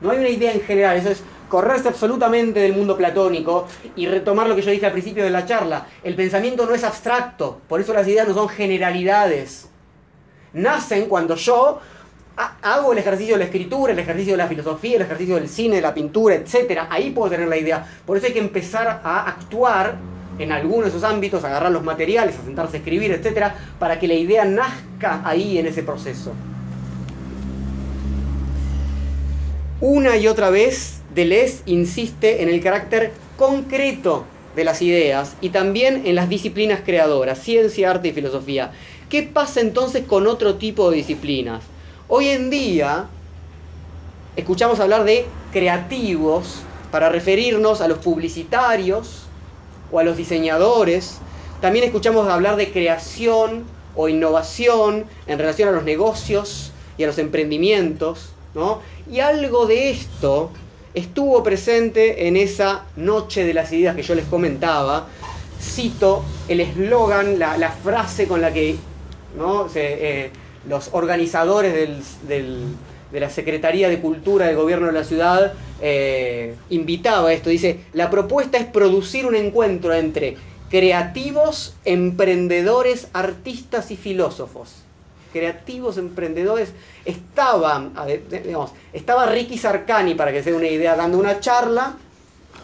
No 0.00 0.10
hay 0.10 0.18
una 0.18 0.30
idea 0.30 0.52
en 0.52 0.62
general, 0.62 0.96
eso 0.96 1.10
es 1.10 1.22
correrse 1.52 1.88
absolutamente 1.88 2.60
del 2.60 2.72
mundo 2.72 2.96
platónico 2.96 3.68
y 3.94 4.06
retomar 4.06 4.48
lo 4.48 4.56
que 4.56 4.62
yo 4.62 4.70
dije 4.70 4.86
al 4.86 4.92
principio 4.92 5.22
de 5.22 5.28
la 5.28 5.44
charla. 5.44 5.86
El 6.02 6.14
pensamiento 6.14 6.64
no 6.64 6.74
es 6.74 6.82
abstracto, 6.82 7.60
por 7.68 7.78
eso 7.78 7.92
las 7.92 8.08
ideas 8.08 8.26
no 8.26 8.32
son 8.32 8.48
generalidades. 8.48 9.68
Nacen 10.54 11.10
cuando 11.10 11.36
yo 11.36 11.78
hago 12.62 12.92
el 12.92 12.98
ejercicio 12.98 13.34
de 13.34 13.40
la 13.40 13.44
escritura, 13.44 13.92
el 13.92 13.98
ejercicio 13.98 14.32
de 14.32 14.38
la 14.38 14.46
filosofía, 14.46 14.96
el 14.96 15.02
ejercicio 15.02 15.34
del 15.34 15.46
cine, 15.46 15.76
de 15.76 15.82
la 15.82 15.92
pintura, 15.92 16.36
etc. 16.36 16.86
Ahí 16.88 17.10
puedo 17.10 17.28
tener 17.28 17.48
la 17.48 17.58
idea. 17.58 17.86
Por 18.06 18.16
eso 18.16 18.28
hay 18.28 18.32
que 18.32 18.38
empezar 18.38 19.02
a 19.04 19.28
actuar 19.28 19.96
en 20.38 20.52
algunos 20.52 20.84
de 20.84 20.88
esos 20.88 21.04
ámbitos, 21.04 21.44
agarrar 21.44 21.70
los 21.70 21.84
materiales, 21.84 22.38
a 22.38 22.44
sentarse 22.44 22.78
a 22.78 22.78
escribir, 22.78 23.12
etc. 23.12 23.52
Para 23.78 23.98
que 23.98 24.08
la 24.08 24.14
idea 24.14 24.46
nazca 24.46 25.20
ahí 25.22 25.58
en 25.58 25.66
ese 25.66 25.82
proceso. 25.82 26.32
Una 29.82 30.16
y 30.16 30.28
otra 30.28 30.48
vez, 30.48 31.01
Deleuze 31.14 31.62
insiste 31.66 32.42
en 32.42 32.48
el 32.48 32.62
carácter 32.62 33.12
concreto 33.36 34.24
de 34.56 34.64
las 34.64 34.80
ideas 34.82 35.36
y 35.40 35.50
también 35.50 36.06
en 36.06 36.14
las 36.14 36.28
disciplinas 36.28 36.80
creadoras, 36.84 37.38
ciencia, 37.38 37.90
arte 37.90 38.08
y 38.08 38.12
filosofía. 38.12 38.72
¿Qué 39.08 39.22
pasa 39.22 39.60
entonces 39.60 40.04
con 40.06 40.26
otro 40.26 40.56
tipo 40.56 40.90
de 40.90 40.96
disciplinas? 40.96 41.62
Hoy 42.08 42.28
en 42.28 42.50
día 42.50 43.06
escuchamos 44.36 44.80
hablar 44.80 45.04
de 45.04 45.26
creativos 45.52 46.62
para 46.90 47.08
referirnos 47.08 47.80
a 47.80 47.88
los 47.88 47.98
publicitarios 47.98 49.24
o 49.90 49.98
a 49.98 50.04
los 50.04 50.16
diseñadores. 50.16 51.18
También 51.60 51.84
escuchamos 51.84 52.28
hablar 52.28 52.56
de 52.56 52.72
creación 52.72 53.64
o 53.94 54.08
innovación 54.08 55.04
en 55.26 55.38
relación 55.38 55.68
a 55.68 55.72
los 55.72 55.84
negocios 55.84 56.72
y 56.96 57.04
a 57.04 57.06
los 57.06 57.18
emprendimientos. 57.18 58.30
Y 59.10 59.20
algo 59.20 59.66
de 59.66 59.90
esto 59.90 60.50
estuvo 60.94 61.42
presente 61.42 62.26
en 62.28 62.36
esa 62.36 62.84
noche 62.96 63.44
de 63.44 63.54
las 63.54 63.72
ideas 63.72 63.96
que 63.96 64.02
yo 64.02 64.14
les 64.14 64.26
comentaba. 64.26 65.08
Cito 65.60 66.24
el 66.48 66.60
eslogan, 66.60 67.38
la, 67.38 67.70
frase 67.82 68.26
con 68.26 68.40
la 68.40 68.52
que 68.52 68.76
eh, 69.74 70.30
los 70.68 70.90
organizadores 70.92 71.72
de 72.26 73.20
la 73.20 73.30
Secretaría 73.30 73.88
de 73.88 74.00
Cultura 74.00 74.46
del 74.46 74.56
Gobierno 74.56 74.86
de 74.86 74.92
la 74.92 75.04
Ciudad 75.04 75.54
eh, 75.80 76.54
invitaba 76.70 77.32
esto. 77.32 77.50
Dice, 77.50 77.80
la 77.92 78.10
propuesta 78.10 78.58
es 78.58 78.64
producir 78.66 79.26
un 79.26 79.34
encuentro 79.34 79.92
entre 79.94 80.36
creativos, 80.70 81.74
emprendedores, 81.84 83.08
artistas 83.12 83.90
y 83.90 83.96
filósofos. 83.96 84.81
Creativos, 85.32 85.98
emprendedores. 85.98 86.72
Estaban, 87.04 87.94
digamos, 88.30 88.72
estaba 88.92 89.26
Ricky 89.26 89.58
Sarcani, 89.58 90.14
para 90.14 90.32
que 90.32 90.42
se 90.42 90.52
una 90.52 90.68
idea, 90.68 90.94
dando 90.94 91.18
una 91.18 91.40
charla. 91.40 91.94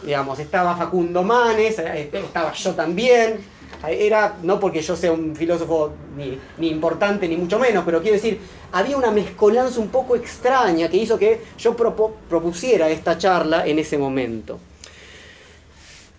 Digamos, 0.03 0.39
estaba 0.39 0.77
Facundo 0.77 1.23
Manes, 1.23 1.79
eh, 1.79 2.09
estaba 2.13 2.53
yo 2.53 2.73
también 2.73 3.39
Era, 3.87 4.37
no 4.43 4.59
porque 4.59 4.81
yo 4.81 4.95
sea 4.95 5.11
un 5.11 5.35
filósofo 5.35 5.93
ni, 6.57 6.67
importante, 6.67 7.27
ni 7.27 7.37
mucho 7.37 7.57
menos, 7.59 7.83
pero 7.85 8.01
quiero 8.01 8.15
decir, 8.15 8.39
había 8.73 8.97
una 8.97 9.09
mezcolanza 9.09 9.79
un 9.79 9.87
poco 9.89 10.15
extraña 10.15 10.89
que 10.89 10.97
hizo 10.97 11.17
que 11.17 11.41
yo 11.57 11.75
propusiera 11.75 12.89
esta 12.89 13.17
charla 13.17 13.65
en 13.65 13.79
ese 13.79 13.97
momento. 13.97 14.59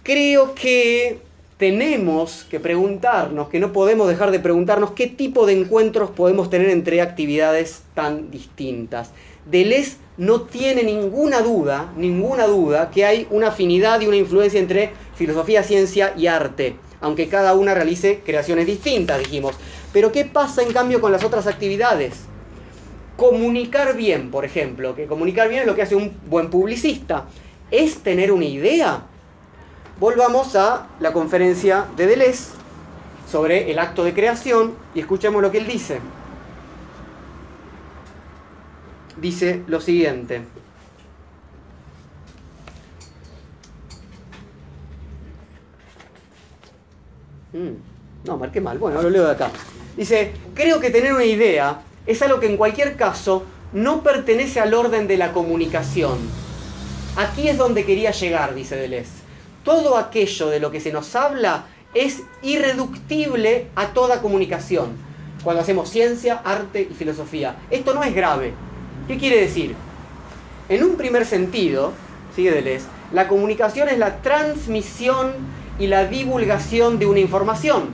Creo 0.03 0.55
que 0.55 1.21
tenemos 1.61 2.47
que 2.49 2.59
preguntarnos, 2.59 3.51
que 3.51 3.61
no 3.61 3.71
podemos 3.71 4.09
dejar 4.09 4.31
de 4.31 4.41
preguntarnos 4.41 4.93
qué 4.93 5.07
tipo 5.07 5.45
de 5.45 5.53
encuentros 5.53 6.09
podemos 6.09 6.49
tener 6.49 6.71
entre 6.71 7.03
actividades 7.03 7.83
tan 7.95 8.31
distintas. 8.31 9.11
Deleuze 9.45 9.99
no 10.17 10.41
tiene 10.41 10.83
ninguna 10.83 11.43
duda, 11.43 11.93
ninguna 11.99 12.47
duda, 12.47 12.91
que 12.91 13.05
hay 13.05 13.27
una 13.31 13.49
afinidad 13.49 14.01
y 14.01 14.07
una 14.07 14.17
influencia 14.17 14.59
entre 14.59 14.93
filosofía, 15.15 15.63
ciencia 15.63 16.15
y 16.17 16.29
arte, 16.29 16.77
aunque 17.03 17.29
cada 17.29 17.53
una 17.53 17.75
realice 17.75 18.23
creaciones 18.25 18.65
distintas, 18.67 19.19
dijimos. 19.19 19.55
Pero 19.93 20.13
¿qué 20.13 20.25
pasa 20.25 20.63
en 20.63 20.73
cambio 20.73 21.03
con 21.03 21.13
las 21.13 21.25
otras 21.25 21.47
actividades? 21.47 22.23
Comunicar 23.19 23.95
bien, 23.99 24.31
por 24.31 24.47
ejemplo, 24.47 24.95
que 24.95 25.07
comunicar 25.07 25.51
bien 25.51 25.61
es 25.61 25.67
lo 25.67 25.75
que 25.75 25.83
hace 25.83 25.95
un 25.95 26.17
buen 26.27 26.49
publicista, 26.49 27.27
es 27.71 27.99
tener 27.99 28.33
una 28.33 28.47
idea 28.47 29.10
volvamos 30.01 30.57
a 30.57 30.89
la 30.99 31.13
conferencia 31.13 31.87
de 31.95 32.07
Deleuze 32.07 32.53
sobre 33.31 33.71
el 33.71 33.79
acto 33.79 34.03
de 34.03 34.15
creación 34.15 34.75
y 34.95 35.01
escuchemos 35.01 35.43
lo 35.43 35.53
que 35.53 35.59
él 35.59 35.67
dice. 35.67 36.01
Dice 39.21 39.63
lo 39.67 39.81
siguiente. 39.81 40.41
Mm, 47.53 48.25
no, 48.25 48.39
marqué 48.39 48.61
mal. 48.61 48.79
Bueno, 48.79 49.03
lo 49.03 49.11
leo 49.11 49.27
de 49.27 49.33
acá. 49.33 49.51
Dice, 49.97 50.33
creo 50.55 50.81
que 50.81 50.89
tener 50.89 51.13
una 51.13 51.25
idea 51.25 51.83
es 52.07 52.23
algo 52.23 52.41
que 52.41 52.47
en 52.47 52.57
cualquier 52.57 52.97
caso 52.97 53.45
no 53.75 54.03
pertenece 54.03 54.61
al 54.61 54.73
orden 54.73 55.07
de 55.07 55.19
la 55.19 55.33
comunicación. 55.33 56.19
Aquí 57.17 57.49
es 57.49 57.59
donde 57.59 57.85
quería 57.85 58.13
llegar, 58.13 58.55
dice 58.55 58.77
Deleuze 58.77 59.20
todo 59.65 59.97
aquello 59.97 60.49
de 60.49 60.61
lo 60.61 60.71
que 60.71 60.81
se 60.81 60.93
nos 60.93 61.15
habla 61.15 61.67
es 61.95 62.23
irreductible 62.43 63.69
a 63.75 63.89
toda 63.89 64.21
comunicación. 64.21 64.91
Cuando 65.43 65.63
hacemos 65.63 65.89
ciencia, 65.89 66.41
arte 66.45 66.89
y 66.91 66.95
filosofía. 66.95 67.57
Esto 67.71 67.95
no 67.95 68.05
es 68.05 68.15
grave. 68.15 68.53
¿Qué 69.09 69.17
quiere 69.17 69.41
decir? 69.41 69.75
En 70.69 70.85
un 70.85 70.97
primer 70.97 71.27
sentido, 71.27 71.93
sigue 72.37 72.53
Deleuze, 72.53 72.87
la 73.13 73.27
comunicación 73.27 73.89
es 73.89 73.99
la 73.99 74.19
transmisión 74.23 75.33
y 75.79 75.89
la 75.89 76.07
divulgación 76.07 76.99
de 76.99 77.07
una 77.07 77.21
información. 77.21 77.89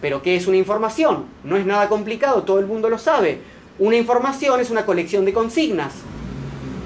Pero 0.00 0.22
¿qué 0.22 0.36
es 0.36 0.46
una 0.46 0.56
información? 0.56 1.24
No 1.42 1.56
es 1.56 1.66
nada 1.66 1.88
complicado, 1.88 2.44
todo 2.44 2.60
el 2.60 2.66
mundo 2.66 2.88
lo 2.88 2.98
sabe. 2.98 3.40
Una 3.78 3.96
información 3.96 4.60
es 4.60 4.70
una 4.70 4.86
colección 4.86 5.24
de 5.24 5.32
consignas. 5.32 5.94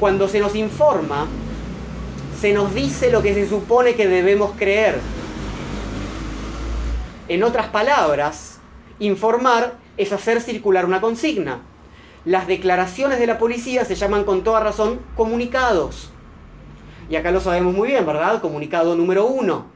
Cuando 0.00 0.28
se 0.28 0.40
nos 0.40 0.54
informa, 0.54 1.26
se 2.42 2.52
nos 2.52 2.74
dice 2.74 3.12
lo 3.12 3.22
que 3.22 3.34
se 3.34 3.48
supone 3.48 3.94
que 3.94 4.08
debemos 4.08 4.50
creer. 4.58 4.98
En 7.28 7.44
otras 7.44 7.68
palabras, 7.68 8.58
informar 8.98 9.74
es 9.96 10.12
hacer 10.12 10.40
circular 10.40 10.84
una 10.84 11.00
consigna. 11.00 11.60
Las 12.24 12.48
declaraciones 12.48 13.20
de 13.20 13.28
la 13.28 13.38
policía 13.38 13.84
se 13.84 13.94
llaman 13.94 14.24
con 14.24 14.42
toda 14.42 14.58
razón 14.58 14.98
comunicados. 15.14 16.10
Y 17.08 17.14
acá 17.14 17.30
lo 17.30 17.40
sabemos 17.40 17.74
muy 17.74 17.86
bien, 17.86 18.04
¿verdad? 18.04 18.40
Comunicado 18.40 18.96
número 18.96 19.24
uno. 19.26 19.66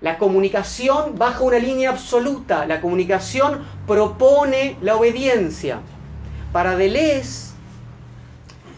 La 0.00 0.18
comunicación 0.18 1.18
baja 1.18 1.40
una 1.40 1.58
línea 1.58 1.90
absoluta. 1.90 2.64
La 2.64 2.80
comunicación 2.80 3.66
propone 3.88 4.76
la 4.80 4.94
obediencia. 4.94 5.80
Para 6.52 6.76
Deleuze, 6.76 7.51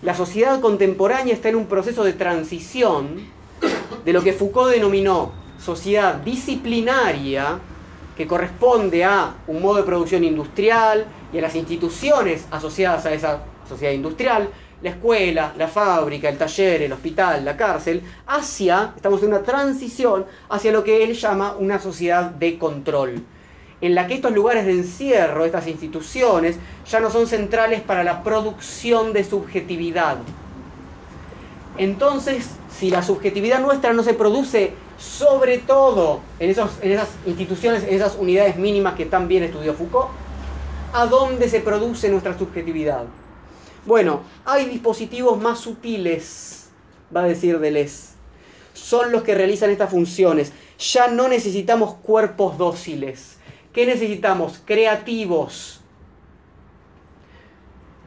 la 0.04 0.14
sociedad 0.14 0.60
contemporánea 0.60 1.32
está 1.32 1.48
en 1.48 1.56
un 1.56 1.66
proceso 1.66 2.04
de 2.04 2.12
transición 2.12 3.26
de 4.04 4.12
lo 4.12 4.22
que 4.22 4.34
Foucault 4.34 4.70
denominó 4.70 5.32
sociedad 5.58 6.16
disciplinaria, 6.16 7.58
que 8.14 8.26
corresponde 8.26 9.02
a 9.02 9.34
un 9.46 9.62
modo 9.62 9.76
de 9.76 9.82
producción 9.84 10.22
industrial 10.22 11.06
y 11.32 11.38
a 11.38 11.40
las 11.40 11.54
instituciones 11.54 12.46
asociadas 12.50 13.06
a 13.06 13.14
esa 13.14 13.44
sociedad 13.66 13.94
industrial, 13.94 14.50
la 14.82 14.90
escuela, 14.90 15.54
la 15.56 15.68
fábrica, 15.68 16.28
el 16.28 16.36
taller, 16.36 16.82
el 16.82 16.92
hospital, 16.92 17.42
la 17.42 17.56
cárcel, 17.56 18.02
hacia, 18.26 18.92
estamos 18.94 19.22
en 19.22 19.28
una 19.28 19.42
transición 19.42 20.26
hacia 20.50 20.70
lo 20.70 20.84
que 20.84 21.02
él 21.02 21.14
llama 21.14 21.56
una 21.58 21.78
sociedad 21.78 22.30
de 22.30 22.58
control 22.58 23.22
en 23.84 23.94
la 23.94 24.06
que 24.06 24.14
estos 24.14 24.32
lugares 24.32 24.64
de 24.64 24.72
encierro, 24.72 25.44
estas 25.44 25.66
instituciones, 25.66 26.56
ya 26.90 27.00
no 27.00 27.10
son 27.10 27.26
centrales 27.26 27.82
para 27.82 28.02
la 28.02 28.22
producción 28.22 29.12
de 29.12 29.24
subjetividad. 29.24 30.16
Entonces, 31.76 32.48
si 32.74 32.88
la 32.88 33.02
subjetividad 33.02 33.60
nuestra 33.60 33.92
no 33.92 34.02
se 34.02 34.14
produce 34.14 34.72
sobre 34.96 35.58
todo 35.58 36.20
en, 36.38 36.48
esas 36.48 36.70
instituciones, 37.26 37.82
en 37.82 37.92
esas 37.92 38.16
unidades 38.16 38.56
mínimas 38.56 38.94
que 38.94 39.04
tan 39.04 39.28
bien 39.28 39.42
estudió 39.42 39.74
Foucault, 39.74 40.08
¿a 40.94 41.04
dónde 41.04 41.46
se 41.50 41.60
produce 41.60 42.08
nuestra 42.08 42.38
subjetividad? 42.38 43.04
Bueno, 43.84 44.22
hay 44.46 44.64
dispositivos 44.64 45.38
más 45.38 45.58
sutiles, 45.58 46.70
va 47.14 47.24
a 47.24 47.24
decir 47.24 47.58
Deleuze. 47.58 48.14
Son 48.72 49.12
los 49.12 49.22
que 49.24 49.34
realizan 49.34 49.68
estas 49.68 49.90
funciones. 49.90 50.52
Ya 50.78 51.08
no 51.08 51.28
necesitamos 51.28 51.96
cuerpos 51.96 52.56
dóciles 52.56 53.34
¿Qué 53.74 53.86
necesitamos? 53.86 54.62
Creativos. 54.64 55.80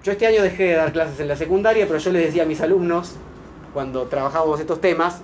Yo 0.01 0.13
este 0.13 0.25
año 0.25 0.41
dejé 0.41 0.63
de 0.63 0.73
dar 0.75 0.93
clases 0.93 1.19
en 1.19 1.27
la 1.27 1.35
secundaria, 1.35 1.85
pero 1.85 1.99
yo 1.99 2.11
les 2.13 2.27
decía 2.27 2.43
a 2.43 2.45
mis 2.45 2.61
alumnos, 2.61 3.15
cuando 3.73 4.07
trabajábamos 4.07 4.61
estos 4.61 4.79
temas, 4.79 5.21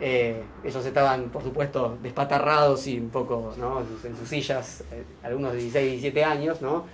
eh, 0.00 0.44
ellos 0.62 0.86
estaban, 0.86 1.24
por 1.30 1.42
supuesto, 1.42 1.98
despatarrados 2.00 2.86
y 2.86 3.00
un 3.00 3.10
poco 3.10 3.52
en 4.04 4.16
sus 4.16 4.28
sillas, 4.28 4.84
eh, 4.92 5.02
algunos 5.24 5.52
de 5.52 5.58
16, 5.58 5.90
17 6.02 6.24
años, 6.24 6.62
¿no? 6.62 6.84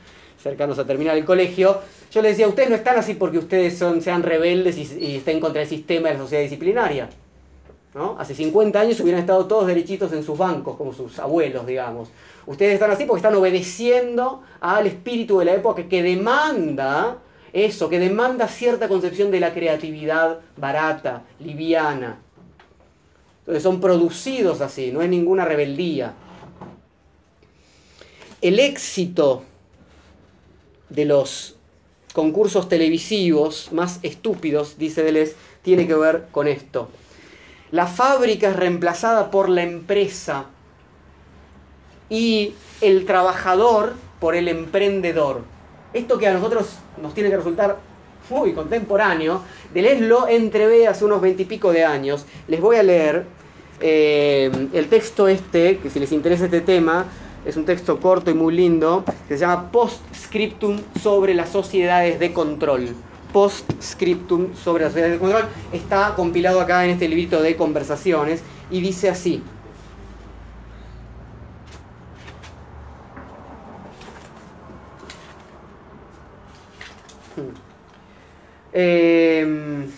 cercanos 0.42 0.78
a 0.78 0.86
terminar 0.86 1.18
el 1.18 1.26
colegio. 1.26 1.80
Yo 2.10 2.22
les 2.22 2.32
decía, 2.32 2.48
ustedes 2.48 2.70
no 2.70 2.76
están 2.76 2.98
así 2.98 3.12
porque 3.12 3.36
ustedes 3.36 3.76
son, 3.76 4.00
sean 4.00 4.22
rebeldes 4.22 4.78
y, 4.78 5.04
y 5.04 5.16
estén 5.16 5.38
contra 5.38 5.60
el 5.60 5.68
sistema 5.68 6.08
de 6.08 6.14
la 6.14 6.20
sociedad 6.20 6.42
disciplinaria. 6.42 7.10
Hace 8.18 8.36
50 8.36 8.80
años 8.80 9.00
hubieran 9.00 9.20
estado 9.20 9.46
todos 9.46 9.66
derechitos 9.66 10.12
en 10.12 10.22
sus 10.22 10.38
bancos, 10.38 10.76
como 10.76 10.92
sus 10.92 11.18
abuelos, 11.18 11.66
digamos. 11.66 12.10
Ustedes 12.46 12.74
están 12.74 12.92
así 12.92 13.04
porque 13.04 13.18
están 13.18 13.34
obedeciendo 13.34 14.42
al 14.60 14.86
espíritu 14.86 15.40
de 15.40 15.46
la 15.46 15.54
época 15.54 15.88
que 15.88 16.00
demanda 16.00 17.18
eso, 17.52 17.88
que 17.88 17.98
demanda 17.98 18.46
cierta 18.46 18.86
concepción 18.86 19.32
de 19.32 19.40
la 19.40 19.52
creatividad 19.52 20.38
barata, 20.56 21.24
liviana. 21.40 22.20
Entonces 23.40 23.64
son 23.64 23.80
producidos 23.80 24.60
así, 24.60 24.92
no 24.92 25.02
es 25.02 25.08
ninguna 25.08 25.44
rebeldía. 25.44 26.14
El 28.40 28.60
éxito 28.60 29.42
de 30.88 31.06
los 31.06 31.56
concursos 32.14 32.68
televisivos 32.68 33.72
más 33.72 33.98
estúpidos, 34.02 34.78
dice 34.78 35.02
Deleuze, 35.02 35.34
tiene 35.62 35.88
que 35.88 35.94
ver 35.94 36.28
con 36.30 36.46
esto. 36.46 36.88
La 37.72 37.86
fábrica 37.86 38.48
es 38.48 38.56
reemplazada 38.56 39.30
por 39.30 39.48
la 39.48 39.62
empresa 39.62 40.46
y 42.08 42.54
el 42.80 43.06
trabajador 43.06 43.94
por 44.18 44.34
el 44.34 44.48
emprendedor. 44.48 45.42
Esto 45.92 46.18
que 46.18 46.26
a 46.26 46.32
nosotros 46.32 46.76
nos 47.00 47.14
tiene 47.14 47.30
que 47.30 47.36
resultar 47.36 47.78
muy 48.28 48.52
contemporáneo, 48.52 49.42
Deleuze 49.72 50.00
lo 50.02 50.28
entrevé 50.28 50.86
hace 50.88 51.04
unos 51.04 51.20
veintipico 51.20 51.72
de 51.72 51.84
años. 51.84 52.26
Les 52.48 52.60
voy 52.60 52.76
a 52.76 52.82
leer 52.82 53.24
eh, 53.80 54.50
el 54.72 54.88
texto 54.88 55.28
este, 55.28 55.78
que 55.78 55.90
si 55.90 56.00
les 56.00 56.12
interesa 56.12 56.46
este 56.46 56.60
tema, 56.60 57.06
es 57.44 57.56
un 57.56 57.64
texto 57.64 58.00
corto 58.00 58.30
y 58.30 58.34
muy 58.34 58.54
lindo, 58.54 59.04
que 59.28 59.34
se 59.34 59.40
llama 59.40 59.70
Postscriptum 59.70 60.78
sobre 61.00 61.34
las 61.34 61.48
sociedades 61.50 62.18
de 62.18 62.32
control. 62.32 62.88
Postscriptum 63.32 64.54
sobre 64.54 64.84
las 64.84 64.92
sociedades 64.92 65.20
de 65.20 65.20
control 65.20 65.44
está 65.72 66.14
compilado 66.16 66.60
acá 66.60 66.84
en 66.84 66.90
este 66.90 67.08
librito 67.08 67.42
de 67.42 67.56
conversaciones 67.56 68.42
y 68.70 68.80
dice 68.80 69.08
así. 69.08 69.42
Em, 78.72 79.90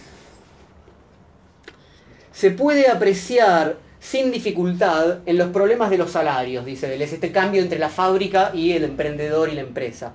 se 2.32 2.50
puede 2.50 2.88
apreciar 2.88 3.76
sin 4.00 4.32
dificultad 4.32 5.18
en 5.26 5.38
los 5.38 5.50
problemas 5.50 5.90
de 5.90 5.98
los 5.98 6.10
salarios, 6.10 6.64
dice 6.64 6.88
Deleuze, 6.88 7.14
este 7.14 7.30
cambio 7.30 7.62
entre 7.62 7.78
la 7.78 7.88
fábrica 7.88 8.50
y 8.54 8.72
el 8.72 8.84
emprendedor 8.84 9.48
y 9.48 9.54
la 9.54 9.60
empresa. 9.60 10.14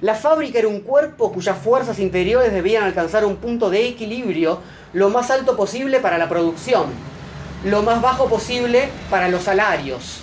La 0.00 0.14
fábrica 0.14 0.58
era 0.58 0.68
un 0.68 0.80
cuerpo 0.80 1.32
cuyas 1.32 1.56
fuerzas 1.56 1.98
interiores 1.98 2.52
debían 2.52 2.84
alcanzar 2.84 3.24
un 3.24 3.36
punto 3.36 3.70
de 3.70 3.86
equilibrio 3.88 4.58
lo 4.92 5.08
más 5.08 5.30
alto 5.30 5.56
posible 5.56 6.00
para 6.00 6.18
la 6.18 6.28
producción. 6.28 6.86
lo 7.64 7.82
más 7.82 8.02
bajo 8.02 8.28
posible 8.28 8.90
para 9.08 9.28
los 9.28 9.44
salarios. 9.44 10.20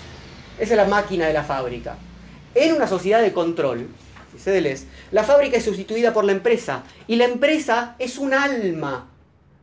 Esa 0.60 0.74
es 0.74 0.78
la 0.78 0.86
máquina 0.86 1.26
de 1.26 1.34
la 1.34 1.44
fábrica. 1.44 1.96
En 2.54 2.76
una 2.76 2.88
sociedad 2.88 3.20
de 3.20 3.34
control, 3.34 3.88
dice 4.32 4.52
Deleuze, 4.52 4.86
la 5.12 5.24
fábrica 5.24 5.58
es 5.58 5.66
sustituida 5.66 6.14
por 6.14 6.24
la 6.24 6.34
empresa 6.34 6.84
y 7.08 7.16
la 7.16 7.26
empresa 7.26 7.96
es 7.98 8.20
un 8.20 8.36
alma, 8.36 9.10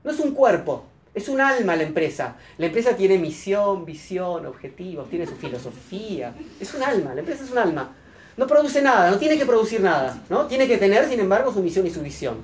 no 0.03 0.11
es 0.11 0.19
un 0.19 0.33
cuerpo, 0.33 0.87
es 1.15 1.29
un 1.29 1.41
alma 1.41 1.77
la 1.77 1.85
empresa. 1.85 2.37
La 2.59 2.67
empresa 2.67 2.97
tiene 2.97 3.19
misión, 3.19 3.85
visión, 3.85 4.47
objetivos, 4.47 5.09
tiene 5.09 5.27
su 5.27 5.37
filosofía. 5.37 6.35
Es 6.61 6.75
un 6.75 6.83
alma, 6.83 7.15
la 7.15 7.21
empresa 7.21 7.45
es 7.45 7.51
un 7.51 7.59
alma. 7.59 7.93
No 8.39 8.47
produce 8.47 8.81
nada, 8.81 9.11
no 9.11 9.19
tiene 9.19 9.37
que 9.37 9.45
producir 9.45 9.81
nada, 9.81 10.17
¿no? 10.31 10.47
Tiene 10.47 10.67
que 10.67 10.79
tener, 10.79 11.07
sin 11.09 11.21
embargo, 11.21 11.53
su 11.53 11.61
misión 11.61 11.87
y 11.87 11.91
su 11.91 12.01
visión. 12.01 12.37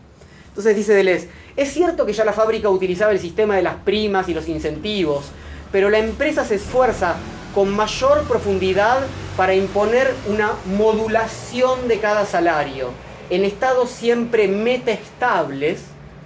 Entonces 0.49 0.77
dice 0.77 0.93
Deleuze, 0.93 1.29
es 1.57 1.73
cierto 1.73 2.05
que 2.05 2.13
ya 2.13 2.25
la 2.25 2.33
fábrica 2.33 2.69
utilizaba 2.69 3.13
el 3.13 3.19
sistema 3.19 3.57
de 3.57 3.63
las 3.63 3.77
primas 3.77 4.29
y 4.29 4.35
los 4.35 4.49
incentivos, 4.49 5.27
pero 5.73 5.89
la 5.89 5.99
empresa 5.99 6.45
se 6.45 6.57
esfuerza 6.57 7.15
con 7.55 7.75
mayor 7.75 8.25
profundidad 8.25 8.99
para 9.37 9.55
imponer 9.55 10.13
una 10.29 10.53
modulación 10.77 11.89
de 11.89 11.99
cada 11.99 12.27
salario 12.27 12.91
en 13.31 13.45
estados 13.45 13.91
siempre 13.91 14.49
metaestables, 14.49 15.83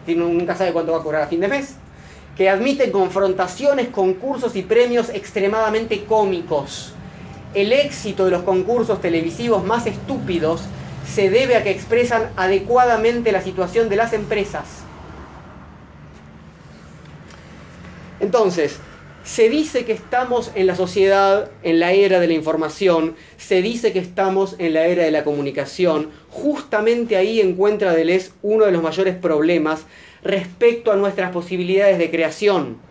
nunca 0.06 0.56
sabe 0.56 0.72
cuánto 0.72 0.92
va 0.92 0.98
a 0.98 1.02
cobrar 1.02 1.22
a 1.22 1.26
fin 1.26 1.40
de 1.40 1.48
mes, 1.48 1.74
que 2.36 2.48
admiten 2.48 2.90
confrontaciones, 2.90 3.88
concursos 3.88 4.56
y 4.56 4.62
premios 4.62 5.10
extremadamente 5.10 6.04
cómicos. 6.04 6.94
El 7.54 7.72
éxito 7.72 8.24
de 8.26 8.30
los 8.30 8.42
concursos 8.42 9.00
televisivos 9.00 9.64
más 9.64 9.86
estúpidos 9.86 10.62
se 11.06 11.30
debe 11.30 11.56
a 11.56 11.62
que 11.62 11.70
expresan 11.70 12.30
adecuadamente 12.36 13.32
la 13.32 13.42
situación 13.42 13.88
de 13.88 13.96
las 13.96 14.12
empresas. 14.12 14.64
Entonces, 18.20 18.78
se 19.24 19.48
dice 19.48 19.84
que 19.84 19.92
estamos 19.92 20.50
en 20.54 20.66
la 20.66 20.74
sociedad, 20.74 21.50
en 21.62 21.80
la 21.80 21.92
era 21.92 22.18
de 22.18 22.26
la 22.26 22.32
información, 22.32 23.14
se 23.36 23.62
dice 23.62 23.92
que 23.92 23.98
estamos 23.98 24.56
en 24.58 24.74
la 24.74 24.86
era 24.86 25.04
de 25.04 25.10
la 25.10 25.24
comunicación. 25.24 26.10
Justamente 26.30 27.16
ahí 27.16 27.40
encuentra 27.40 27.92
Deleuze 27.92 28.32
uno 28.42 28.64
de 28.64 28.72
los 28.72 28.82
mayores 28.82 29.16
problemas 29.16 29.82
respecto 30.22 30.92
a 30.92 30.96
nuestras 30.96 31.30
posibilidades 31.30 31.98
de 31.98 32.10
creación. 32.10 32.87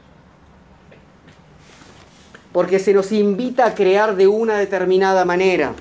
Porque 2.57 2.79
se 2.79 2.91
nos 2.91 3.11
invita 3.11 3.67
a 3.67 3.75
crear 3.75 4.15
de 4.15 4.25
una 4.25 4.57
determinada 4.57 5.25
manera. 5.25 5.73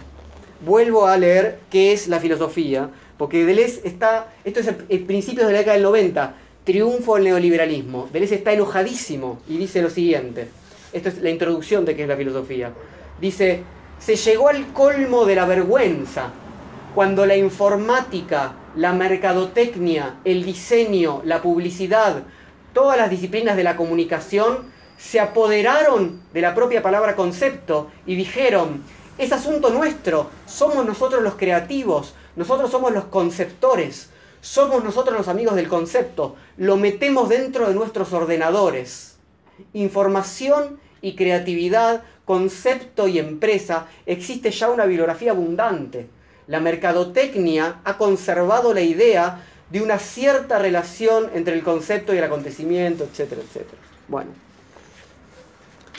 Vuelvo 0.60 1.06
a 1.06 1.16
leer 1.16 1.58
qué 1.70 1.94
es 1.94 2.06
la 2.06 2.20
filosofía, 2.20 2.90
porque 3.16 3.46
Deleuze 3.46 3.80
está, 3.88 4.34
esto 4.44 4.60
es 4.60 4.70
el, 4.90 5.04
principio 5.04 5.46
de 5.46 5.54
la 5.54 5.60
década 5.60 5.76
del 5.76 5.84
90, 5.84 6.34
triunfo 6.64 7.14
del 7.14 7.24
neoliberalismo. 7.24 8.10
Deleuze 8.12 8.34
está 8.34 8.52
enojadísimo 8.52 9.38
y 9.48 9.56
dice 9.56 9.80
lo 9.80 9.88
siguiente, 9.88 10.48
esto 10.92 11.08
es 11.08 11.22
la 11.22 11.30
introducción 11.30 11.86
de 11.86 11.96
qué 11.96 12.02
es 12.02 12.08
la 12.10 12.16
filosofía. 12.18 12.74
Dice, 13.22 13.62
se 13.98 14.16
llegó 14.16 14.50
al 14.50 14.74
colmo 14.74 15.24
de 15.24 15.34
la 15.34 15.46
vergüenza 15.46 16.28
cuando 16.94 17.24
la 17.24 17.38
informática 17.38 18.52
la 18.76 18.92
mercadotecnia, 18.92 20.16
el 20.26 20.44
diseño, 20.44 21.22
la 21.24 21.40
publicidad, 21.40 22.24
todas 22.74 22.98
las 22.98 23.08
disciplinas 23.08 23.56
de 23.56 23.64
la 23.64 23.78
comunicación 23.78 24.75
se 24.98 25.20
apoderaron 25.20 26.20
de 26.32 26.40
la 26.40 26.54
propia 26.54 26.82
palabra 26.82 27.16
concepto 27.16 27.90
y 28.06 28.16
dijeron, 28.16 28.82
es 29.18 29.32
asunto 29.32 29.70
nuestro, 29.70 30.30
somos 30.46 30.84
nosotros 30.84 31.22
los 31.22 31.34
creativos, 31.34 32.14
nosotros 32.36 32.70
somos 32.70 32.92
los 32.92 33.04
conceptores, 33.04 34.10
somos 34.40 34.84
nosotros 34.84 35.16
los 35.16 35.28
amigos 35.28 35.54
del 35.54 35.68
concepto, 35.68 36.36
lo 36.56 36.76
metemos 36.76 37.28
dentro 37.28 37.68
de 37.68 37.74
nuestros 37.74 38.12
ordenadores. 38.12 39.16
Información 39.72 40.80
y 41.00 41.16
creatividad, 41.16 42.04
concepto 42.24 43.08
y 43.08 43.18
empresa, 43.18 43.86
existe 44.06 44.50
ya 44.50 44.70
una 44.70 44.84
bibliografía 44.84 45.30
abundante 45.30 46.08
la 46.46 46.60
mercadotecnia 46.60 47.80
ha 47.84 47.98
conservado 47.98 48.72
la 48.72 48.80
idea 48.80 49.42
de 49.70 49.82
una 49.82 49.98
cierta 49.98 50.58
relación 50.58 51.30
entre 51.34 51.54
el 51.54 51.64
concepto 51.64 52.14
y 52.14 52.18
el 52.18 52.24
acontecimiento, 52.24 53.04
etcétera, 53.04 53.42
etcétera. 53.42 53.78
Bueno, 54.06 54.30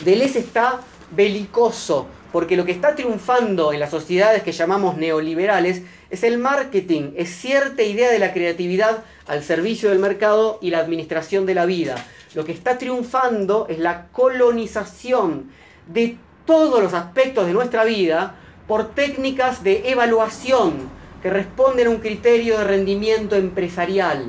Deleuze 0.04 0.40
está 0.40 0.82
belicoso, 1.12 2.06
porque 2.32 2.56
lo 2.56 2.66
que 2.66 2.72
está 2.72 2.94
triunfando 2.94 3.74
en 3.74 3.80
las 3.80 3.90
sociedades 3.90 4.44
que 4.44 4.52
llamamos 4.52 4.96
neoliberales 4.96 5.82
es 6.12 6.24
el 6.24 6.38
marketing, 6.38 7.14
es 7.16 7.30
cierta 7.30 7.82
idea 7.82 8.12
de 8.12 8.20
la 8.20 8.32
creatividad 8.32 9.04
al 9.26 9.44
servicio 9.44 9.90
del 9.90 9.98
mercado 9.98 10.60
y 10.62 10.70
la 10.70 10.80
administración 10.80 11.48
de 11.48 11.56
la 11.56 11.66
vida. 11.66 11.96
Lo 12.36 12.46
que 12.46 12.52
está 12.52 12.78
triunfando 12.78 13.66
es 13.70 13.80
la 13.80 14.08
colonización 14.12 15.50
de 15.88 16.18
todos 16.46 16.84
los 16.84 16.94
aspectos 16.94 17.48
de 17.48 17.54
nuestra 17.54 17.84
vida 17.84 18.36
por 18.68 18.94
técnicas 18.94 19.64
de 19.64 19.90
evaluación 19.90 20.90
que 21.24 21.32
responden 21.32 21.88
a 21.88 21.90
un 21.90 21.98
criterio 21.98 22.60
de 22.60 22.66
rendimiento 22.66 23.36
empresarial, 23.36 24.26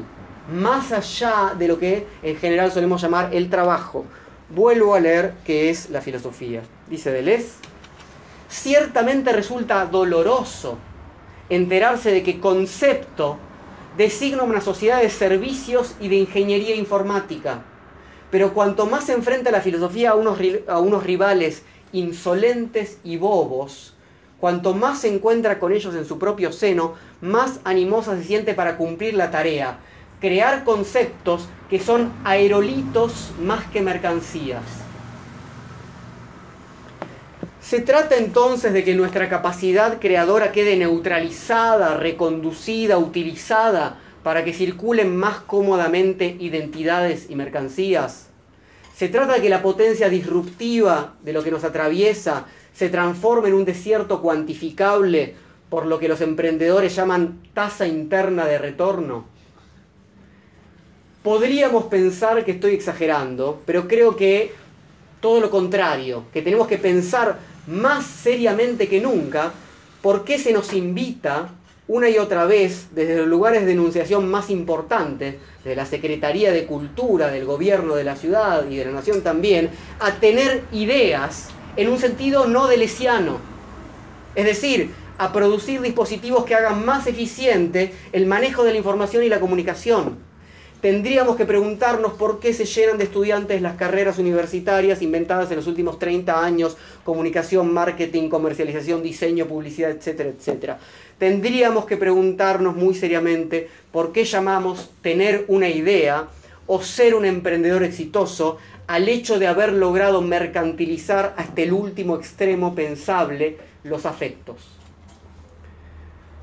más 0.51 0.93
allá 0.93 1.55
de 1.59 1.69
lo 1.69 1.79
que 1.79 2.07
en 2.23 2.37
general 2.37 2.73
solemos 2.73 3.03
llamar 3.03 3.35
el 3.35 3.51
trabajo. 3.51 4.07
Vuelvo 4.51 4.95
a 4.95 5.01
leer 5.01 5.35
qué 5.45 5.71
es 5.71 5.91
la 5.91 6.01
filosofía. 6.01 6.63
Dice 6.89 7.11
Deleuze, 7.11 7.53
ciertamente 8.49 9.33
resulta 9.33 9.85
doloroso 9.87 10.79
enterarse 11.51 12.11
de 12.11 12.23
que 12.23 12.41
concepto 12.41 13.39
designa 13.97 14.43
una 14.45 14.61
sociedad 14.61 15.03
de 15.03 15.11
servicios 15.11 15.97
y 16.01 16.09
de 16.09 16.17
ingeniería 16.17 16.75
informática. 16.75 17.63
Pero 18.31 18.55
cuanto 18.55 18.87
más 18.87 19.05
se 19.05 19.13
enfrenta 19.13 19.51
la 19.51 19.61
filosofía 19.61 20.11
a 20.11 20.15
unos, 20.15 20.39
a 20.67 20.79
unos 20.79 21.05
rivales 21.05 21.63
insolentes 21.93 22.99
y 23.05 23.17
bobos, 23.17 23.95
Cuanto 24.41 24.73
más 24.73 25.01
se 25.01 25.13
encuentra 25.13 25.59
con 25.59 25.73
ellos 25.73 25.95
en 25.97 26.05
su 26.05 26.19
propio 26.19 26.53
seno, 26.53 26.95
más 27.21 27.59
animosa 27.65 28.17
se 28.17 28.23
siente 28.23 28.55
para 28.55 28.77
cumplir 28.77 29.15
la 29.15 29.33
tarea, 29.33 29.81
crear 30.21 30.65
conceptos 30.65 31.49
que 31.71 31.81
son 31.81 32.13
aerolitos 32.25 33.33
más 33.41 33.67
que 33.67 33.81
mercancías. 33.81 34.63
Se 37.61 37.81
trata 37.81 38.17
entonces 38.17 38.73
de 38.73 38.83
que 38.83 38.95
nuestra 38.95 39.29
capacidad 39.29 39.99
creadora 39.99 40.53
quede 40.53 40.77
neutralizada, 40.77 41.99
reconducida, 41.99 42.97
utilizada 42.97 43.99
para 44.23 44.43
que 44.43 44.55
circulen 44.55 45.15
más 45.15 45.41
cómodamente 45.41 46.37
identidades 46.41 47.29
y 47.29 47.37
mercancías. 47.37 48.29
Se 48.97 49.09
trata 49.09 49.35
de 49.35 49.43
que 49.43 49.51
la 49.51 49.63
potencia 49.63 50.09
disruptiva 50.09 51.15
de 51.23 51.33
lo 51.33 51.45
que 51.45 51.51
nos 51.51 51.63
atraviesa 51.63 52.47
se 52.73 52.89
transforma 52.89 53.49
en 53.49 53.55
un 53.55 53.65
desierto 53.65 54.23
cuantificable 54.23 55.35
por 55.69 55.87
lo 55.87 55.99
que 55.99 56.09
los 56.09 56.21
emprendedores 56.21 56.97
llaman 56.97 57.43
tasa 57.53 57.87
interna 57.87 58.47
de 58.47 58.59
retorno? 58.59 59.38
Podríamos 61.23 61.85
pensar 61.85 62.45
que 62.45 62.53
estoy 62.53 62.75
exagerando, 62.75 63.61
pero 63.67 63.89
creo 63.89 64.17
que 64.17 64.53
todo 65.21 65.41
lo 65.41 65.51
contrario, 65.51 66.25
que 66.33 66.43
tenemos 66.43 66.69
que 66.69 66.79
pensar 66.79 67.39
más 67.67 68.07
seriamente 68.07 68.89
que 68.89 69.01
nunca 69.01 69.53
por 70.01 70.25
qué 70.25 70.39
se 70.39 70.53
nos 70.53 70.73
invita 70.73 71.51
una 71.89 72.09
y 72.09 72.19
otra 72.19 72.45
vez 72.45 72.89
desde 72.93 73.17
los 73.17 73.27
lugares 73.27 73.63
de 73.63 73.69
denunciación 73.69 74.31
más 74.31 74.51
importantes, 74.51 75.37
de 75.65 75.75
la 75.75 75.87
Secretaría 75.87 76.53
de 76.53 76.67
Cultura, 76.67 77.29
del 77.29 77.47
gobierno 77.47 77.95
de 77.95 78.05
la 78.05 78.15
ciudad 78.15 78.69
y 78.69 78.77
de 78.77 78.85
la 78.85 78.93
nación 78.93 79.23
también, 79.23 79.71
a 79.99 80.13
tener 80.13 80.63
ideas 80.71 81.49
en 81.77 81.89
un 81.89 81.99
sentido 81.99 82.47
no 82.47 82.69
delesiano. 82.69 83.39
Es 84.35 84.45
decir, 84.45 84.93
a 85.17 85.33
producir 85.33 85.81
dispositivos 85.81 86.45
que 86.45 86.55
hagan 86.55 86.85
más 86.85 87.07
eficiente 87.07 87.93
el 88.13 88.27
manejo 88.27 88.65
de 88.65 88.73
la 88.73 88.79
información 88.79 89.25
y 89.25 89.29
la 89.29 89.41
comunicación. 89.41 90.28
Tendríamos 90.81 91.35
que 91.35 91.45
preguntarnos 91.45 92.13
por 92.13 92.39
qué 92.39 92.53
se 92.53 92.65
llenan 92.65 92.99
de 92.99 93.05
estudiantes 93.05 93.61
las 93.61 93.75
carreras 93.75 94.17
universitarias 94.19 95.03
inventadas 95.03 95.51
en 95.51 95.57
los 95.57 95.67
últimos 95.67 95.99
30 95.99 96.45
años, 96.45 96.77
comunicación, 97.03 97.75
marketing, 97.75 98.29
comercialización, 98.29 99.03
diseño, 99.03 99.47
publicidad, 99.47 99.91
etcétera, 99.91 100.29
etcétera. 100.29 100.79
Tendríamos 101.19 101.85
que 101.85 101.97
preguntarnos 101.97 102.77
muy 102.77 102.95
seriamente 102.95 103.69
por 103.91 104.13
qué 104.13 104.25
llamamos 104.25 104.91
tener 105.03 105.47
una 105.49 105.69
idea 105.69 106.29
o 106.69 106.81
ser 106.81 107.17
un 107.17 107.25
emprendedor 107.25 107.83
exitoso 107.83 108.59
al 108.87 109.09
hecho 109.09 109.41
de 109.41 109.49
haber 109.49 109.73
logrado 109.73 110.23
mercantilizar 110.23 111.35
hasta 111.37 111.61
el 111.61 111.73
último 111.73 112.15
extremo 112.15 112.77
pensable 112.77 113.57
los 113.83 114.07
afectos. 114.07 114.78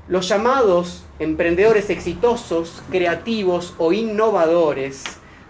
Los 0.08 0.28
llamados 0.28 1.02
emprendedores 1.18 1.90
exitosos, 1.90 2.80
creativos 2.92 3.74
o 3.76 3.92
innovadores 3.92 5.02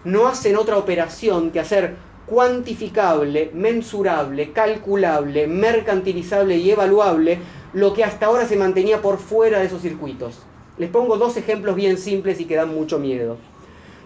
no 0.03 0.27
hacen 0.27 0.55
otra 0.55 0.77
operación 0.77 1.51
que 1.51 1.59
hacer 1.59 1.93
cuantificable, 2.25 3.51
mensurable, 3.53 4.53
calculable, 4.53 5.45
mercantilizable 5.45 6.57
y 6.57 6.71
evaluable 6.71 7.37
lo 7.73 7.93
que 7.93 8.03
hasta 8.03 8.25
ahora 8.25 8.47
se 8.47 8.55
mantenía 8.55 8.99
por 8.99 9.19
fuera 9.19 9.59
de 9.59 9.67
esos 9.67 9.83
circuitos. 9.83 10.39
Les 10.79 10.89
pongo 10.89 11.17
dos 11.17 11.37
ejemplos 11.37 11.75
bien 11.75 11.99
simples 11.99 12.39
y 12.39 12.45
que 12.45 12.55
dan 12.55 12.73
mucho 12.73 12.97
miedo. 12.97 13.37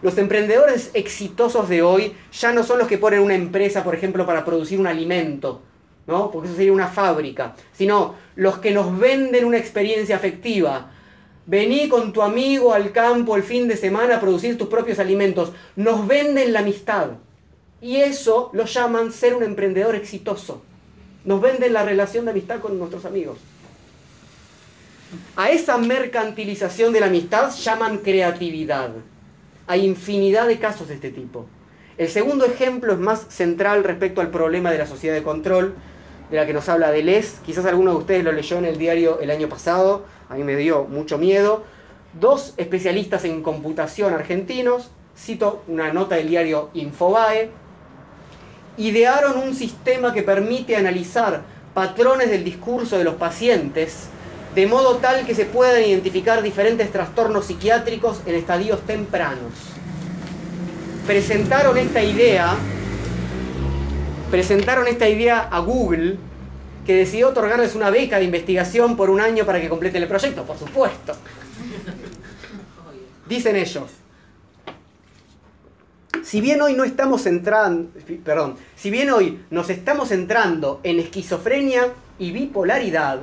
Los 0.02 0.18
emprendedores 0.18 0.91
exitosos 0.93 1.70
de 1.70 1.82
hoy 1.82 2.14
ya 2.34 2.52
no 2.52 2.64
son 2.64 2.80
los 2.80 2.89
que 2.89 2.97
ponen 2.97 3.22
una 3.22 3.36
empresa, 3.36 3.86
por 3.86 3.95
ejemplo, 3.95 4.26
para 4.26 4.43
producir 4.43 4.82
un 4.82 4.88
alimento, 4.88 5.62
¿no? 6.08 6.32
Porque 6.32 6.47
eso 6.47 6.58
sería 6.58 6.74
una 6.74 6.88
fábrica, 6.88 7.56
sino 7.74 8.16
los 8.36 8.58
que 8.58 8.72
nos 8.72 8.97
venden 8.97 9.45
una 9.45 9.58
experiencia 9.58 10.16
afectiva. 10.16 10.91
Vení 11.45 11.89
con 11.89 12.14
tu 12.14 12.22
amigo 12.22 12.74
al 12.74 12.91
campo 12.91 13.36
el 13.36 13.43
fin 13.43 13.68
de 13.68 13.76
semana 13.76 14.18
a 14.18 14.20
producir 14.20 14.58
tus 14.58 14.68
propios 14.68 14.99
alimentos. 14.99 15.52
Nos 15.76 16.08
venden 16.08 16.54
la 16.54 16.60
amistad. 16.60 17.10
Y 17.82 17.97
eso 17.97 18.52
lo 18.54 18.66
llaman 18.66 19.12
ser 19.12 19.34
un 19.34 19.43
emprendedor 19.43 19.95
exitoso. 19.95 20.62
Nos 21.26 21.41
venden 21.41 21.74
la 21.74 21.84
relación 21.84 22.26
de 22.26 22.32
amistad 22.32 22.60
con 22.60 22.78
nuestros 22.78 23.06
amigos. 23.06 23.38
A 25.36 25.49
esa 25.49 25.78
mercantilización 25.78 26.93
de 26.93 26.99
la 26.99 27.08
amistad 27.08 27.52
llaman 27.56 27.97
creatividad. 27.97 28.91
Hay 29.68 29.86
infinidad 29.86 30.47
de 30.47 30.60
casos 30.60 30.88
de 30.88 30.95
este 30.95 31.10
tipo. 31.10 31.47
El 32.02 32.10
segundo 32.10 32.45
ejemplo 32.45 32.93
es 32.93 32.97
más 32.97 33.28
central 33.30 33.84
respecto 33.84 34.22
al 34.22 34.32
problema 34.32 34.72
de 34.72 34.80
la 34.80 34.88
sociedad 34.88 35.14
de 35.14 35.22
control, 35.22 35.76
de 36.32 36.38
la 36.38 36.47
que 36.47 36.54
nos 36.54 36.68
habla 36.68 36.89
Deleuze. 36.89 37.34
Quizás 37.45 37.64
alguno 37.68 37.91
de 37.91 37.97
ustedes 37.97 38.24
lo 38.24 38.32
leyó 38.32 38.58
en 38.58 38.66
el 38.66 38.80
diario 38.80 39.20
el 39.20 39.30
año 39.30 39.47
pasado, 39.47 40.04
a 40.28 40.34
mí 40.34 40.43
me 40.43 40.56
dio 40.56 40.86
mucho 40.86 41.20
miedo. 41.20 41.64
Dos 42.20 42.56
especialistas 42.58 43.24
en 43.26 43.43
computación 43.43 44.16
argentinos, 44.16 44.89
cito 45.16 45.62
una 45.68 45.93
nota 45.93 46.16
del 46.16 46.30
diario 46.30 46.72
Infobae, 46.74 47.52
idearon 48.78 49.38
un 49.38 49.54
sistema 49.54 50.12
que 50.12 50.24
permite 50.24 50.76
analizar 50.76 51.43
patrones 51.76 52.32
del 52.32 52.43
discurso 52.43 52.97
de 52.97 53.04
los 53.04 53.14
pacientes 53.14 54.10
de 54.56 54.66
modo 54.66 54.97
tal 54.97 55.28
que 55.28 55.36
se 55.36 55.45
puedan 55.45 55.84
identificar 55.84 56.41
diferentes 56.41 56.91
trastornos 56.91 57.45
psiquiátricos 57.45 58.22
en 58.26 58.34
estadios 58.34 58.82
tempranos. 58.88 59.54
Presentaron 61.12 61.78
esta 61.78 62.01
idea, 62.01 62.55
presentaron 64.32 64.88
esta 64.88 65.09
idea 65.09 65.41
a 65.41 65.59
Google, 65.59 66.16
que 66.86 66.95
decidió 66.95 67.28
otorgarles 67.28 67.76
una 67.76 67.89
beca 67.89 68.18
de 68.18 68.24
investigación 68.24 68.95
por 68.95 69.09
un 69.09 69.20
año 69.20 69.45
para 69.45 69.59
que 69.59 69.68
completen 69.68 70.03
el 70.03 70.07
proyecto, 70.07 70.45
por 70.45 70.57
supuesto. 70.57 71.14
Dicen 73.28 73.57
ellos, 73.57 73.91
si 76.24 76.39
bien 76.39 76.62
hoy 76.62 76.76
no 76.76 76.86
estamos 76.86 77.26
entrando, 77.26 77.91
perdón, 78.24 78.55
si 78.78 78.89
bien 78.89 79.09
hoy 79.09 79.43
nos 79.49 79.70
estamos 79.70 80.07
centrando 80.07 80.80
en 80.82 80.97
esquizofrenia 81.01 81.89
y 82.20 82.32
bipolaridad, 82.32 83.20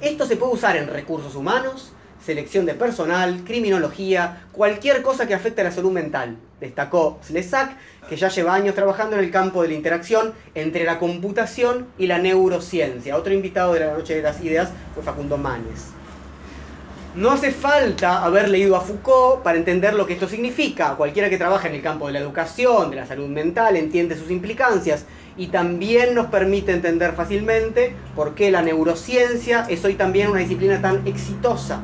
esto 0.00 0.26
se 0.26 0.36
puede 0.36 0.54
usar 0.54 0.78
en 0.78 0.88
recursos 0.88 1.34
humanos, 1.34 1.92
selección 2.24 2.66
de 2.66 2.74
personal, 2.74 3.42
criminología, 3.44 4.46
cualquier 4.52 5.02
cosa 5.02 5.26
que 5.26 5.34
afecte 5.34 5.60
a 5.60 5.64
la 5.64 5.72
salud 5.72 5.92
mental. 5.92 6.36
Destacó 6.60 7.18
Slesak, 7.22 7.76
que 8.08 8.16
ya 8.16 8.28
lleva 8.28 8.54
años 8.54 8.74
trabajando 8.74 9.16
en 9.16 9.24
el 9.24 9.30
campo 9.30 9.62
de 9.62 9.68
la 9.68 9.74
interacción 9.74 10.32
entre 10.54 10.84
la 10.84 10.98
computación 10.98 11.86
y 11.98 12.06
la 12.06 12.18
neurociencia. 12.18 13.16
Otro 13.16 13.32
invitado 13.32 13.74
de 13.74 13.80
la 13.80 13.92
Noche 13.92 14.16
de 14.16 14.22
las 14.22 14.42
Ideas 14.42 14.70
fue 14.94 15.02
Facundo 15.02 15.36
Manes. 15.36 15.92
No 17.14 17.30
hace 17.30 17.50
falta 17.50 18.22
haber 18.22 18.48
leído 18.48 18.76
a 18.76 18.80
Foucault 18.80 19.42
para 19.42 19.58
entender 19.58 19.94
lo 19.94 20.06
que 20.06 20.12
esto 20.12 20.28
significa. 20.28 20.94
Cualquiera 20.94 21.30
que 21.30 21.38
trabaja 21.38 21.68
en 21.68 21.74
el 21.74 21.82
campo 21.82 22.06
de 22.06 22.12
la 22.12 22.18
educación, 22.20 22.90
de 22.90 22.96
la 22.96 23.06
salud 23.06 23.28
mental, 23.28 23.76
entiende 23.76 24.16
sus 24.16 24.30
implicancias 24.30 25.04
y 25.36 25.48
también 25.48 26.14
nos 26.14 26.26
permite 26.26 26.72
entender 26.72 27.14
fácilmente 27.14 27.94
por 28.14 28.34
qué 28.34 28.50
la 28.50 28.62
neurociencia 28.62 29.66
es 29.68 29.84
hoy 29.84 29.94
también 29.94 30.30
una 30.30 30.40
disciplina 30.40 30.80
tan 30.82 31.06
exitosa. 31.06 31.80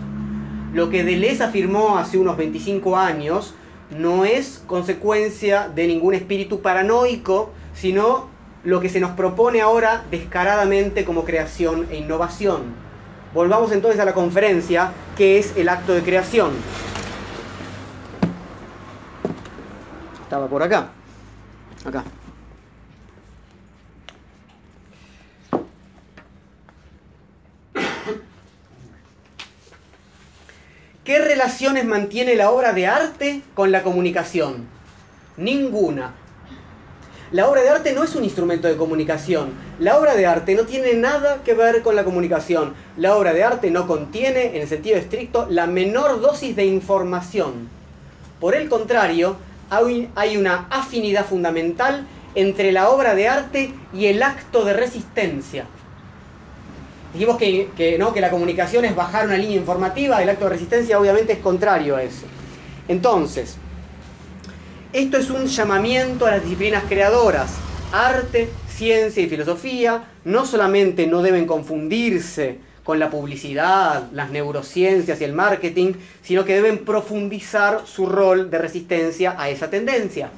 Lo 0.75 0.91
que 0.91 1.05
Deleuze 1.05 1.45
afirmó 1.45 1.99
hace 1.99 2.18
unos 2.18 2.37
25 2.37 2.97
años 2.97 3.55
no 3.97 4.25
es 4.25 4.61
consecuencia 4.66 5.68
de 5.68 5.87
ningún 5.87 6.14
espíritu 6.14 6.62
paranoico, 6.62 7.53
sino 7.75 8.27
lo 8.64 8.81
que 8.81 8.89
se 8.89 8.99
nos 8.99 9.12
propone 9.12 9.61
ahora 9.61 10.05
descaradamente 10.11 11.05
como 11.05 11.25
creación 11.25 11.87
e 11.93 11.99
innovación. 11.99 12.75
Volvamos 13.33 13.70
entonces 13.70 14.01
a 14.01 14.05
la 14.05 14.14
conferencia, 14.14 14.91
que 15.16 15.39
es 15.39 15.57
el 15.57 15.68
acto 15.68 15.95
de 15.95 16.03
creación. 16.03 16.51
Estaba 20.25 20.49
por 20.49 20.61
acá. 20.61 20.89
Acá. 21.85 22.03
¿Qué 31.05 31.19
relaciones 31.19 31.85
mantiene 31.85 32.35
la 32.35 32.51
obra 32.51 32.73
de 32.73 32.87
arte 32.87 33.43
con 33.53 33.71
la 33.71 33.83
comunicación? 33.83 34.67
Ninguna. 35.37 36.15
La 37.31 37.47
obra 37.47 37.61
de 37.61 37.69
arte 37.69 37.93
no 37.93 38.05
es 38.05 38.15
un 38.15 38.25
instrumento 38.25 38.69
de 38.69 38.79
comunicación. 38.79 39.53
La 39.79 39.99
obra 39.99 40.15
de 40.15 40.25
arte 40.25 40.55
no 40.55 40.63
tiene 40.63 40.95
nada 40.95 41.43
que 41.45 41.53
ver 41.53 41.83
con 41.83 41.95
la 41.95 42.05
comunicación. 42.05 42.73
La 42.97 43.17
obra 43.17 43.35
de 43.35 43.45
arte 43.45 43.71
no 43.71 43.87
contiene, 43.87 44.57
en 44.57 44.63
el 44.63 44.69
sentido 44.69 44.97
estricto, 44.97 45.47
la 45.51 45.67
menor 45.67 46.23
dosis 46.23 46.57
de 46.57 46.65
información. 46.65 47.69
Por 48.41 48.55
el 48.55 48.71
contrario, 48.71 49.37
hay 49.69 50.37
una 50.39 50.69
afinidad 50.71 51.27
fundamental 51.27 52.07
entre 52.35 52.73
la 52.73 52.89
obra 52.89 53.15
de 53.15 53.29
arte 53.29 53.75
y 53.93 54.07
el 54.07 54.23
acto 54.23 54.65
de 54.65 54.73
resistencia. 54.73 55.67
Dijimos 57.15 57.39
que, 57.39 57.97
¿no? 57.99 58.12
que 58.12 58.21
la 58.21 58.29
comunicación 58.29 58.85
es 58.85 58.95
bajar 58.95 59.27
una 59.27 59.39
línea 59.39 59.57
informativa, 59.57 60.21
el 60.21 60.29
acto 60.29 60.45
de 60.45 60.51
resistencia 60.51 60.99
obviamente 60.99 61.33
es 61.35 61.39
contrario 61.39 61.95
a 61.95 62.03
eso. 62.03 62.27
Entonces, 62.89 63.57
esto 64.93 65.17
es 65.17 65.31
un 65.31 65.47
llamamiento 65.47 66.27
a 66.27 66.33
las 66.33 66.43
disciplinas 66.43 66.83
creadoras. 66.89 67.53
Arte, 67.93 68.49
ciencia 68.69 69.23
y 69.23 69.29
filosofía 69.29 70.05
no 70.25 70.45
solamente 70.45 71.07
no 71.07 71.23
deben 71.23 71.47
confundirse 71.47 72.59
con 72.83 72.99
la 72.99 73.11
publicidad, 73.11 74.11
las 74.12 74.31
neurociencias 74.31 75.21
y 75.21 75.25
el 75.25 75.33
marketing, 75.33 75.93
sino 76.21 76.45
que 76.45 76.55
deben 76.55 76.85
profundizar 76.85 77.83
su 77.87 78.07
rol 78.07 78.51
de 78.51 78.59
resistencia 78.59 79.37
a 79.39 79.49
esa 79.49 79.71
tendencia. 79.71 80.31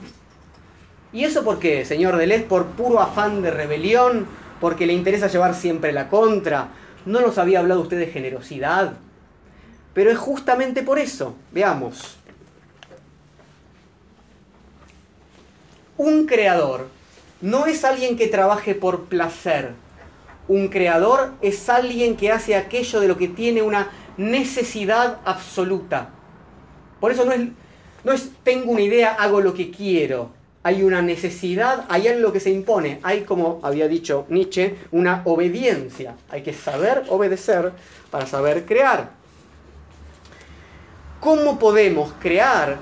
¿Y 1.12 1.24
eso 1.24 1.42
por 1.42 1.58
qué, 1.58 1.86
señor 1.86 2.16
Deleuze? 2.18 2.44
¿Por 2.44 2.66
puro 2.66 3.00
afán 3.00 3.40
de 3.40 3.50
rebelión? 3.50 4.26
Porque 4.60 4.86
le 4.86 4.92
interesa 4.92 5.28
llevar 5.28 5.54
siempre 5.54 5.92
la 5.92 6.08
contra. 6.08 6.68
No 7.04 7.20
nos 7.20 7.38
había 7.38 7.60
hablado 7.60 7.82
usted 7.82 7.98
de 7.98 8.06
generosidad. 8.06 8.94
Pero 9.94 10.10
es 10.10 10.18
justamente 10.18 10.82
por 10.82 10.98
eso. 10.98 11.34
Veamos. 11.52 12.16
Un 15.96 16.26
creador 16.26 16.88
no 17.40 17.66
es 17.66 17.84
alguien 17.84 18.16
que 18.16 18.28
trabaje 18.28 18.74
por 18.74 19.04
placer. 19.04 19.72
Un 20.48 20.68
creador 20.68 21.32
es 21.42 21.68
alguien 21.68 22.16
que 22.16 22.30
hace 22.30 22.54
aquello 22.54 23.00
de 23.00 23.08
lo 23.08 23.16
que 23.16 23.28
tiene 23.28 23.62
una 23.62 23.90
necesidad 24.16 25.18
absoluta. 25.24 26.10
Por 27.00 27.12
eso 27.12 27.24
no 27.24 27.32
es, 27.32 27.48
no 28.04 28.12
es 28.12 28.30
tengo 28.42 28.72
una 28.72 28.82
idea, 28.82 29.14
hago 29.14 29.40
lo 29.40 29.54
que 29.54 29.70
quiero 29.70 30.30
hay 30.66 30.82
una 30.82 31.00
necesidad, 31.00 31.84
hay 31.88 32.08
algo 32.08 32.32
que 32.32 32.40
se 32.40 32.50
impone, 32.50 32.98
hay, 33.04 33.20
como 33.20 33.60
había 33.62 33.86
dicho 33.86 34.26
Nietzsche, 34.28 34.74
una 34.90 35.22
obediencia. 35.24 36.16
Hay 36.28 36.42
que 36.42 36.52
saber 36.52 37.04
obedecer 37.08 37.70
para 38.10 38.26
saber 38.26 38.66
crear. 38.66 39.10
¿Cómo 41.20 41.60
podemos 41.60 42.12
crear? 42.18 42.78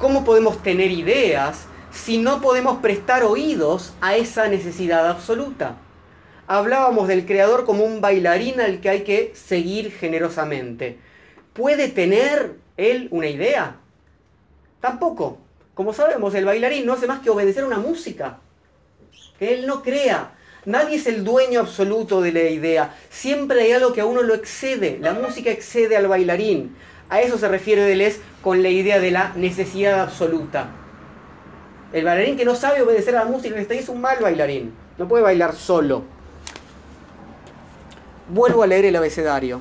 ¿Cómo 0.00 0.24
podemos 0.24 0.60
tener 0.60 0.90
ideas 0.90 1.66
si 1.92 2.18
no 2.18 2.40
podemos 2.40 2.78
prestar 2.78 3.22
oídos 3.22 3.92
a 4.00 4.16
esa 4.16 4.48
necesidad 4.48 5.08
absoluta? 5.08 5.76
Hablábamos 6.48 7.06
del 7.06 7.26
creador 7.26 7.64
como 7.64 7.84
un 7.84 8.00
bailarín 8.00 8.60
al 8.60 8.80
que 8.80 8.88
hay 8.88 9.04
que 9.04 9.32
seguir 9.36 9.92
generosamente. 9.92 10.98
¿Puede 11.52 11.86
tener 11.86 12.56
él 12.76 13.06
una 13.12 13.28
idea? 13.28 13.76
Tampoco. 14.80 15.38
Como 15.78 15.92
sabemos, 15.92 16.34
el 16.34 16.44
bailarín 16.44 16.84
no 16.84 16.94
hace 16.94 17.06
más 17.06 17.20
que 17.20 17.30
obedecer 17.30 17.64
una 17.64 17.78
música 17.78 18.40
que 19.38 19.54
él 19.54 19.64
no 19.64 19.84
crea. 19.84 20.32
Nadie 20.64 20.96
es 20.96 21.06
el 21.06 21.22
dueño 21.22 21.60
absoluto 21.60 22.20
de 22.20 22.32
la 22.32 22.42
idea. 22.50 22.96
Siempre 23.10 23.62
hay 23.62 23.70
algo 23.70 23.92
que 23.92 24.00
a 24.00 24.04
uno 24.04 24.22
lo 24.22 24.34
excede. 24.34 24.98
La 25.00 25.12
música 25.12 25.52
excede 25.52 25.96
al 25.96 26.08
bailarín. 26.08 26.74
A 27.08 27.20
eso 27.20 27.38
se 27.38 27.46
refiere 27.46 27.82
Deleuze 27.82 28.18
con 28.42 28.60
la 28.60 28.70
idea 28.70 28.98
de 28.98 29.12
la 29.12 29.32
necesidad 29.36 30.00
absoluta. 30.00 30.68
El 31.92 32.06
bailarín 32.06 32.36
que 32.36 32.44
no 32.44 32.56
sabe 32.56 32.82
obedecer 32.82 33.14
a 33.14 33.22
la 33.22 33.30
música 33.30 33.54
está 33.60 33.74
ahí 33.74 33.78
es 33.78 33.88
un 33.88 34.00
mal 34.00 34.18
bailarín. 34.20 34.74
No 34.98 35.06
puede 35.06 35.22
bailar 35.22 35.54
solo. 35.54 36.02
Vuelvo 38.28 38.64
a 38.64 38.66
leer 38.66 38.86
el 38.86 38.96
abecedario. 38.96 39.60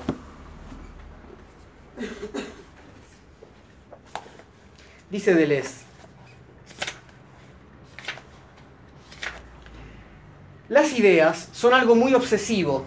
Dice 5.11 5.35
Deleuze. 5.35 5.86
Las 10.69 10.99
ideas 10.99 11.47
son 11.53 11.73
algo 11.73 11.95
muy 11.95 12.13
obsesivo, 12.13 12.83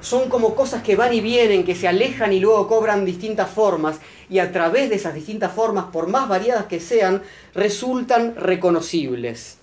son 0.00 0.28
como 0.28 0.56
cosas 0.56 0.82
que 0.82 0.96
van 0.96 1.12
y 1.12 1.20
vienen, 1.20 1.62
que 1.62 1.76
se 1.76 1.86
alejan 1.86 2.32
y 2.32 2.40
luego 2.40 2.66
cobran 2.66 3.04
distintas 3.04 3.48
formas, 3.48 4.00
y 4.28 4.40
a 4.40 4.50
través 4.50 4.90
de 4.90 4.96
esas 4.96 5.14
distintas 5.14 5.52
formas, 5.52 5.86
por 5.92 6.08
más 6.08 6.28
variadas 6.28 6.66
que 6.66 6.80
sean, 6.80 7.22
resultan 7.54 8.34
reconocibles. 8.34 9.58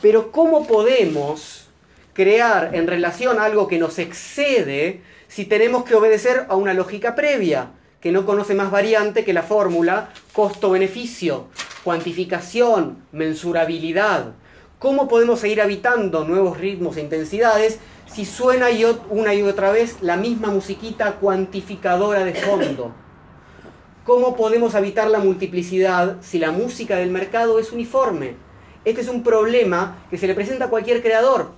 Pero 0.00 0.32
¿cómo 0.32 0.66
podemos 0.66 1.68
crear 2.12 2.74
en 2.74 2.88
relación 2.88 3.38
a 3.38 3.44
algo 3.44 3.68
que 3.68 3.78
nos 3.78 4.00
excede 4.00 5.02
si 5.28 5.44
tenemos 5.44 5.84
que 5.84 5.94
obedecer 5.94 6.46
a 6.48 6.56
una 6.56 6.74
lógica 6.74 7.14
previa, 7.14 7.70
que 8.00 8.10
no 8.10 8.26
conoce 8.26 8.54
más 8.54 8.72
variante 8.72 9.24
que 9.24 9.32
la 9.32 9.44
fórmula 9.44 10.10
costo-beneficio, 10.32 11.46
cuantificación, 11.84 13.04
mensurabilidad? 13.12 14.32
¿Cómo 14.82 15.06
podemos 15.06 15.38
seguir 15.38 15.62
habitando 15.62 16.24
nuevos 16.24 16.58
ritmos 16.58 16.96
e 16.96 17.02
intensidades 17.02 17.78
si 18.12 18.24
suena 18.24 18.66
una 19.10 19.32
y 19.32 19.42
otra 19.42 19.70
vez 19.70 19.98
la 20.00 20.16
misma 20.16 20.48
musiquita 20.48 21.20
cuantificadora 21.20 22.24
de 22.24 22.34
fondo? 22.34 22.92
¿Cómo 24.04 24.34
podemos 24.34 24.74
habitar 24.74 25.08
la 25.08 25.20
multiplicidad 25.20 26.16
si 26.20 26.40
la 26.40 26.50
música 26.50 26.96
del 26.96 27.12
mercado 27.12 27.60
es 27.60 27.70
uniforme? 27.70 28.34
Este 28.84 29.02
es 29.02 29.08
un 29.08 29.22
problema 29.22 30.04
que 30.10 30.18
se 30.18 30.26
le 30.26 30.34
presenta 30.34 30.64
a 30.64 30.68
cualquier 30.68 31.00
creador. 31.00 31.52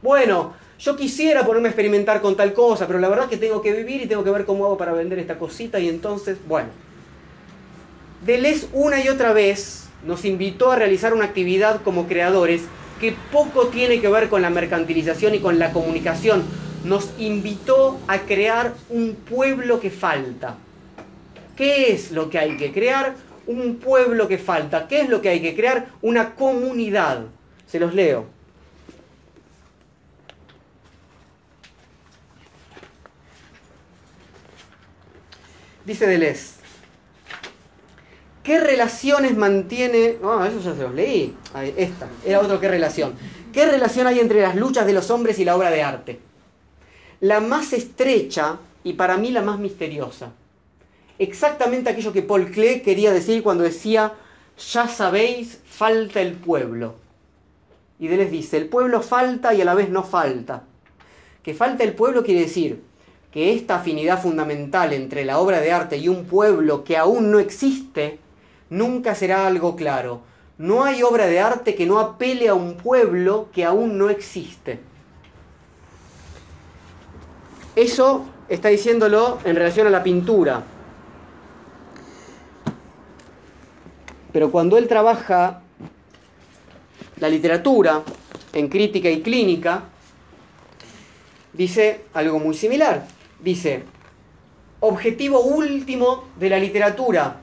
Bueno, 0.00 0.54
yo 0.78 0.96
quisiera 0.96 1.44
ponerme 1.44 1.68
a 1.68 1.72
experimentar 1.72 2.22
con 2.22 2.38
tal 2.38 2.54
cosa, 2.54 2.86
pero 2.86 2.98
la 2.98 3.10
verdad 3.10 3.26
es 3.26 3.32
que 3.32 3.46
tengo 3.46 3.60
que 3.60 3.72
vivir 3.74 4.00
y 4.00 4.06
tengo 4.06 4.24
que 4.24 4.30
ver 4.30 4.46
cómo 4.46 4.64
hago 4.64 4.78
para 4.78 4.94
vender 4.94 5.18
esta 5.18 5.38
cosita 5.38 5.78
y 5.78 5.90
entonces, 5.90 6.38
bueno. 6.48 6.70
Deleuze 8.24 8.68
una 8.72 9.04
y 9.04 9.10
otra 9.10 9.34
vez 9.34 9.85
nos 10.06 10.24
invitó 10.24 10.70
a 10.72 10.76
realizar 10.76 11.12
una 11.12 11.24
actividad 11.24 11.82
como 11.82 12.06
creadores 12.06 12.62
que 13.00 13.14
poco 13.32 13.68
tiene 13.68 14.00
que 14.00 14.08
ver 14.08 14.28
con 14.28 14.40
la 14.40 14.50
mercantilización 14.50 15.34
y 15.34 15.40
con 15.40 15.58
la 15.58 15.72
comunicación. 15.72 16.44
Nos 16.84 17.10
invitó 17.18 17.98
a 18.06 18.20
crear 18.20 18.74
un 18.88 19.16
pueblo 19.16 19.80
que 19.80 19.90
falta. 19.90 20.56
¿Qué 21.56 21.92
es 21.92 22.12
lo 22.12 22.30
que 22.30 22.38
hay 22.38 22.56
que 22.56 22.72
crear? 22.72 23.14
Un 23.46 23.76
pueblo 23.76 24.28
que 24.28 24.38
falta. 24.38 24.86
¿Qué 24.88 25.00
es 25.00 25.08
lo 25.08 25.20
que 25.20 25.28
hay 25.28 25.40
que 25.40 25.56
crear? 25.56 25.88
Una 26.00 26.34
comunidad. 26.34 27.22
Se 27.66 27.80
los 27.80 27.94
leo. 27.94 28.26
Dice 35.84 36.06
Deleuze, 36.06 36.54
¿Qué 38.46 38.60
relaciones 38.60 39.36
mantiene.? 39.36 40.18
Oh, 40.22 40.44
eso 40.44 40.60
ya 40.60 40.72
se 40.76 40.82
los 40.82 40.94
leí. 40.94 41.34
esta, 41.76 42.06
era 42.24 42.38
otro 42.38 42.60
qué 42.60 42.68
relación. 42.68 43.14
¿Qué 43.52 43.66
relación 43.66 44.06
hay 44.06 44.20
entre 44.20 44.40
las 44.40 44.54
luchas 44.54 44.86
de 44.86 44.92
los 44.92 45.10
hombres 45.10 45.40
y 45.40 45.44
la 45.44 45.56
obra 45.56 45.72
de 45.72 45.82
arte? 45.82 46.20
La 47.18 47.40
más 47.40 47.72
estrecha 47.72 48.60
y 48.84 48.92
para 48.92 49.16
mí 49.16 49.32
la 49.32 49.42
más 49.42 49.58
misteriosa. 49.58 50.30
Exactamente 51.18 51.90
aquello 51.90 52.12
que 52.12 52.22
Paul 52.22 52.52
Klee 52.52 52.82
quería 52.82 53.10
decir 53.10 53.42
cuando 53.42 53.64
decía: 53.64 54.14
Ya 54.72 54.86
sabéis, 54.86 55.58
falta 55.64 56.20
el 56.20 56.34
pueblo. 56.34 56.94
Y 57.98 58.06
les 58.06 58.30
dice: 58.30 58.58
El 58.58 58.68
pueblo 58.68 59.02
falta 59.02 59.54
y 59.54 59.60
a 59.60 59.64
la 59.64 59.74
vez 59.74 59.90
no 59.90 60.04
falta. 60.04 60.62
Que 61.42 61.52
falta 61.52 61.82
el 61.82 61.94
pueblo 61.94 62.22
quiere 62.22 62.42
decir 62.42 62.80
que 63.32 63.54
esta 63.54 63.80
afinidad 63.80 64.22
fundamental 64.22 64.92
entre 64.92 65.24
la 65.24 65.40
obra 65.40 65.60
de 65.60 65.72
arte 65.72 65.96
y 65.96 66.06
un 66.08 66.26
pueblo 66.26 66.84
que 66.84 66.96
aún 66.96 67.32
no 67.32 67.40
existe 67.40 68.20
nunca 68.70 69.14
será 69.14 69.46
algo 69.46 69.76
claro. 69.76 70.22
No 70.58 70.84
hay 70.84 71.02
obra 71.02 71.26
de 71.26 71.40
arte 71.40 71.74
que 71.74 71.86
no 71.86 71.98
apele 71.98 72.48
a 72.48 72.54
un 72.54 72.76
pueblo 72.76 73.48
que 73.52 73.64
aún 73.64 73.98
no 73.98 74.08
existe. 74.08 74.80
Eso 77.74 78.24
está 78.48 78.68
diciéndolo 78.68 79.38
en 79.44 79.54
relación 79.54 79.86
a 79.86 79.90
la 79.90 80.02
pintura. 80.02 80.62
Pero 84.32 84.50
cuando 84.50 84.78
él 84.78 84.88
trabaja 84.88 85.62
la 87.18 87.28
literatura 87.28 88.02
en 88.52 88.68
crítica 88.68 89.10
y 89.10 89.20
clínica, 89.20 89.82
dice 91.52 92.04
algo 92.14 92.38
muy 92.38 92.54
similar. 92.54 93.06
Dice, 93.40 93.82
objetivo 94.80 95.40
último 95.40 96.24
de 96.38 96.50
la 96.50 96.58
literatura, 96.58 97.40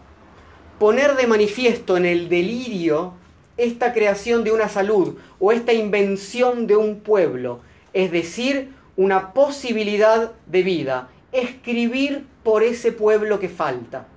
poner 0.79 1.15
de 1.15 1.27
manifiesto 1.27 1.97
en 1.97 2.05
el 2.05 2.29
delirio 2.29 3.13
esta 3.57 3.93
creación 3.93 4.43
de 4.43 4.51
una 4.51 4.69
salud 4.69 5.17
o 5.39 5.51
esta 5.51 5.73
invención 5.73 6.67
de 6.67 6.75
un 6.75 6.99
pueblo, 6.99 7.59
es 7.93 8.11
decir, 8.11 8.73
una 8.95 9.33
posibilidad 9.33 10.31
de 10.45 10.63
vida, 10.63 11.09
escribir 11.31 12.25
por 12.43 12.63
ese 12.63 12.91
pueblo 12.91 13.39
que 13.39 13.49
falta. 13.49 14.07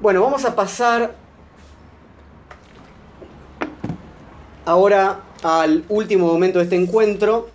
Bueno, 0.00 0.20
vamos 0.22 0.44
a 0.44 0.54
pasar 0.56 1.14
ahora 4.64 5.20
al 5.42 5.84
último 5.88 6.26
momento 6.26 6.58
de 6.58 6.64
este 6.64 6.76
encuentro, 6.76 7.50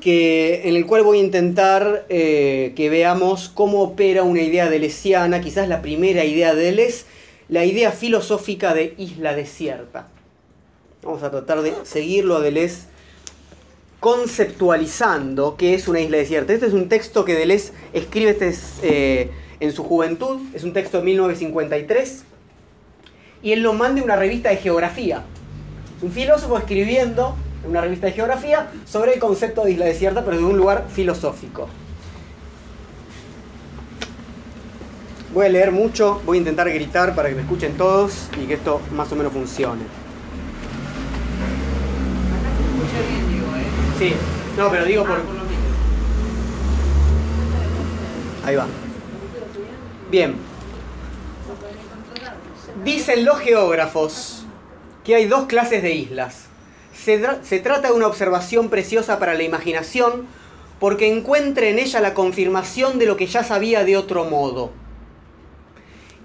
que, 0.00 0.68
en 0.68 0.76
el 0.76 0.86
cual 0.86 1.02
voy 1.02 1.18
a 1.18 1.22
intentar 1.22 2.06
eh, 2.08 2.72
que 2.76 2.90
veamos 2.90 3.48
cómo 3.48 3.82
opera 3.82 4.22
una 4.22 4.42
idea 4.42 4.68
delesiana, 4.68 5.40
quizás 5.40 5.68
la 5.68 5.82
primera 5.82 6.24
idea 6.24 6.54
de 6.54 6.64
Deleuze, 6.64 7.04
la 7.48 7.64
idea 7.64 7.92
filosófica 7.92 8.74
de 8.74 8.94
isla 8.98 9.34
desierta. 9.34 10.08
Vamos 11.02 11.22
a 11.22 11.30
tratar 11.30 11.62
de 11.62 11.72
seguirlo 11.84 12.36
a 12.36 12.40
Deleuze 12.40 12.82
conceptualizando 14.00 15.56
qué 15.56 15.74
es 15.74 15.88
una 15.88 16.00
isla 16.00 16.18
desierta. 16.18 16.52
Este 16.52 16.66
es 16.66 16.72
un 16.72 16.88
texto 16.88 17.24
que 17.24 17.34
Deleuze 17.34 17.72
escribe 17.92 18.30
este 18.30 18.54
eh, 18.82 19.30
en 19.60 19.72
su 19.72 19.82
juventud, 19.82 20.40
es 20.54 20.64
un 20.64 20.72
texto 20.72 20.98
de 20.98 21.04
1953, 21.04 22.24
y 23.42 23.52
él 23.52 23.62
lo 23.62 23.72
manda 23.72 23.98
en 23.98 24.04
una 24.04 24.16
revista 24.16 24.50
de 24.50 24.56
geografía. 24.56 25.24
un 26.00 26.12
filósofo 26.12 26.56
escribiendo 26.58 27.34
una 27.66 27.80
revista 27.80 28.06
de 28.06 28.12
geografía, 28.12 28.70
sobre 28.86 29.14
el 29.14 29.20
concepto 29.20 29.64
de 29.64 29.72
isla 29.72 29.86
desierta, 29.86 30.24
pero 30.24 30.36
de 30.36 30.44
un 30.44 30.56
lugar 30.56 30.86
filosófico. 30.88 31.68
Voy 35.34 35.46
a 35.46 35.48
leer 35.50 35.72
mucho, 35.72 36.22
voy 36.24 36.38
a 36.38 36.40
intentar 36.40 36.70
gritar 36.70 37.14
para 37.14 37.28
que 37.28 37.34
me 37.34 37.42
escuchen 37.42 37.76
todos 37.76 38.28
y 38.42 38.46
que 38.46 38.54
esto 38.54 38.80
más 38.92 39.12
o 39.12 39.16
menos 39.16 39.32
funcione. 39.32 39.82
Sí, 43.98 44.14
no, 44.56 44.70
pero 44.70 44.84
digo 44.84 45.04
por... 45.04 45.20
Ahí 48.44 48.56
va. 48.56 48.66
Bien. 50.10 50.36
Dicen 52.84 53.24
los 53.24 53.38
geógrafos 53.40 54.46
que 55.04 55.16
hay 55.16 55.26
dos 55.26 55.46
clases 55.46 55.82
de 55.82 55.94
islas 55.94 56.47
se, 57.42 57.60
trata 57.60 57.88
de 57.88 57.94
una 57.94 58.06
observación 58.06 58.68
preciosa 58.68 59.18
para 59.18 59.34
la 59.34 59.42
imaginación 59.42 60.26
porque 60.78 61.12
encuentra 61.12 61.66
en 61.66 61.78
ella 61.78 62.00
la 62.00 62.14
confirmación 62.14 62.98
de 62.98 63.06
lo 63.06 63.16
que 63.16 63.26
ya 63.26 63.42
sabía 63.42 63.84
de 63.84 63.96
otro 63.96 64.26
modo. 64.26 64.70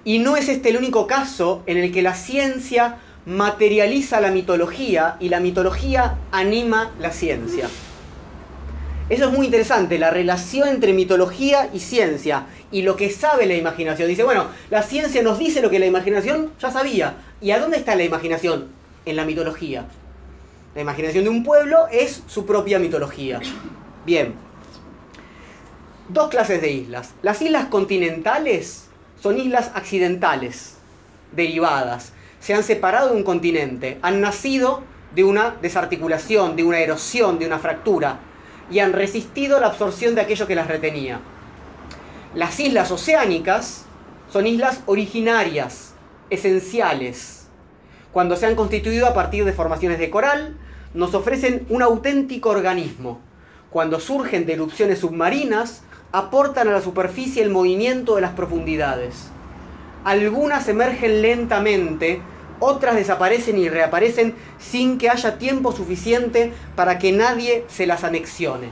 Y 0.04 0.20
no 0.20 0.36
es 0.36 0.50
este 0.50 0.70
el 0.70 0.78
único 0.78 1.08
caso 1.08 1.64
en 1.66 1.78
el 1.78 1.92
que 1.94 2.02
la 2.02 2.14
ciencia 2.14 2.98
materializa 3.26 4.20
la 4.20 4.32
mitología 4.32 5.16
y 5.20 5.30
la 5.30 5.40
mitología 5.40 6.18
anima 6.32 6.92
la 7.00 7.12
ciencia. 7.12 7.70
Eso 9.10 9.26
es 9.26 9.32
muy 9.32 9.46
interesante, 9.46 9.98
la 10.00 10.10
relación 10.10 10.68
entre 10.68 10.94
mitología 10.94 11.70
y 11.74 11.80
ciencia 11.80 12.46
y 12.72 12.82
lo 12.82 12.96
que 12.96 13.10
sabe 13.10 13.46
la 13.46 13.56
imaginación. 13.56 14.08
Dice, 14.08 14.24
bueno, 14.24 14.48
la 14.70 14.84
ciencia 14.84 15.22
nos 15.22 15.40
dice 15.40 15.62
lo 15.62 15.70
que 15.70 15.80
la 15.80 15.86
imaginación 15.86 16.52
ya 16.60 16.72
sabía. 16.72 17.16
¿Y 17.42 17.52
a 17.52 17.60
dónde 17.60 17.78
está 17.78 17.96
la 17.96 18.04
imaginación? 18.04 18.68
En 19.06 19.16
la 19.16 19.26
mitología. 19.26 19.86
La 20.76 20.82
imaginación 20.82 21.24
de 21.26 21.30
un 21.30 21.44
pueblo 21.44 21.88
es 21.92 22.24
su 22.26 22.48
propia 22.48 22.80
mitología. 22.80 23.40
Bien. 24.08 24.34
Dos 26.10 26.30
clases 26.30 26.62
de 26.62 26.72
islas. 26.72 27.14
Las 27.22 27.42
islas 27.44 27.66
continentales 27.66 28.88
son 29.22 29.38
islas 29.38 29.72
accidentales, 29.76 30.78
derivadas. 31.32 32.14
Se 32.40 32.56
han 32.56 32.64
separado 32.64 33.10
de 33.10 33.16
un 33.16 33.24
continente, 33.24 34.00
han 34.02 34.20
nacido 34.20 34.84
de 35.14 35.24
una 35.24 35.52
desarticulación, 35.62 36.56
de 36.56 36.64
una 36.64 36.80
erosión, 36.80 37.38
de 37.38 37.46
una 37.46 37.60
fractura, 37.60 38.20
y 38.72 38.80
han 38.80 38.94
resistido 38.94 39.60
la 39.60 39.68
absorción 39.68 40.16
de 40.16 40.22
aquello 40.22 40.48
que 40.48 40.56
las 40.56 40.68
retenía. 40.68 41.20
Las 42.34 42.60
islas 42.60 42.90
oceánicas 42.90 43.86
son 44.32 44.48
islas 44.48 44.82
originarias, 44.88 45.94
esenciales, 46.32 47.44
cuando 48.12 48.36
se 48.36 48.46
han 48.46 48.56
constituido 48.56 49.08
a 49.08 49.14
partir 49.14 49.44
de 49.46 49.54
formaciones 49.54 50.00
de 50.00 50.10
coral, 50.10 50.58
nos 50.94 51.14
ofrecen 51.14 51.66
un 51.70 51.82
auténtico 51.82 52.50
organismo. 52.50 53.20
Cuando 53.70 54.00
surgen 54.00 54.46
de 54.46 54.54
erupciones 54.54 55.00
submarinas, 55.00 55.84
aportan 56.12 56.68
a 56.68 56.72
la 56.72 56.82
superficie 56.82 57.42
el 57.42 57.50
movimiento 57.50 58.16
de 58.16 58.22
las 58.22 58.34
profundidades. 58.34 59.30
Algunas 60.04 60.68
emergen 60.68 61.22
lentamente 61.22 62.22
otras 62.60 62.96
desaparecen 62.96 63.58
y 63.58 63.68
reaparecen 63.68 64.36
sin 64.58 64.98
que 64.98 65.10
haya 65.10 65.38
tiempo 65.38 65.72
suficiente 65.72 66.54
para 66.76 66.98
que 66.98 67.12
nadie 67.12 67.66
se 67.68 67.86
las 67.86 68.04
anexione. 68.04 68.70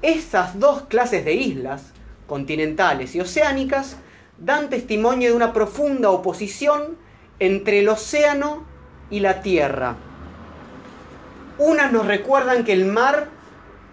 Esas 0.00 0.58
dos 0.58 0.82
clases 0.82 1.24
de 1.24 1.34
islas, 1.34 1.92
continentales 2.26 3.14
y 3.14 3.20
oceánicas, 3.20 3.96
dan 4.38 4.70
testimonio 4.70 5.30
de 5.30 5.36
una 5.36 5.52
profunda 5.52 6.10
oposición 6.10 6.96
entre 7.38 7.80
el 7.80 7.88
océano 7.88 8.64
y 9.10 9.20
la 9.20 9.42
tierra. 9.42 9.96
Unas 11.58 11.92
nos 11.92 12.06
recuerdan 12.06 12.64
que 12.64 12.72
el 12.72 12.86
mar 12.86 13.28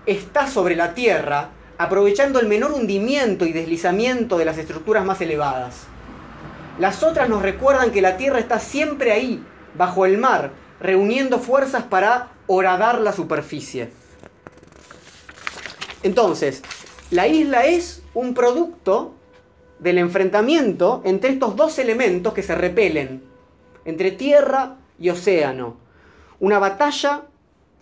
está 0.06 0.48
sobre 0.48 0.76
la 0.76 0.94
tierra, 0.94 1.50
aprovechando 1.78 2.40
el 2.40 2.48
menor 2.48 2.72
hundimiento 2.72 3.46
y 3.46 3.54
deslizamiento 3.54 4.38
de 4.38 4.46
las 4.46 4.58
estructuras 4.58 5.06
más 5.06 5.22
elevadas. 5.22 5.84
Las 6.80 7.04
otras 7.04 7.28
nos 7.28 7.42
recuerdan 7.42 7.92
que 7.92 8.02
la 8.02 8.18
tierra 8.18 8.40
está 8.40 8.60
siempre 8.60 9.12
ahí, 9.12 9.44
bajo 9.76 10.06
el 10.06 10.18
mar, 10.18 10.52
reuniendo 10.80 11.40
fuerzas 11.40 11.84
para 11.84 12.30
horadar 12.48 13.02
la 13.02 13.12
superficie. 13.12 13.90
Entonces, 16.02 16.64
la 17.12 17.28
isla 17.28 17.66
es 17.66 18.02
un 18.14 18.34
producto 18.34 19.14
del 19.80 19.98
enfrentamiento 19.98 21.02
entre 21.04 21.32
estos 21.32 21.56
dos 21.56 21.78
elementos 21.80 22.34
que 22.34 22.44
se 22.44 22.56
repelen, 22.56 23.24
entre 23.84 24.12
tierra 24.12 24.78
y 24.98 25.10
océano. 25.10 25.78
Una 26.40 26.60
batalla 26.60 27.24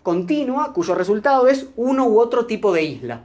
continua 0.08 0.72
cuyo 0.72 0.94
resultado 0.94 1.48
es 1.48 1.66
uno 1.76 2.06
u 2.06 2.18
otro 2.18 2.46
tipo 2.46 2.72
de 2.72 2.82
isla. 2.82 3.24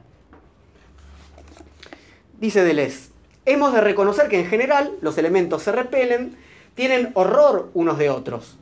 Dice 2.41 2.61
Deleuze, 2.61 3.11
hemos 3.45 3.71
de 3.71 3.79
reconocer 3.79 4.27
que 4.27 4.37
en 4.37 4.47
general 4.47 4.91
los 4.99 5.17
elementos 5.17 5.63
se 5.63 5.71
repelen, 5.71 6.35
tienen 6.75 7.11
horror 7.13 7.71
unos 7.73 7.97
de 7.97 8.09
otros, 8.09 8.57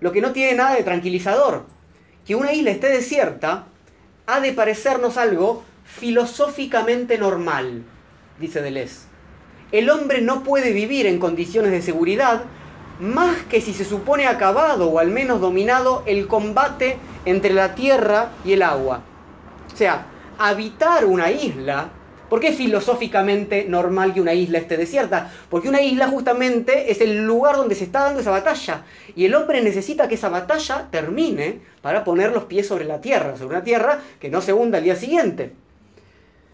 lo 0.00 0.12
que 0.12 0.20
no 0.20 0.32
tiene 0.32 0.58
nada 0.58 0.74
de 0.74 0.82
tranquilizador. 0.82 1.64
Que 2.26 2.34
una 2.34 2.52
isla 2.52 2.70
esté 2.70 2.88
desierta 2.88 3.64
ha 4.26 4.40
de 4.40 4.52
parecernos 4.52 5.16
algo 5.16 5.62
filosóficamente 5.84 7.16
normal, 7.16 7.82
dice 8.38 8.60
Deleuze. 8.60 9.06
El 9.72 9.88
hombre 9.88 10.20
no 10.20 10.42
puede 10.42 10.72
vivir 10.72 11.06
en 11.06 11.18
condiciones 11.18 11.72
de 11.72 11.80
seguridad 11.80 12.42
más 13.00 13.42
que 13.44 13.60
si 13.60 13.74
se 13.74 13.84
supone 13.84 14.26
acabado 14.26 14.88
o 14.88 14.98
al 14.98 15.10
menos 15.10 15.40
dominado 15.40 16.02
el 16.06 16.26
combate 16.26 16.96
entre 17.24 17.52
la 17.52 17.74
tierra 17.74 18.30
y 18.44 18.52
el 18.52 18.62
agua. 18.62 19.02
O 19.72 19.76
sea, 19.76 20.06
habitar 20.38 21.04
una 21.04 21.30
isla, 21.30 21.88
¿por 22.28 22.40
qué 22.40 22.48
es 22.48 22.56
filosóficamente 22.56 23.66
normal 23.68 24.14
que 24.14 24.20
una 24.20 24.34
isla 24.34 24.58
esté 24.58 24.76
desierta? 24.76 25.32
Porque 25.48 25.68
una 25.68 25.80
isla 25.80 26.08
justamente 26.08 26.90
es 26.90 27.00
el 27.00 27.24
lugar 27.24 27.56
donde 27.56 27.74
se 27.74 27.84
está 27.84 28.04
dando 28.04 28.20
esa 28.20 28.30
batalla. 28.30 28.84
Y 29.16 29.24
el 29.24 29.34
hombre 29.34 29.62
necesita 29.62 30.08
que 30.08 30.14
esa 30.14 30.28
batalla 30.28 30.88
termine 30.90 31.60
para 31.82 32.04
poner 32.04 32.32
los 32.32 32.44
pies 32.44 32.68
sobre 32.68 32.84
la 32.84 33.00
tierra, 33.00 33.36
sobre 33.36 33.56
una 33.56 33.64
tierra 33.64 34.00
que 34.20 34.30
no 34.30 34.40
se 34.40 34.52
hunda 34.52 34.78
al 34.78 34.84
día 34.84 34.96
siguiente. 34.96 35.52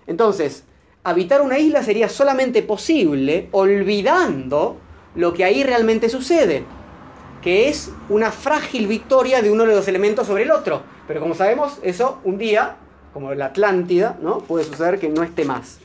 Entonces, 0.07 0.65
habitar 1.05 1.43
una 1.43 1.59
isla 1.59 1.83
sería 1.83 2.09
solamente 2.09 2.63
posible 2.63 3.49
olvidando 3.53 4.79
lo 5.15 5.33
que 5.33 5.45
ahí 5.45 5.63
realmente 5.65 6.09
sucede, 6.09 6.65
que 7.43 7.69
es 7.69 7.91
una 8.09 8.31
frágil 8.31 8.87
victoria 8.87 9.43
de 9.43 9.51
uno 9.51 9.65
de 9.65 9.75
los 9.75 9.89
elementos 9.89 10.27
sobre 10.27 10.45
el 10.45 10.51
otro. 10.51 10.83
Pero 11.07 11.21
como 11.21 11.35
sabemos, 11.35 11.79
eso 11.83 12.21
un 12.25 12.39
día, 12.39 12.77
como 13.13 13.35
la 13.35 13.47
Atlántida, 13.47 14.17
puede 14.47 14.65
suceder 14.65 15.01
que 15.01 15.09
no 15.09 15.23
esté 15.23 15.45
más. 15.45 15.79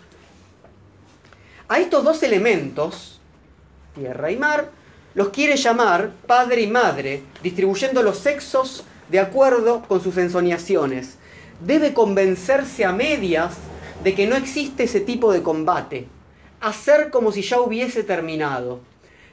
A 1.68 1.80
estos 1.80 2.04
dos 2.04 2.22
elementos, 2.22 3.20
tierra 3.96 4.32
y 4.32 4.38
mar, 4.38 4.70
los 5.16 5.30
quiere 5.30 5.56
llamar 5.56 6.12
padre 6.28 6.62
y 6.62 6.68
madre, 6.68 7.24
distribuyendo 7.42 8.04
los 8.04 8.20
sexos 8.20 8.84
de 9.10 9.20
acuerdo 9.20 9.82
con 9.88 10.02
sus 10.02 10.18
ensoñaciones. 10.18 11.18
Debe 11.66 11.94
convencerse 11.94 12.86
a 12.86 12.92
medias 12.92 13.56
de 14.04 14.14
que 14.14 14.28
no 14.28 14.36
existe 14.36 14.84
ese 14.84 15.00
tipo 15.00 15.32
de 15.32 15.42
combate, 15.42 16.08
hacer 16.60 17.10
como 17.10 17.32
si 17.32 17.42
ya 17.42 17.62
hubiese 17.62 18.04
terminado. 18.04 18.82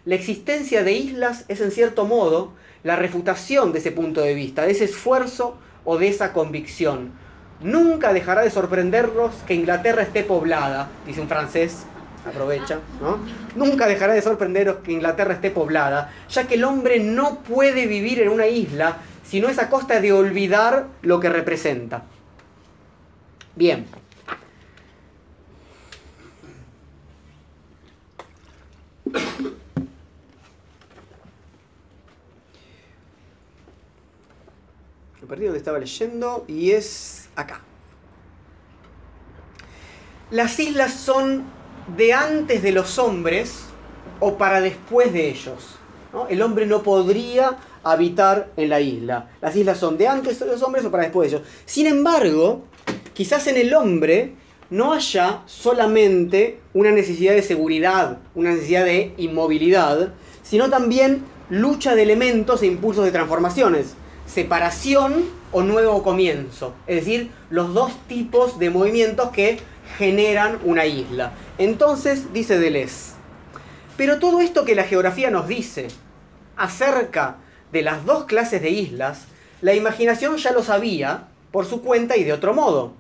La 0.04 0.16
existencia 0.16 0.82
de 0.82 0.92
islas 0.92 1.44
es 1.46 1.60
en 1.60 1.70
cierto 1.70 2.06
modo 2.06 2.52
la 2.82 2.96
refutación 2.96 3.72
de 3.72 3.78
ese 3.78 3.92
punto 3.92 4.20
de 4.20 4.34
vista, 4.34 4.62
de 4.62 4.72
ese 4.72 4.84
esfuerzo 4.84 5.56
o 5.84 5.96
de 5.96 6.08
esa 6.08 6.32
convicción. 6.32 7.12
Nunca 7.60 8.12
dejará 8.12 8.42
de 8.42 8.50
sorprenderlos 8.50 9.32
que 9.46 9.54
Inglaterra 9.54 10.02
esté 10.02 10.24
poblada, 10.24 10.88
dice 11.06 11.20
un 11.20 11.28
francés, 11.28 11.84
aprovecha, 12.26 12.80
¿no? 13.00 13.18
Nunca 13.54 13.86
dejará 13.86 14.12
de 14.12 14.22
sorprenderos 14.22 14.78
que 14.78 14.90
Inglaterra 14.90 15.34
esté 15.34 15.52
poblada, 15.52 16.12
ya 16.28 16.48
que 16.48 16.54
el 16.54 16.64
hombre 16.64 16.98
no 16.98 17.38
puede 17.38 17.86
vivir 17.86 18.20
en 18.20 18.28
una 18.30 18.48
isla 18.48 18.98
si 19.24 19.40
no 19.40 19.48
es 19.48 19.60
a 19.60 19.70
costa 19.70 20.00
de 20.00 20.12
olvidar 20.12 20.88
lo 21.02 21.20
que 21.20 21.28
representa. 21.28 22.02
Bien, 23.54 23.86
perdí 35.32 35.46
donde 35.46 35.60
estaba 35.60 35.78
leyendo 35.78 36.44
y 36.46 36.72
es 36.72 37.30
acá. 37.36 37.62
Las 40.30 40.60
islas 40.60 40.92
son 40.92 41.44
de 41.96 42.12
antes 42.12 42.62
de 42.62 42.70
los 42.70 42.98
hombres 42.98 43.60
o 44.20 44.36
para 44.36 44.60
después 44.60 45.10
de 45.14 45.30
ellos. 45.30 45.78
El 46.28 46.42
hombre 46.42 46.66
no 46.66 46.82
podría 46.82 47.56
habitar 47.82 48.50
en 48.58 48.68
la 48.68 48.82
isla. 48.82 49.30
Las 49.40 49.56
islas 49.56 49.78
son 49.78 49.96
de 49.96 50.06
antes 50.06 50.38
de 50.38 50.44
los 50.44 50.62
hombres 50.62 50.84
o 50.84 50.90
para 50.90 51.04
después 51.04 51.30
de 51.30 51.38
ellos. 51.38 51.48
Sin 51.64 51.86
embargo, 51.86 52.64
quizás 53.14 53.46
en 53.46 53.56
el 53.56 53.72
hombre 53.72 54.34
no 54.68 54.92
haya 54.92 55.44
solamente 55.46 56.60
una 56.74 56.90
necesidad 56.90 57.32
de 57.32 57.42
seguridad, 57.42 58.18
una 58.34 58.50
necesidad 58.50 58.84
de 58.84 59.14
inmovilidad, 59.16 60.12
sino 60.42 60.68
también 60.68 61.24
lucha 61.48 61.94
de 61.94 62.02
elementos 62.02 62.62
e 62.62 62.66
impulsos 62.66 63.06
de 63.06 63.12
transformaciones 63.12 63.94
separación 64.32 65.24
o 65.52 65.62
nuevo 65.62 66.02
comienzo. 66.02 66.74
Es 66.86 66.96
decir, 66.96 67.30
los 67.50 67.74
dos 67.74 67.92
tipos 68.08 68.58
de 68.58 68.70
movimientos 68.70 69.30
que 69.30 69.60
generan 69.98 70.58
una 70.64 70.86
isla. 70.86 71.32
Entonces, 71.58 72.32
dice 72.32 72.58
Deleuze, 72.58 73.12
pero 73.96 74.18
todo 74.18 74.40
esto 74.40 74.64
que 74.64 74.74
la 74.74 74.84
geografía 74.84 75.30
nos 75.30 75.48
dice 75.48 75.88
acerca 76.56 77.36
de 77.72 77.82
las 77.82 78.06
dos 78.06 78.24
clases 78.24 78.62
de 78.62 78.70
islas, 78.70 79.26
la 79.60 79.74
imaginación 79.74 80.36
ya 80.38 80.52
lo 80.52 80.62
sabía 80.62 81.28
por 81.50 81.66
su 81.66 81.82
cuenta 81.82 82.16
y 82.16 82.24
de 82.24 82.32
otro 82.32 82.54
modo. 82.54 82.94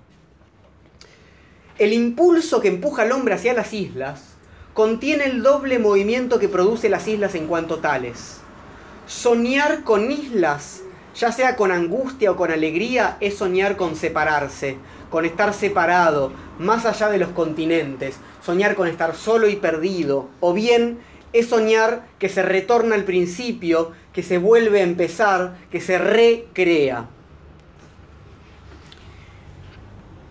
El 1.78 1.94
impulso 1.94 2.60
que 2.60 2.68
empuja 2.68 3.02
al 3.02 3.12
hombre 3.12 3.34
hacia 3.34 3.54
las 3.54 3.72
islas 3.72 4.34
contiene 4.74 5.24
el 5.24 5.42
doble 5.42 5.78
movimiento 5.78 6.38
que 6.38 6.48
produce 6.48 6.90
las 6.90 7.08
islas 7.08 7.34
en 7.34 7.46
cuanto 7.46 7.78
tales. 7.78 8.38
Soñar 9.06 9.82
con 9.82 10.10
islas 10.10 10.81
ya 11.14 11.32
sea 11.32 11.56
con 11.56 11.72
angustia 11.72 12.30
o 12.30 12.36
con 12.36 12.50
alegría, 12.50 13.16
es 13.20 13.36
soñar 13.36 13.76
con 13.76 13.96
separarse, 13.96 14.76
con 15.10 15.24
estar 15.24 15.52
separado, 15.52 16.32
más 16.58 16.86
allá 16.86 17.10
de 17.10 17.18
los 17.18 17.30
continentes, 17.30 18.16
soñar 18.44 18.74
con 18.74 18.88
estar 18.88 19.14
solo 19.14 19.48
y 19.48 19.56
perdido, 19.56 20.28
o 20.40 20.52
bien 20.52 20.98
es 21.32 21.48
soñar 21.48 22.06
que 22.18 22.28
se 22.28 22.42
retorna 22.42 22.94
al 22.94 23.04
principio, 23.04 23.92
que 24.12 24.22
se 24.22 24.38
vuelve 24.38 24.80
a 24.80 24.84
empezar, 24.84 25.56
que 25.70 25.80
se 25.80 25.98
recrea. 25.98 27.06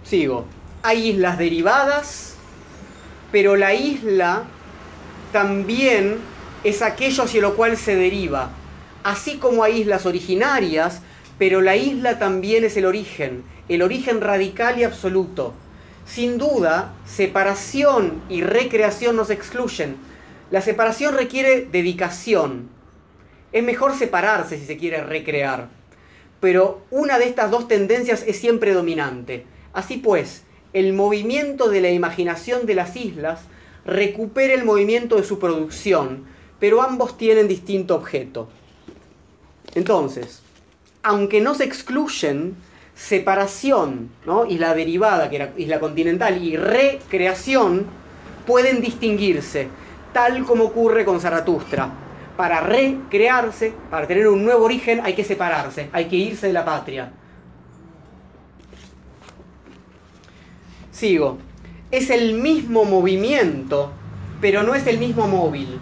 Sigo. 0.03 0.45
Hay 0.83 1.09
islas 1.09 1.37
derivadas, 1.37 2.35
pero 3.31 3.55
la 3.55 3.73
isla 3.73 4.43
también 5.31 6.17
es 6.63 6.81
aquello 6.81 7.23
hacia 7.23 7.41
lo 7.41 7.55
cual 7.55 7.77
se 7.77 7.95
deriva 7.95 8.49
así 9.03 9.37
como 9.37 9.63
hay 9.63 9.81
islas 9.81 10.05
originarias, 10.05 11.01
pero 11.37 11.61
la 11.61 11.75
isla 11.75 12.19
también 12.19 12.63
es 12.63 12.77
el 12.77 12.85
origen, 12.85 13.43
el 13.67 13.81
origen 13.81 14.21
radical 14.21 14.79
y 14.79 14.83
absoluto. 14.83 15.53
Sin 16.05 16.37
duda, 16.37 16.93
separación 17.05 18.21
y 18.29 18.41
recreación 18.41 19.15
nos 19.15 19.29
excluyen. 19.29 19.95
La 20.51 20.61
separación 20.61 21.15
requiere 21.15 21.67
dedicación. 21.71 22.69
Es 23.51 23.63
mejor 23.63 23.95
separarse 23.97 24.57
si 24.57 24.65
se 24.65 24.77
quiere 24.77 25.03
recrear. 25.03 25.69
Pero 26.39 26.81
una 26.91 27.19
de 27.19 27.25
estas 27.25 27.51
dos 27.51 27.67
tendencias 27.67 28.23
es 28.27 28.37
siempre 28.37 28.73
dominante. 28.73 29.45
Así 29.73 29.97
pues, 29.97 30.43
el 30.73 30.93
movimiento 30.93 31.69
de 31.69 31.81
la 31.81 31.89
imaginación 31.89 32.65
de 32.65 32.75
las 32.75 32.95
islas 32.95 33.41
recupera 33.85 34.53
el 34.53 34.63
movimiento 34.63 35.15
de 35.15 35.23
su 35.23 35.39
producción, 35.39 36.25
pero 36.59 36.81
ambos 36.81 37.17
tienen 37.17 37.47
distinto 37.47 37.95
objeto. 37.95 38.49
Entonces, 39.75 40.41
aunque 41.03 41.41
no 41.41 41.55
se 41.55 41.63
excluyen, 41.63 42.55
separación, 42.95 44.11
¿no? 44.25 44.45
isla 44.45 44.73
derivada, 44.73 45.29
que 45.29 45.37
era 45.37 45.53
isla 45.57 45.79
continental, 45.79 46.43
y 46.43 46.57
recreación, 46.57 47.85
pueden 48.45 48.81
distinguirse, 48.81 49.67
tal 50.13 50.45
como 50.45 50.65
ocurre 50.65 51.05
con 51.05 51.19
Zaratustra. 51.19 51.91
para 52.37 52.61
recrearse, 52.61 53.73
para 53.91 54.07
tener 54.07 54.27
un 54.27 54.43
nuevo 54.43 54.65
origen, 54.65 55.01
hay 55.03 55.13
que 55.13 55.23
separarse, 55.23 55.89
hay 55.91 56.05
que 56.05 56.15
irse 56.15 56.47
de 56.47 56.53
la 56.53 56.65
patria. 56.65 57.11
Sigo. 60.91 61.37
Es 61.91 62.09
el 62.09 62.33
mismo 62.33 62.85
movimiento, 62.85 63.91
pero 64.39 64.63
no 64.63 64.73
es 64.73 64.87
el 64.87 64.97
mismo 64.97 65.27
móvil. 65.27 65.79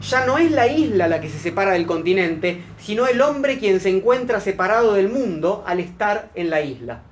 Ya 0.00 0.24
no 0.24 0.38
es 0.38 0.50
la 0.50 0.66
isla 0.66 1.08
la 1.08 1.20
que 1.20 1.28
se 1.28 1.38
separa 1.38 1.72
del 1.72 1.86
continente, 1.86 2.62
sino 2.78 3.06
el 3.06 3.20
hombre 3.20 3.58
quien 3.58 3.80
se 3.80 3.90
encuentra 3.90 4.40
separado 4.40 4.94
del 4.94 5.10
mundo 5.10 5.62
al 5.66 5.78
estar 5.78 6.30
en 6.34 6.48
la 6.48 6.62
isla. 6.62 7.02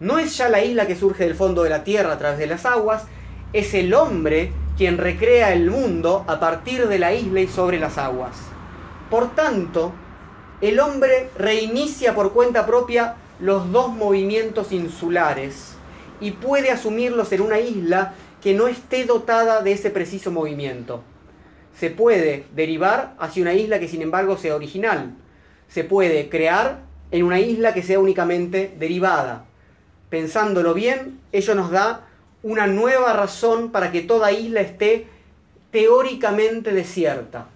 No 0.00 0.18
es 0.18 0.36
ya 0.38 0.48
la 0.48 0.64
isla 0.64 0.86
que 0.86 0.96
surge 0.96 1.24
del 1.24 1.34
fondo 1.34 1.62
de 1.62 1.70
la 1.70 1.84
tierra 1.84 2.14
a 2.14 2.18
través 2.18 2.38
de 2.38 2.46
las 2.46 2.64
aguas, 2.64 3.04
es 3.52 3.74
el 3.74 3.92
hombre 3.92 4.52
quien 4.76 4.96
recrea 4.96 5.52
el 5.52 5.70
mundo 5.70 6.24
a 6.26 6.40
partir 6.40 6.88
de 6.88 6.98
la 6.98 7.12
isla 7.12 7.40
y 7.40 7.46
sobre 7.46 7.78
las 7.78 7.98
aguas. 7.98 8.36
Por 9.10 9.34
tanto, 9.34 9.92
el 10.62 10.80
hombre 10.80 11.28
reinicia 11.38 12.14
por 12.14 12.32
cuenta 12.32 12.64
propia 12.64 13.16
los 13.38 13.70
dos 13.70 13.92
movimientos 13.92 14.72
insulares 14.72 15.74
y 16.20 16.30
puede 16.30 16.70
asumirlos 16.70 17.32
en 17.32 17.42
una 17.42 17.60
isla 17.60 18.14
que 18.42 18.54
no 18.54 18.66
esté 18.66 19.04
dotada 19.04 19.60
de 19.60 19.72
ese 19.72 19.90
preciso 19.90 20.30
movimiento. 20.30 21.02
Se 21.78 21.90
puede 21.90 22.44
derivar 22.54 23.14
hacia 23.18 23.42
una 23.42 23.54
isla 23.54 23.80
que 23.80 23.88
sin 23.88 24.02
embargo 24.02 24.36
sea 24.36 24.54
original. 24.54 25.14
Se 25.68 25.84
puede 25.84 26.28
crear 26.28 26.80
en 27.10 27.24
una 27.24 27.40
isla 27.40 27.74
que 27.74 27.82
sea 27.82 27.98
únicamente 27.98 28.74
derivada. 28.78 29.44
Pensándolo 30.10 30.74
bien, 30.74 31.20
ello 31.32 31.54
nos 31.54 31.70
da 31.70 32.06
una 32.42 32.66
nueva 32.66 33.12
razón 33.12 33.72
para 33.72 33.90
que 33.90 34.02
toda 34.02 34.32
isla 34.32 34.60
esté 34.60 35.06
teóricamente 35.70 36.72
desierta. 36.72 37.46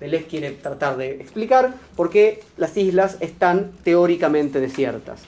Deleuze 0.00 0.26
quiere 0.26 0.50
tratar 0.50 0.96
de 0.96 1.12
explicar 1.12 1.74
por 1.94 2.10
qué 2.10 2.42
las 2.56 2.76
islas 2.76 3.16
están 3.20 3.72
teóricamente 3.84 4.60
desiertas. 4.60 5.22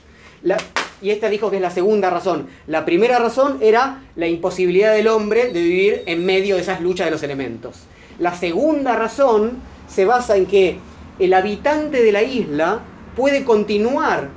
Y 1.01 1.11
esta 1.11 1.29
dijo 1.29 1.49
que 1.49 1.57
es 1.57 1.61
la 1.61 1.71
segunda 1.71 2.09
razón. 2.09 2.47
La 2.67 2.85
primera 2.85 3.19
razón 3.19 3.57
era 3.61 4.03
la 4.15 4.27
imposibilidad 4.27 4.93
del 4.93 5.07
hombre 5.07 5.51
de 5.51 5.61
vivir 5.61 6.03
en 6.05 6.25
medio 6.25 6.55
de 6.55 6.61
esas 6.61 6.81
luchas 6.81 7.05
de 7.05 7.11
los 7.11 7.23
elementos. 7.23 7.83
La 8.19 8.35
segunda 8.35 8.95
razón 8.95 9.59
se 9.87 10.05
basa 10.05 10.35
en 10.35 10.45
que 10.45 10.77
el 11.19 11.33
habitante 11.33 12.03
de 12.03 12.11
la 12.11 12.23
isla 12.23 12.81
puede 13.15 13.43
continuar 13.43 14.29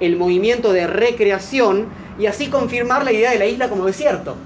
el 0.00 0.16
movimiento 0.16 0.72
de 0.72 0.86
recreación 0.86 1.88
y 2.18 2.26
así 2.26 2.48
confirmar 2.48 3.04
la 3.04 3.12
idea 3.12 3.30
de 3.30 3.38
la 3.38 3.46
isla 3.46 3.68
como 3.68 3.86
desierto. 3.86 4.36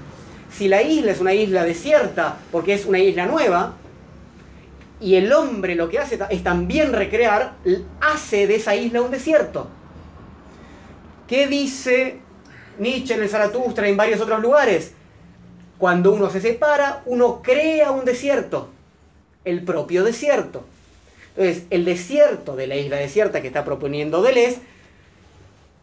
Si 0.51 0.67
la 0.67 0.81
isla 0.81 1.11
es 1.11 1.19
una 1.19 1.33
isla 1.33 1.63
desierta 1.63 2.37
porque 2.51 2.73
es 2.73 2.85
una 2.85 2.99
isla 2.99 3.25
nueva, 3.25 3.75
y 5.01 5.15
el 5.15 5.31
hombre 5.33 5.75
lo 5.75 5.89
que 5.89 5.99
hace 5.99 6.17
es 6.29 6.43
también 6.43 6.93
recrear, 6.93 7.55
hace 7.99 8.47
de 8.47 8.55
esa 8.55 8.75
isla 8.75 9.01
un 9.01 9.11
desierto. 9.11 9.67
¿Qué 11.27 11.47
dice 11.47 12.19
Nietzsche 12.77 13.15
en 13.15 13.23
el 13.23 13.29
Zaratustra 13.29 13.87
y 13.87 13.91
en 13.91 13.97
varios 13.97 14.21
otros 14.21 14.41
lugares? 14.41 14.93
Cuando 15.77 16.13
uno 16.13 16.29
se 16.29 16.39
separa, 16.39 17.01
uno 17.05 17.41
crea 17.41 17.91
un 17.91 18.05
desierto, 18.05 18.69
el 19.43 19.63
propio 19.63 20.03
desierto. 20.03 20.63
Entonces, 21.35 21.65
el 21.69 21.83
desierto 21.83 22.55
de 22.55 22.67
la 22.67 22.75
isla 22.77 22.97
desierta 22.97 23.41
que 23.41 23.47
está 23.47 23.65
proponiendo 23.65 24.21
Deleuze 24.21 24.61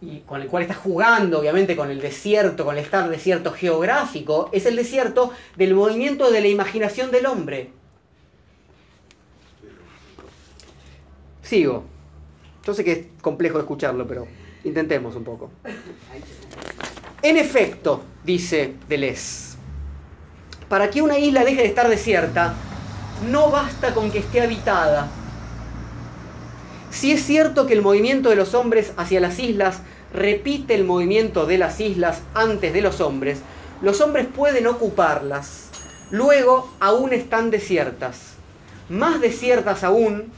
y 0.00 0.20
con 0.20 0.40
el 0.40 0.48
cual 0.48 0.62
está 0.62 0.74
jugando, 0.74 1.38
obviamente, 1.38 1.76
con 1.76 1.90
el 1.90 2.00
desierto, 2.00 2.64
con 2.64 2.76
el 2.76 2.84
estar 2.84 3.08
desierto 3.08 3.52
geográfico, 3.52 4.48
es 4.52 4.66
el 4.66 4.76
desierto 4.76 5.32
del 5.56 5.74
movimiento 5.74 6.30
de 6.30 6.40
la 6.40 6.48
imaginación 6.48 7.10
del 7.10 7.26
hombre. 7.26 7.70
Sigo. 11.42 11.84
Yo 12.64 12.74
sé 12.74 12.82
que 12.82 12.92
es 12.92 13.06
complejo 13.20 13.58
escucharlo, 13.58 14.06
pero 14.06 14.26
intentemos 14.64 15.14
un 15.16 15.24
poco. 15.24 15.50
En 17.22 17.36
efecto, 17.36 18.02
dice 18.24 18.74
Deleuze, 18.88 19.56
para 20.68 20.90
que 20.90 21.02
una 21.02 21.18
isla 21.18 21.44
deje 21.44 21.62
de 21.62 21.68
estar 21.68 21.88
desierta, 21.88 22.54
no 23.30 23.50
basta 23.50 23.94
con 23.94 24.10
que 24.10 24.18
esté 24.18 24.40
habitada. 24.40 25.08
Si 26.90 27.12
es 27.12 27.22
cierto 27.24 27.66
que 27.66 27.74
el 27.74 27.82
movimiento 27.82 28.30
de 28.30 28.36
los 28.36 28.54
hombres 28.54 28.92
hacia 28.96 29.20
las 29.20 29.38
islas 29.38 29.80
repite 30.12 30.74
el 30.74 30.84
movimiento 30.84 31.46
de 31.46 31.58
las 31.58 31.80
islas 31.80 32.22
antes 32.34 32.72
de 32.72 32.82
los 32.82 33.00
hombres, 33.00 33.40
los 33.80 34.00
hombres 34.00 34.26
pueden 34.26 34.66
ocuparlas, 34.66 35.68
luego 36.10 36.70
aún 36.80 37.12
están 37.12 37.50
desiertas. 37.50 38.34
Más 38.88 39.20
desiertas 39.20 39.84
aún, 39.84 40.32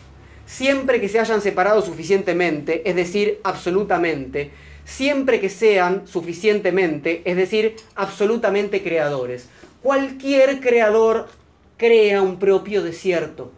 siempre 0.46 1.00
que 1.00 1.08
se 1.08 1.20
hayan 1.20 1.40
separado 1.40 1.82
suficientemente, 1.82 2.88
es 2.88 2.96
decir, 2.96 3.40
absolutamente, 3.42 4.50
siempre 4.84 5.40
que 5.40 5.48
sean 5.48 6.06
suficientemente, 6.06 7.22
es 7.24 7.36
decir, 7.36 7.76
absolutamente 7.94 8.82
creadores. 8.82 9.48
Cualquier 9.82 10.60
creador 10.60 11.28
crea 11.76 12.22
un 12.22 12.38
propio 12.38 12.82
desierto. 12.82 13.52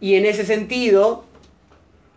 Y 0.00 0.14
en 0.14 0.26
ese 0.26 0.44
sentido, 0.44 1.24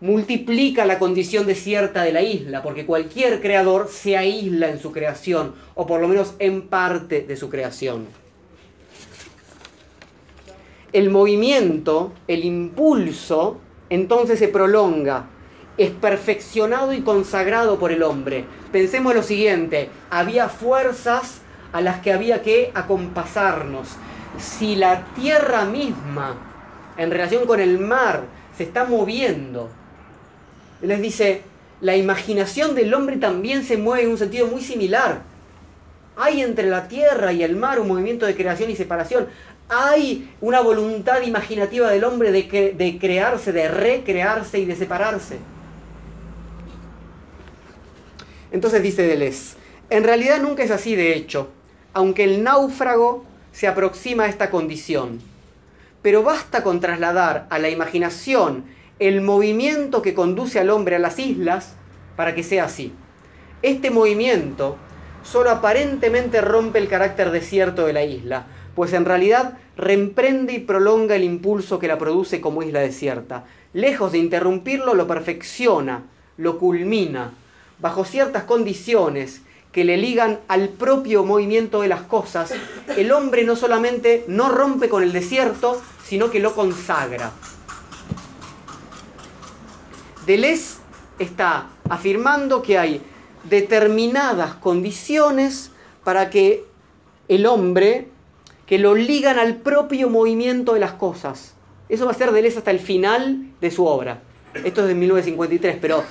multiplica 0.00 0.86
la 0.86 0.98
condición 0.98 1.46
desierta 1.46 2.02
de 2.02 2.12
la 2.12 2.22
isla, 2.22 2.62
porque 2.62 2.86
cualquier 2.86 3.40
creador 3.40 3.88
se 3.88 4.16
aísla 4.16 4.70
en 4.70 4.80
su 4.80 4.92
creación, 4.92 5.54
o 5.74 5.86
por 5.86 6.00
lo 6.00 6.08
menos 6.08 6.34
en 6.38 6.68
parte 6.68 7.22
de 7.22 7.36
su 7.36 7.50
creación. 7.50 8.06
El 10.92 11.10
movimiento, 11.10 12.12
el 12.26 12.44
impulso, 12.44 13.58
entonces 13.90 14.38
se 14.38 14.48
prolonga, 14.48 15.26
es 15.76 15.90
perfeccionado 15.90 16.92
y 16.92 17.02
consagrado 17.02 17.78
por 17.78 17.92
el 17.92 18.02
hombre. 18.02 18.44
Pensemos 18.72 19.14
lo 19.14 19.22
siguiente, 19.22 19.88
había 20.10 20.48
fuerzas 20.48 21.42
a 21.72 21.80
las 21.80 22.00
que 22.00 22.12
había 22.12 22.42
que 22.42 22.72
acompasarnos. 22.74 23.88
Si 24.38 24.74
la 24.76 25.04
tierra 25.14 25.64
misma, 25.64 26.36
en 26.96 27.10
relación 27.10 27.46
con 27.46 27.60
el 27.60 27.78
mar, 27.78 28.24
se 28.56 28.64
está 28.64 28.84
moviendo, 28.84 29.70
les 30.82 31.00
dice, 31.00 31.42
la 31.80 31.96
imaginación 31.96 32.74
del 32.74 32.92
hombre 32.92 33.16
también 33.16 33.64
se 33.64 33.76
mueve 33.76 34.04
en 34.04 34.10
un 34.10 34.18
sentido 34.18 34.46
muy 34.48 34.60
similar. 34.60 35.22
Hay 36.16 36.42
entre 36.42 36.68
la 36.68 36.88
tierra 36.88 37.32
y 37.32 37.42
el 37.42 37.56
mar 37.56 37.80
un 37.80 37.88
movimiento 37.88 38.26
de 38.26 38.34
creación 38.34 38.70
y 38.70 38.76
separación. 38.76 39.28
Hay 39.70 40.28
una 40.40 40.60
voluntad 40.60 41.22
imaginativa 41.22 41.88
del 41.90 42.02
hombre 42.02 42.32
de, 42.32 42.74
de 42.76 42.98
crearse, 42.98 43.52
de 43.52 43.68
recrearse 43.68 44.58
y 44.58 44.64
de 44.64 44.74
separarse. 44.74 45.38
Entonces 48.50 48.82
dice 48.82 49.02
Deleuze, 49.02 49.56
en 49.88 50.02
realidad 50.02 50.40
nunca 50.40 50.64
es 50.64 50.72
así 50.72 50.96
de 50.96 51.14
hecho, 51.14 51.50
aunque 51.94 52.24
el 52.24 52.42
náufrago 52.42 53.24
se 53.52 53.68
aproxima 53.68 54.24
a 54.24 54.28
esta 54.28 54.50
condición. 54.50 55.20
Pero 56.02 56.24
basta 56.24 56.62
con 56.64 56.80
trasladar 56.80 57.46
a 57.50 57.58
la 57.60 57.68
imaginación 57.68 58.64
el 58.98 59.20
movimiento 59.20 60.02
que 60.02 60.14
conduce 60.14 60.58
al 60.58 60.70
hombre 60.70 60.96
a 60.96 60.98
las 60.98 61.18
islas 61.18 61.74
para 62.16 62.34
que 62.34 62.42
sea 62.42 62.64
así. 62.64 62.92
Este 63.62 63.90
movimiento 63.90 64.76
solo 65.22 65.50
aparentemente 65.50 66.40
rompe 66.40 66.78
el 66.78 66.88
carácter 66.88 67.30
desierto 67.30 67.86
de 67.86 67.92
la 67.92 68.02
isla, 68.02 68.46
pues 68.74 68.92
en 68.92 69.04
realidad 69.04 69.58
reemprende 69.76 70.52
y 70.52 70.58
prolonga 70.60 71.16
el 71.16 71.24
impulso 71.24 71.78
que 71.78 71.88
la 71.88 71.98
produce 71.98 72.40
como 72.40 72.62
isla 72.62 72.80
desierta. 72.80 73.44
Lejos 73.72 74.12
de 74.12 74.18
interrumpirlo, 74.18 74.94
lo 74.94 75.06
perfecciona, 75.06 76.04
lo 76.36 76.58
culmina, 76.58 77.32
bajo 77.78 78.04
ciertas 78.04 78.44
condiciones 78.44 79.42
que 79.72 79.84
le 79.84 79.96
ligan 79.96 80.40
al 80.48 80.68
propio 80.68 81.24
movimiento 81.24 81.82
de 81.82 81.88
las 81.88 82.02
cosas, 82.02 82.52
el 82.96 83.12
hombre 83.12 83.44
no 83.44 83.54
solamente 83.54 84.24
no 84.26 84.48
rompe 84.48 84.88
con 84.88 85.02
el 85.02 85.12
desierto, 85.12 85.80
sino 86.04 86.30
que 86.30 86.40
lo 86.40 86.54
consagra. 86.54 87.30
Deleuze 90.26 90.78
está 91.18 91.68
afirmando 91.88 92.62
que 92.62 92.78
hay 92.78 93.02
determinadas 93.48 94.54
condiciones 94.54 95.70
para 96.04 96.30
que 96.30 96.64
el 97.28 97.46
hombre, 97.46 98.08
que 98.70 98.78
lo 98.78 98.94
ligan 98.94 99.40
al 99.40 99.56
propio 99.56 100.08
movimiento 100.08 100.74
de 100.74 100.80
las 100.80 100.92
cosas. 100.92 101.54
Eso 101.88 102.04
va 102.04 102.12
a 102.12 102.14
ser 102.14 102.30
Deleuze 102.30 102.58
hasta 102.58 102.70
el 102.70 102.78
final 102.78 103.48
de 103.60 103.68
su 103.72 103.84
obra. 103.84 104.22
Esto 104.54 104.82
es 104.82 104.86
de 104.86 104.94
1953, 104.94 105.78
pero 105.80 106.04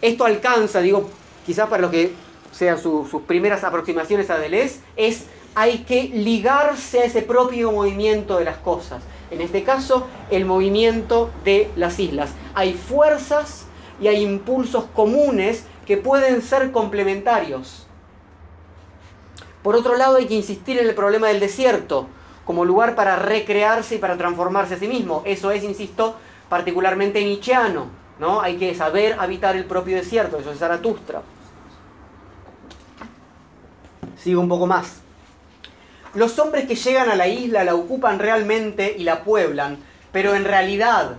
esto 0.00 0.24
alcanza, 0.24 0.80
digo, 0.82 1.10
quizás 1.44 1.68
para 1.68 1.82
lo 1.82 1.90
que 1.90 2.12
sean 2.52 2.78
sus 2.78 3.10
primeras 3.26 3.64
aproximaciones 3.64 4.30
a 4.30 4.38
Deleuze, 4.38 4.78
es 4.94 5.24
hay 5.56 5.78
que 5.78 6.04
ligarse 6.04 7.00
a 7.00 7.04
ese 7.06 7.22
propio 7.22 7.72
movimiento 7.72 8.38
de 8.38 8.44
las 8.44 8.58
cosas. 8.58 9.02
En 9.32 9.40
este 9.40 9.64
caso, 9.64 10.06
el 10.30 10.44
movimiento 10.44 11.32
de 11.44 11.68
las 11.74 11.98
islas. 11.98 12.30
Hay 12.54 12.74
fuerzas 12.74 13.66
y 14.00 14.06
hay 14.06 14.22
impulsos 14.22 14.84
comunes 14.94 15.64
que 15.84 15.96
pueden 15.96 16.40
ser 16.40 16.70
complementarios. 16.70 17.85
Por 19.66 19.74
otro 19.74 19.96
lado, 19.96 20.18
hay 20.18 20.26
que 20.26 20.34
insistir 20.34 20.78
en 20.78 20.86
el 20.86 20.94
problema 20.94 21.26
del 21.26 21.40
desierto. 21.40 22.06
como 22.44 22.64
lugar 22.64 22.94
para 22.94 23.16
recrearse 23.16 23.96
y 23.96 23.98
para 23.98 24.16
transformarse 24.16 24.74
a 24.74 24.78
sí 24.78 24.86
mismo. 24.86 25.22
Eso 25.24 25.50
es, 25.50 25.64
insisto, 25.64 26.14
particularmente 26.48 27.24
nietzscheano, 27.24 27.88
¿no? 28.20 28.40
Hay 28.40 28.58
que 28.58 28.72
saber 28.76 29.16
habitar 29.18 29.56
el 29.56 29.64
propio 29.64 29.96
desierto, 29.96 30.38
eso 30.38 30.52
es 30.52 30.60
Zaratustra. 30.60 31.22
Sigo 34.16 34.40
un 34.40 34.48
poco 34.48 34.68
más. 34.68 35.00
Los 36.14 36.38
hombres 36.38 36.68
que 36.68 36.76
llegan 36.76 37.10
a 37.10 37.16
la 37.16 37.26
isla 37.26 37.64
la 37.64 37.74
ocupan 37.74 38.20
realmente 38.20 38.94
y 38.96 39.02
la 39.02 39.24
pueblan, 39.24 39.78
pero 40.12 40.36
en 40.36 40.44
realidad, 40.44 41.16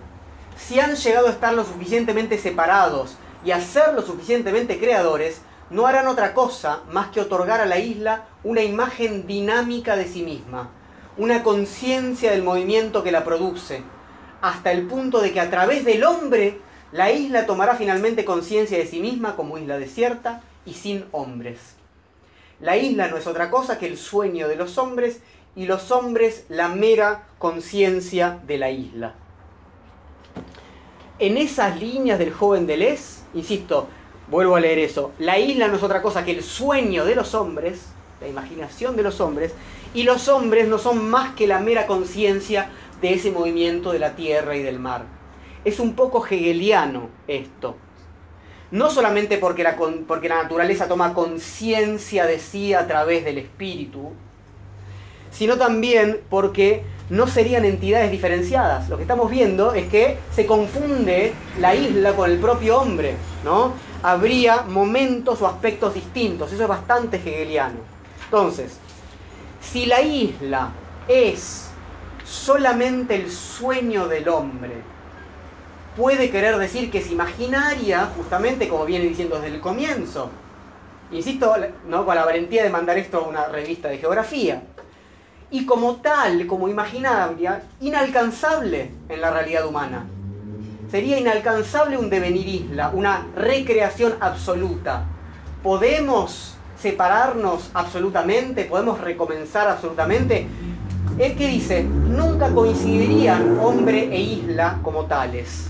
si 0.56 0.80
han 0.80 0.96
llegado 0.96 1.28
a 1.28 1.32
estar 1.32 1.54
lo 1.54 1.66
suficientemente 1.66 2.38
separados 2.38 3.18
y 3.44 3.52
a 3.52 3.60
ser 3.60 3.94
lo 3.94 4.02
suficientemente 4.02 4.80
creadores, 4.80 5.42
no 5.70 5.86
harán 5.86 6.08
otra 6.08 6.34
cosa 6.34 6.80
más 6.92 7.10
que 7.10 7.20
otorgar 7.20 7.60
a 7.60 7.66
la 7.66 7.80
isla 7.80 8.26
una 8.48 8.64
imagen 8.64 9.28
dinámica 9.28 9.98
de 9.98 10.08
sí 10.08 10.24
misma, 10.24 10.70
una 11.18 11.44
conciencia 11.44 12.32
del 12.32 12.44
movimiento 12.44 13.04
que 13.04 13.12
la 13.12 13.26
produce, 13.26 13.82
hasta 14.40 14.72
el 14.72 14.88
punto 14.88 15.20
de 15.20 15.34
que 15.34 15.42
a 15.42 15.50
través 15.50 15.84
del 15.84 16.06
hombre 16.06 16.58
la 16.94 17.12
isla 17.12 17.46
tomará 17.46 17.76
finalmente 17.76 18.24
conciencia 18.24 18.78
de 18.78 18.88
sí 18.88 19.02
misma 19.02 19.36
como 19.36 19.58
isla 19.58 19.78
desierta 19.78 20.44
y 20.66 20.76
sin 20.76 21.04
hombres. 21.12 21.76
La 22.62 22.78
isla 22.78 23.10
no 23.10 23.18
es 23.18 23.28
otra 23.28 23.50
cosa 23.52 23.78
que 23.78 23.86
el 23.86 23.98
sueño 23.98 24.48
de 24.48 24.56
los 24.56 24.78
hombres 24.78 25.20
y 25.58 25.66
los 25.66 25.92
hombres 25.92 26.46
la 26.48 26.70
mera 26.70 27.28
conciencia 27.40 28.40
de 28.48 28.58
la 28.58 28.72
isla. 28.72 29.16
En 31.20 31.36
esas 31.36 31.82
líneas 31.82 32.18
del 32.18 32.32
joven 32.32 32.66
Deleuze, 32.66 33.24
insisto, 33.34 33.90
vuelvo 34.32 34.56
a 34.56 34.62
leer 34.62 34.80
eso, 34.80 35.12
la 35.20 35.38
isla 35.38 35.68
no 35.68 35.76
es 35.76 35.84
otra 35.84 36.02
cosa 36.02 36.24
que 36.24 36.32
el 36.32 36.44
sueño 36.44 37.04
de 37.04 37.16
los 37.16 37.36
hombres, 37.36 37.88
la 38.22 38.28
imaginación 38.28 38.96
de 38.96 39.04
los 39.04 39.22
hombres, 39.22 39.54
y 39.94 40.04
los 40.04 40.28
hombres 40.28 40.68
no 40.68 40.78
son 40.78 41.10
más 41.10 41.34
que 41.36 41.48
la 41.48 41.60
mera 41.60 41.88
conciencia 41.88 42.70
de 43.02 43.14
ese 43.14 43.32
movimiento 43.32 43.92
de 43.92 44.00
la 44.00 44.16
tierra 44.16 44.56
y 44.56 44.64
del 44.64 44.80
mar. 44.80 45.06
Es 45.66 45.80
un 45.80 45.94
poco 45.94 46.26
hegeliano 46.26 47.10
esto. 47.28 47.76
No 48.72 48.90
solamente 48.90 49.38
porque 49.38 49.64
la, 49.64 49.78
porque 50.08 50.30
la 50.30 50.44
naturaleza 50.44 50.88
toma 50.88 51.14
conciencia 51.14 52.26
de 52.26 52.40
sí 52.40 52.74
a 52.74 52.86
través 52.88 53.24
del 53.24 53.38
espíritu, 53.38 54.12
sino 55.32 55.58
también 55.58 56.20
porque 56.30 56.84
no 57.10 57.28
serían 57.28 57.64
entidades 57.64 58.12
diferenciadas. 58.12 58.90
Lo 58.90 58.98
que 58.98 59.04
estamos 59.04 59.32
viendo 59.32 59.74
es 59.74 59.88
que 59.88 60.18
se 60.34 60.46
confunde 60.46 61.34
la 61.60 61.76
isla 61.76 62.14
con 62.14 62.30
el 62.30 62.40
propio 62.40 62.80
hombre, 62.80 63.16
¿no? 63.46 63.74
Habría 64.04 64.64
momentos 64.64 65.42
o 65.42 65.48
aspectos 65.48 65.94
distintos, 65.94 66.52
eso 66.52 66.64
es 66.64 66.70
bastante 66.70 67.18
hegeliano. 67.18 67.97
Entonces, 68.28 68.78
si 69.62 69.86
la 69.86 70.02
isla 70.02 70.72
es 71.08 71.70
solamente 72.26 73.16
el 73.16 73.32
sueño 73.32 74.10
del 74.10 74.28
hombre, 74.28 74.74
puede 75.96 76.30
querer 76.30 76.58
decir 76.58 76.92
que 76.92 76.98
es 76.98 77.10
imaginaria, 77.10 78.12
justamente 78.18 78.68
como 78.68 78.84
viene 78.86 79.06
diciendo 79.06 79.40
desde 79.40 79.56
el 79.56 79.62
comienzo. 79.62 80.30
Insisto, 81.10 81.56
¿no? 81.88 82.06
con 82.06 82.16
la 82.16 82.26
valentía 82.26 82.64
de 82.64 82.70
mandar 82.70 82.98
esto 82.98 83.20
a 83.20 83.28
una 83.30 83.48
revista 83.48 83.88
de 83.88 83.98
geografía. 83.98 84.62
Y 85.50 85.66
como 85.66 86.02
tal, 86.02 86.46
como 86.48 86.68
imaginaria, 86.68 87.64
inalcanzable 87.80 88.92
en 89.08 89.22
la 89.22 89.32
realidad 89.32 89.66
humana. 89.66 90.06
Sería 90.92 91.18
inalcanzable 91.18 91.98
un 91.98 92.10
devenir 92.10 92.46
isla, 92.46 92.92
una 92.94 93.26
recreación 93.38 94.16
absoluta. 94.20 95.06
¿Podemos 95.64 96.57
separarnos 96.80 97.72
absolutamente? 97.74 98.66
¿Podemos 98.66 99.02
recomenzar 99.02 99.68
absolutamente? 99.68 100.48
Es 101.18 101.36
que 101.36 101.48
dice, 101.48 101.84
nunca 101.84 102.54
coincidirían 102.54 103.60
hombre 103.60 104.16
e 104.16 104.22
isla 104.22 104.80
como 104.84 105.06
tales. 105.06 105.68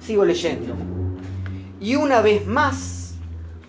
Sigo 0.00 0.24
leyendo. 0.24 0.74
Y 1.80 1.94
una 1.94 2.20
vez 2.20 2.46
más, 2.46 3.14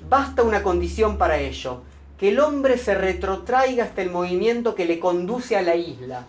basta 0.10 0.42
una 0.42 0.64
condición 0.64 1.18
para 1.18 1.38
ello, 1.38 1.84
que 2.18 2.30
el 2.30 2.40
hombre 2.40 2.78
se 2.78 2.96
retrotraiga 2.96 3.84
hasta 3.84 4.02
el 4.02 4.10
movimiento 4.10 4.74
que 4.74 4.86
le 4.86 5.00
conduce 5.00 5.56
a 5.56 5.62
la 5.62 5.76
isla. 5.76 6.26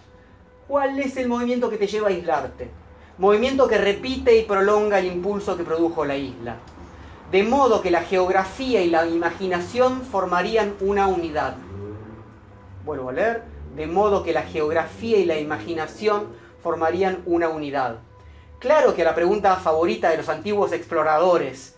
¿Cuál 0.69 0.99
es 1.01 1.17
el 1.17 1.27
movimiento 1.27 1.71
que 1.71 1.79
te 1.79 1.87
lleva 1.87 2.09
a 2.09 2.11
aislarte? 2.11 2.71
Movimiento 3.19 3.67
que 3.67 3.79
repite 3.79 4.39
y 4.39 4.45
prolonga 4.45 4.99
el 4.99 5.07
impulso 5.07 5.57
que 5.57 5.65
produjo 5.65 6.05
la 6.05 6.17
isla. 6.17 6.57
De 7.31 7.45
modo 7.45 7.81
que 7.81 7.93
la 7.93 8.03
geografía 8.03 8.83
y 8.83 8.91
la 8.91 9.07
imaginación 9.07 10.03
formarían 10.03 10.75
una 10.81 11.07
unidad. 11.07 11.55
Vuelvo 12.85 13.11
a 13.11 13.13
leer. 13.13 13.45
De 13.77 13.87
modo 13.87 14.25
que 14.25 14.33
la 14.33 14.43
geografía 14.43 15.17
y 15.19 15.25
la 15.25 15.39
imaginación 15.39 16.27
formarían 16.61 17.23
una 17.27 17.49
unidad. 17.49 17.99
Claro 18.59 18.97
que 18.97 19.05
la 19.05 19.15
pregunta 19.15 19.55
favorita 19.57 20.11
de 20.11 20.17
los 20.17 20.29
antiguos 20.29 20.73
exploradores, 20.73 21.77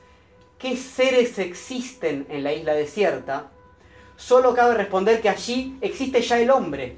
¿qué 0.59 0.75
seres 0.75 1.39
existen 1.39 2.27
en 2.31 2.43
la 2.43 2.55
isla 2.55 2.73
desierta? 2.73 3.51
Solo 4.17 4.55
cabe 4.55 4.75
responder 4.75 5.21
que 5.21 5.29
allí 5.29 5.77
existe 5.83 6.23
ya 6.23 6.41
el 6.41 6.51
hombre, 6.51 6.97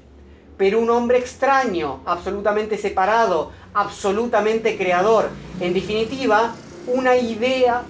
pero 0.57 0.79
un 0.79 0.89
hombre 0.89 1.17
extraño, 1.17 1.99
absolutamente 2.05 2.77
separado, 2.77 3.51
absolutamente 3.73 4.77
creador. 4.77 5.27
En 5.59 5.73
definitiva, 5.73 6.55
una 6.87 7.17
idea 7.17 7.83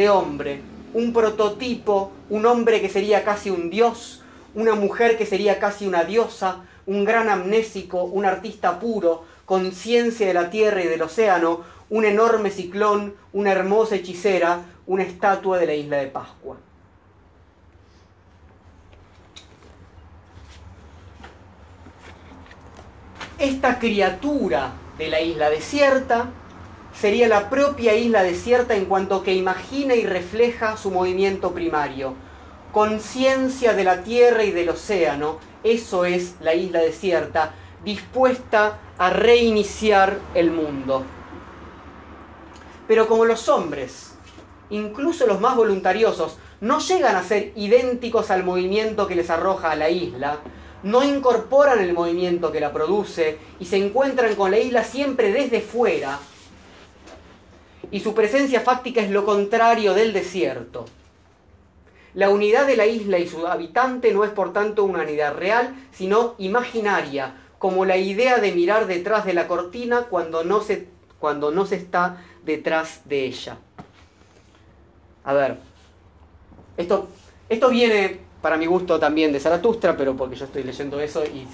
de 0.00 0.08
hombre, 0.08 0.62
un 0.94 1.12
prototipo, 1.12 2.10
un 2.30 2.46
hombre 2.46 2.80
que 2.80 2.88
sería 2.88 3.22
casi 3.22 3.50
un 3.50 3.68
dios, 3.68 4.22
una 4.54 4.74
mujer 4.74 5.18
que 5.18 5.26
sería 5.26 5.58
casi 5.58 5.86
una 5.86 6.04
diosa, 6.04 6.64
un 6.86 7.04
gran 7.04 7.28
amnésico, 7.28 8.04
un 8.04 8.24
artista 8.24 8.80
puro, 8.80 9.24
conciencia 9.44 10.26
de 10.26 10.32
la 10.32 10.48
tierra 10.48 10.82
y 10.82 10.86
del 10.86 11.02
océano, 11.02 11.60
un 11.90 12.06
enorme 12.06 12.50
ciclón, 12.50 13.14
una 13.34 13.52
hermosa 13.52 13.96
hechicera, 13.96 14.62
una 14.86 15.02
estatua 15.02 15.58
de 15.58 15.66
la 15.66 15.74
isla 15.74 15.98
de 15.98 16.06
Pascua. 16.06 16.56
Esta 23.38 23.78
criatura 23.78 24.72
de 24.96 25.08
la 25.10 25.20
isla 25.20 25.50
desierta 25.50 26.30
sería 26.92 27.28
la 27.28 27.50
propia 27.50 27.94
isla 27.94 28.22
desierta 28.22 28.76
en 28.76 28.86
cuanto 28.86 29.22
que 29.22 29.34
imagina 29.34 29.94
y 29.94 30.06
refleja 30.06 30.76
su 30.76 30.90
movimiento 30.90 31.52
primario. 31.52 32.14
Conciencia 32.72 33.72
de 33.72 33.84
la 33.84 34.02
tierra 34.02 34.44
y 34.44 34.50
del 34.50 34.68
océano, 34.68 35.38
eso 35.64 36.04
es 36.04 36.36
la 36.40 36.54
isla 36.54 36.80
desierta, 36.80 37.52
dispuesta 37.84 38.78
a 38.98 39.10
reiniciar 39.10 40.18
el 40.34 40.50
mundo. 40.50 41.04
Pero 42.86 43.06
como 43.08 43.24
los 43.24 43.48
hombres, 43.48 44.14
incluso 44.68 45.26
los 45.26 45.40
más 45.40 45.56
voluntariosos, 45.56 46.38
no 46.60 46.78
llegan 46.80 47.16
a 47.16 47.22
ser 47.22 47.52
idénticos 47.56 48.30
al 48.30 48.44
movimiento 48.44 49.06
que 49.06 49.14
les 49.14 49.30
arroja 49.30 49.70
a 49.70 49.76
la 49.76 49.90
isla, 49.90 50.40
no 50.82 51.02
incorporan 51.02 51.80
el 51.80 51.92
movimiento 51.92 52.52
que 52.52 52.60
la 52.60 52.72
produce 52.72 53.38
y 53.58 53.66
se 53.66 53.76
encuentran 53.76 54.34
con 54.34 54.50
la 54.50 54.58
isla 54.58 54.84
siempre 54.84 55.32
desde 55.32 55.60
fuera, 55.60 56.18
y 57.90 58.00
su 58.00 58.14
presencia 58.14 58.60
fáctica 58.60 59.00
es 59.00 59.10
lo 59.10 59.24
contrario 59.24 59.94
del 59.94 60.12
desierto. 60.12 60.86
La 62.14 62.30
unidad 62.30 62.66
de 62.66 62.76
la 62.76 62.86
isla 62.86 63.18
y 63.18 63.28
su 63.28 63.46
habitante 63.46 64.12
no 64.12 64.24
es 64.24 64.30
por 64.30 64.52
tanto 64.52 64.84
una 64.84 65.02
unidad 65.02 65.34
real, 65.34 65.74
sino 65.92 66.34
imaginaria, 66.38 67.36
como 67.58 67.84
la 67.84 67.96
idea 67.96 68.38
de 68.38 68.52
mirar 68.52 68.86
detrás 68.86 69.24
de 69.24 69.34
la 69.34 69.46
cortina 69.46 70.06
cuando 70.10 70.42
no 70.42 70.60
se, 70.60 70.88
cuando 71.18 71.50
no 71.50 71.66
se 71.66 71.76
está 71.76 72.24
detrás 72.44 73.02
de 73.04 73.26
ella. 73.26 73.58
A 75.24 75.34
ver, 75.34 75.58
esto, 76.76 77.08
esto 77.48 77.68
viene 77.68 78.18
para 78.40 78.56
mi 78.56 78.66
gusto 78.66 78.98
también 78.98 79.32
de 79.32 79.40
Zaratustra, 79.40 79.96
pero 79.96 80.16
porque 80.16 80.36
yo 80.36 80.46
estoy 80.46 80.62
leyendo 80.62 80.98
eso 81.00 81.24
y, 81.24 81.46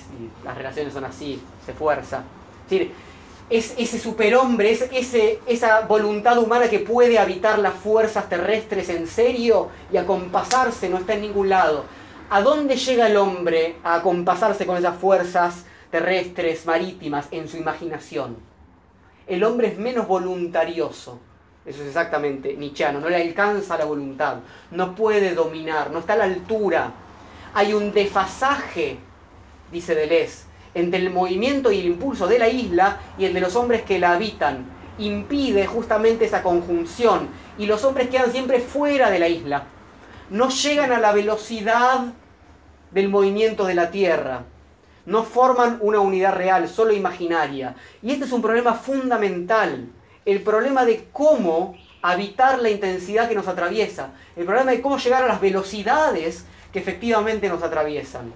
las 0.45 0.57
relaciones 0.57 0.93
son 0.93 1.05
así, 1.05 1.41
se 1.65 1.73
fuerza. 1.73 2.23
Es 2.65 2.71
decir, 2.71 2.93
es 3.49 3.75
ese 3.79 3.99
superhombre, 3.99 4.73
es 4.73 4.83
ese, 4.93 5.41
esa 5.47 5.83
voluntad 5.83 6.39
humana 6.39 6.69
que 6.69 6.81
puede 6.81 7.19
habitar 7.19 7.59
las 7.59 7.75
fuerzas 7.75 8.29
terrestres 8.29 8.89
en 8.89 9.07
serio 9.07 9.69
y 9.93 9.97
acompasarse, 9.97 10.89
no 10.89 10.99
está 10.99 11.15
en 11.15 11.23
ningún 11.23 11.49
lado. 11.49 11.85
¿A 12.29 12.41
dónde 12.41 12.77
llega 12.77 13.07
el 13.07 13.17
hombre 13.17 13.77
a 13.85 13.97
acompasarse 13.97 14.67
con 14.67 14.77
esas 14.77 14.97
fuerzas 14.97 15.65
terrestres, 15.91 16.67
marítimas, 16.67 17.29
en 17.31 17.49
su 17.49 17.57
imaginación. 17.57 18.37
El 19.27 19.45
hombre 19.45 19.69
es 19.69 19.79
menos 19.79 20.07
voluntarioso. 20.07 21.21
Eso 21.65 21.83
es 21.83 21.89
exactamente 21.89 22.55
nichiano. 22.55 23.01
No 23.01 23.09
le 23.09 23.17
alcanza 23.17 23.79
la 23.79 23.85
voluntad. 23.85 24.39
No 24.71 24.95
puede 24.95 25.35
dominar. 25.35 25.91
No 25.91 26.01
está 26.01 26.13
a 26.13 26.17
la 26.17 26.25
altura. 26.25 26.93
Hay 27.55 27.73
un 27.73 27.93
desfasaje, 27.93 28.99
dice 29.73 29.95
Deleuze, 29.95 30.45
entre 30.77 31.01
el 31.01 31.11
movimiento 31.11 31.73
y 31.73 31.81
el 31.81 31.87
impulso 31.87 32.29
de 32.29 32.39
la 32.39 32.49
isla 32.49 33.01
y 33.19 33.25
el 33.25 33.35
de 33.35 33.41
los 33.41 33.57
hombres 33.57 33.83
que 33.83 33.99
la 33.99 34.13
habitan. 34.13 34.65
Impide 34.99 35.67
justamente 35.67 36.27
esa 36.27 36.43
conjunción. 36.43 37.29
Y 37.59 37.67
los 37.67 37.83
hombres 37.85 38.09
quedan 38.09 38.31
siempre 38.31 38.61
fuera 38.61 39.11
de 39.11 39.19
la 39.19 39.29
isla. 39.29 39.65
No 40.31 40.51
llegan 40.51 40.93
a 40.93 41.01
la 41.01 41.13
velocidad 41.13 42.13
del 42.93 43.09
movimiento 43.09 43.65
de 43.65 43.75
la 43.75 43.91
tierra 43.91 44.45
no 45.07 45.23
forman 45.23 45.79
una 45.81 46.01
unidad 46.01 46.35
real, 46.35 46.69
solo 46.69 46.93
imaginaria. 46.93 47.77
Y 48.03 48.11
este 48.11 48.25
es 48.25 48.33
un 48.33 48.43
problema 48.43 48.75
fundamental, 48.75 49.89
el 50.25 50.43
problema 50.43 50.85
de 50.85 51.09
cómo 51.13 51.77
habitar 52.03 52.61
la 52.61 52.71
intensidad 52.71 53.29
que 53.29 53.35
nos 53.35 53.49
atraviesa, 53.49 54.11
el 54.37 54.45
problema 54.45 54.73
de 54.73 54.83
cómo 54.83 54.99
llegar 54.99 55.23
a 55.23 55.29
las 55.29 55.41
velocidades 55.41 56.45
que 56.73 56.81
efectivamente 56.81 57.49
nos 57.49 57.63
atraviesan. 57.63 58.35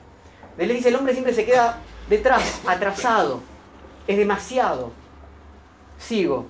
Deleuze 0.56 0.76
dice, 0.76 0.88
el 0.88 0.96
hombre 0.96 1.12
siempre 1.12 1.34
se 1.34 1.44
queda 1.44 1.78
detrás, 2.10 2.60
atrasado, 2.66 3.40
es 4.08 4.18
demasiado. 4.18 4.90
Sigo. 5.96 6.48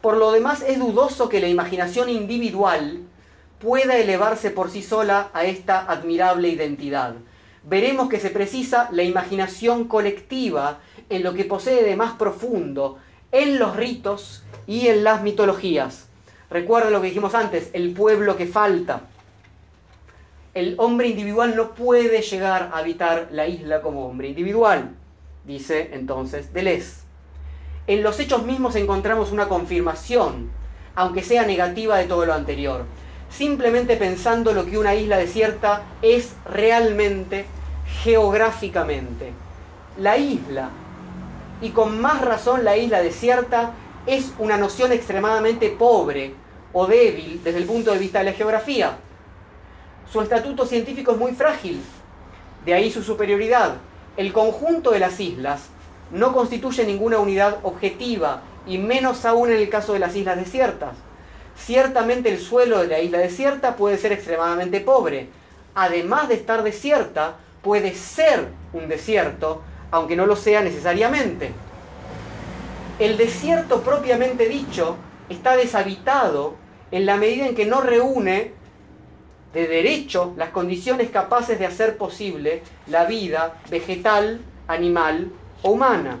Por 0.00 0.16
lo 0.16 0.30
demás, 0.30 0.62
es 0.62 0.78
dudoso 0.78 1.28
que 1.28 1.40
la 1.40 1.48
imaginación 1.48 2.08
individual 2.08 3.00
pueda 3.58 3.96
elevarse 3.98 4.50
por 4.50 4.70
sí 4.70 4.82
sola 4.82 5.30
a 5.34 5.44
esta 5.44 5.80
admirable 5.90 6.48
identidad. 6.48 7.16
Veremos 7.64 8.08
que 8.08 8.20
se 8.20 8.30
precisa 8.30 8.88
la 8.92 9.02
imaginación 9.02 9.88
colectiva 9.88 10.78
en 11.08 11.24
lo 11.24 11.34
que 11.34 11.44
posee 11.44 11.82
de 11.82 11.96
más 11.96 12.12
profundo, 12.12 12.98
en 13.32 13.58
los 13.58 13.74
ritos 13.74 14.44
y 14.68 14.86
en 14.86 15.02
las 15.02 15.22
mitologías. 15.22 16.06
Recuerda 16.50 16.90
lo 16.90 17.00
que 17.00 17.08
dijimos 17.08 17.34
antes, 17.34 17.70
el 17.72 17.92
pueblo 17.92 18.36
que 18.36 18.46
falta. 18.46 19.00
El 20.56 20.74
hombre 20.78 21.08
individual 21.08 21.54
no 21.54 21.74
puede 21.74 22.22
llegar 22.22 22.70
a 22.72 22.78
habitar 22.78 23.28
la 23.30 23.46
isla 23.46 23.82
como 23.82 24.06
hombre 24.06 24.28
individual, 24.28 24.96
dice 25.44 25.90
entonces 25.92 26.50
Deleuze. 26.54 27.02
En 27.86 28.02
los 28.02 28.18
hechos 28.20 28.42
mismos 28.42 28.74
encontramos 28.74 29.32
una 29.32 29.48
confirmación, 29.50 30.48
aunque 30.94 31.22
sea 31.22 31.44
negativa, 31.44 31.98
de 31.98 32.06
todo 32.06 32.24
lo 32.24 32.32
anterior. 32.32 32.86
Simplemente 33.28 33.98
pensando 33.98 34.54
lo 34.54 34.64
que 34.64 34.78
una 34.78 34.94
isla 34.94 35.18
desierta 35.18 35.82
es 36.00 36.34
realmente 36.50 37.44
geográficamente. 38.02 39.32
La 39.98 40.16
isla, 40.16 40.70
y 41.60 41.68
con 41.68 42.00
más 42.00 42.22
razón 42.22 42.64
la 42.64 42.78
isla 42.78 43.02
desierta, 43.02 43.72
es 44.06 44.32
una 44.38 44.56
noción 44.56 44.90
extremadamente 44.92 45.68
pobre 45.68 46.32
o 46.72 46.86
débil 46.86 47.42
desde 47.44 47.58
el 47.58 47.66
punto 47.66 47.92
de 47.92 47.98
vista 47.98 48.20
de 48.20 48.24
la 48.24 48.32
geografía. 48.32 48.96
Su 50.12 50.20
estatuto 50.20 50.66
científico 50.66 51.12
es 51.12 51.18
muy 51.18 51.32
frágil, 51.32 51.80
de 52.64 52.74
ahí 52.74 52.90
su 52.90 53.02
superioridad. 53.02 53.74
El 54.16 54.32
conjunto 54.32 54.92
de 54.92 55.00
las 55.00 55.20
islas 55.20 55.66
no 56.10 56.32
constituye 56.32 56.84
ninguna 56.84 57.18
unidad 57.18 57.58
objetiva, 57.62 58.42
y 58.66 58.78
menos 58.78 59.24
aún 59.24 59.50
en 59.50 59.58
el 59.58 59.68
caso 59.68 59.92
de 59.92 60.00
las 60.00 60.14
islas 60.16 60.36
desiertas. 60.36 60.94
Ciertamente 61.56 62.28
el 62.28 62.38
suelo 62.38 62.78
de 62.78 62.88
la 62.88 63.00
isla 63.00 63.18
desierta 63.18 63.76
puede 63.76 63.96
ser 63.96 64.12
extremadamente 64.12 64.80
pobre. 64.80 65.28
Además 65.74 66.28
de 66.28 66.34
estar 66.34 66.62
desierta, 66.62 67.36
puede 67.62 67.94
ser 67.94 68.48
un 68.72 68.88
desierto, 68.88 69.62
aunque 69.90 70.16
no 70.16 70.26
lo 70.26 70.36
sea 70.36 70.62
necesariamente. 70.62 71.52
El 72.98 73.16
desierto 73.16 73.82
propiamente 73.82 74.48
dicho 74.48 74.96
está 75.28 75.56
deshabitado 75.56 76.54
en 76.90 77.06
la 77.06 77.16
medida 77.16 77.46
en 77.46 77.54
que 77.54 77.66
no 77.66 77.80
reúne 77.80 78.52
de 79.56 79.66
derecho 79.66 80.34
las 80.36 80.50
condiciones 80.50 81.08
capaces 81.08 81.58
de 81.58 81.64
hacer 81.64 81.96
posible 81.96 82.62
la 82.88 83.06
vida 83.06 83.54
vegetal, 83.70 84.42
animal 84.68 85.32
humana. 85.62 86.18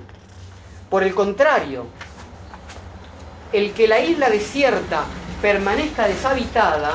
Por 0.88 1.02
el 1.02 1.14
contrario, 1.14 1.84
el 3.52 3.72
que 3.72 3.88
la 3.88 4.00
isla 4.00 4.30
desierta 4.30 5.04
permanezca 5.42 6.08
deshabitada 6.08 6.94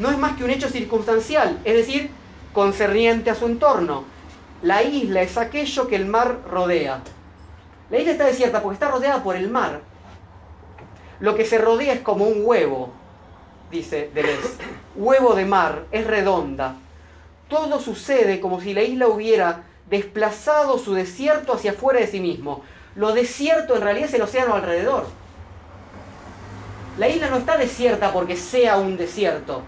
no 0.00 0.10
es 0.10 0.18
más 0.18 0.36
que 0.36 0.42
un 0.42 0.50
hecho 0.50 0.68
circunstancial, 0.68 1.60
es 1.64 1.74
decir, 1.74 2.10
concerniente 2.52 3.30
a 3.30 3.36
su 3.36 3.46
entorno. 3.46 4.02
La 4.62 4.82
isla 4.82 5.22
es 5.22 5.38
aquello 5.38 5.86
que 5.86 5.94
el 5.94 6.06
mar 6.06 6.40
rodea. 6.50 7.02
La 7.88 7.98
isla 7.98 8.10
está 8.10 8.24
desierta 8.24 8.62
porque 8.62 8.74
está 8.74 8.88
rodeada 8.88 9.22
por 9.22 9.36
el 9.36 9.48
mar. 9.48 9.82
Lo 11.20 11.36
que 11.36 11.44
se 11.44 11.58
rodea 11.58 11.94
es 11.94 12.00
como 12.00 12.24
un 12.24 12.42
huevo, 12.44 12.92
dice 13.70 14.10
Deleuze. 14.14 14.56
Huevo 14.96 15.34
de 15.34 15.44
mar, 15.44 15.84
es 15.92 16.06
redonda. 16.06 16.76
Todo 17.48 17.80
sucede 17.80 18.40
como 18.40 18.60
si 18.60 18.74
la 18.74 18.82
isla 18.82 19.08
hubiera 19.08 19.64
desplazado 19.88 20.78
su 20.78 20.94
desierto 20.94 21.54
hacia 21.54 21.72
afuera 21.72 22.00
de 22.00 22.06
sí 22.06 22.20
mismo. 22.20 22.62
Lo 22.94 23.12
desierto 23.12 23.76
en 23.76 23.82
realidad 23.82 24.08
es 24.08 24.14
el 24.14 24.22
océano 24.22 24.54
alrededor. 24.54 25.06
La 26.98 27.08
isla 27.08 27.30
no 27.30 27.36
está 27.36 27.56
desierta 27.56 28.12
porque 28.12 28.36
sea 28.36 28.76
un 28.76 28.96
desierto. 28.96 29.62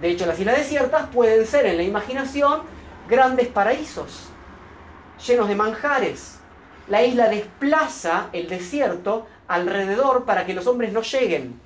De 0.00 0.08
hecho, 0.08 0.24
las 0.24 0.40
islas 0.40 0.56
desiertas 0.56 1.08
pueden 1.12 1.46
ser 1.46 1.66
en 1.66 1.76
la 1.76 1.82
imaginación 1.82 2.62
grandes 3.08 3.48
paraísos, 3.48 4.28
llenos 5.26 5.48
de 5.48 5.56
manjares. 5.56 6.38
La 6.88 7.02
isla 7.02 7.28
desplaza 7.28 8.28
el 8.32 8.48
desierto 8.48 9.26
alrededor 9.46 10.24
para 10.24 10.46
que 10.46 10.54
los 10.54 10.66
hombres 10.66 10.92
no 10.92 11.02
lleguen. 11.02 11.60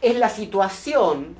Es 0.00 0.16
la 0.16 0.30
situación, 0.30 1.36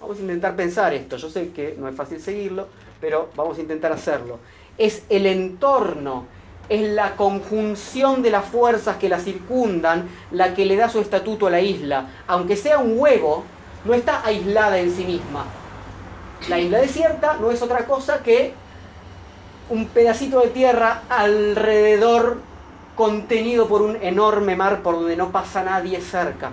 vamos 0.00 0.18
a 0.18 0.20
intentar 0.20 0.56
pensar 0.56 0.94
esto, 0.94 1.16
yo 1.16 1.28
sé 1.28 1.50
que 1.50 1.76
no 1.78 1.88
es 1.88 1.94
fácil 1.94 2.20
seguirlo, 2.20 2.68
pero 3.00 3.28
vamos 3.36 3.58
a 3.58 3.60
intentar 3.60 3.92
hacerlo. 3.92 4.38
Es 4.78 5.02
el 5.10 5.26
entorno, 5.26 6.24
es 6.68 6.88
la 6.90 7.16
conjunción 7.16 8.22
de 8.22 8.30
las 8.30 8.46
fuerzas 8.46 8.96
que 8.96 9.08
la 9.08 9.18
circundan 9.18 10.08
la 10.30 10.54
que 10.54 10.64
le 10.64 10.76
da 10.76 10.88
su 10.88 11.00
estatuto 11.00 11.46
a 11.46 11.50
la 11.50 11.60
isla. 11.60 12.08
Aunque 12.26 12.56
sea 12.56 12.78
un 12.78 12.98
huevo, 12.98 13.44
no 13.84 13.94
está 13.94 14.24
aislada 14.24 14.78
en 14.78 14.90
sí 14.90 15.04
misma. 15.04 15.44
La 16.48 16.58
isla 16.58 16.78
desierta 16.78 17.36
no 17.40 17.50
es 17.50 17.60
otra 17.62 17.86
cosa 17.86 18.22
que 18.22 18.52
un 19.70 19.86
pedacito 19.86 20.40
de 20.40 20.48
tierra 20.48 21.02
alrededor 21.10 22.40
contenido 22.96 23.68
por 23.68 23.82
un 23.82 23.96
enorme 23.96 24.56
mar 24.56 24.82
por 24.82 24.94
donde 24.94 25.16
no 25.16 25.30
pasa 25.30 25.62
nadie 25.62 26.00
cerca. 26.00 26.52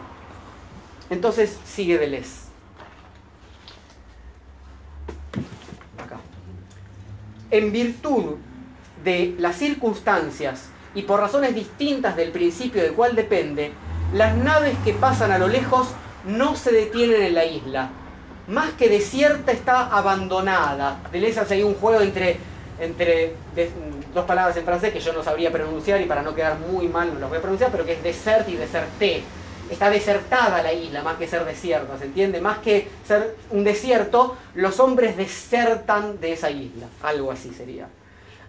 Entonces 1.09 1.57
sigue 1.65 1.97
Deleuze. 1.97 2.45
en 7.57 7.71
virtud 7.71 8.35
de 9.03 9.35
las 9.37 9.55
circunstancias 9.55 10.69
y 10.93 11.03
por 11.03 11.19
razones 11.19 11.53
distintas 11.53 12.15
del 12.15 12.31
principio 12.31 12.81
del 12.81 12.93
cual 12.93 13.15
depende, 13.15 13.71
las 14.13 14.35
naves 14.35 14.75
que 14.83 14.93
pasan 14.93 15.31
a 15.31 15.37
lo 15.37 15.47
lejos 15.47 15.87
no 16.25 16.55
se 16.55 16.71
detienen 16.71 17.21
en 17.21 17.35
la 17.35 17.45
isla. 17.45 17.89
Más 18.47 18.73
que 18.73 18.89
desierta 18.89 19.51
está 19.51 19.87
abandonada. 19.87 20.99
Deleuze 21.11 21.39
hace 21.39 21.55
ahí 21.55 21.63
un 21.63 21.75
juego 21.75 22.01
entre, 22.01 22.37
entre 22.79 23.35
dos 24.13 24.25
palabras 24.25 24.55
en 24.57 24.65
francés 24.65 24.93
que 24.93 24.99
yo 24.99 25.13
no 25.13 25.23
sabría 25.23 25.51
pronunciar 25.51 26.01
y 26.01 26.05
para 26.05 26.21
no 26.21 26.35
quedar 26.35 26.57
muy 26.59 26.87
mal 26.87 27.13
no 27.13 27.19
las 27.19 27.29
voy 27.29 27.37
a 27.37 27.41
pronunciar, 27.41 27.71
pero 27.71 27.85
que 27.85 27.93
es 27.93 28.03
desert 28.03 28.47
y 28.49 28.55
deserté 28.55 29.23
está 29.69 29.89
desertada 29.89 30.61
la 30.61 30.73
isla 30.73 31.01
más 31.03 31.17
que 31.17 31.27
ser 31.27 31.45
desierta, 31.45 31.97
¿se 31.97 32.05
entiende? 32.05 32.41
Más 32.41 32.59
que 32.59 32.87
ser 33.07 33.35
un 33.51 33.63
desierto, 33.63 34.37
los 34.53 34.79
hombres 34.79 35.17
desertan 35.17 36.19
de 36.19 36.33
esa 36.33 36.51
isla, 36.51 36.87
algo 37.03 37.31
así 37.31 37.53
sería. 37.53 37.87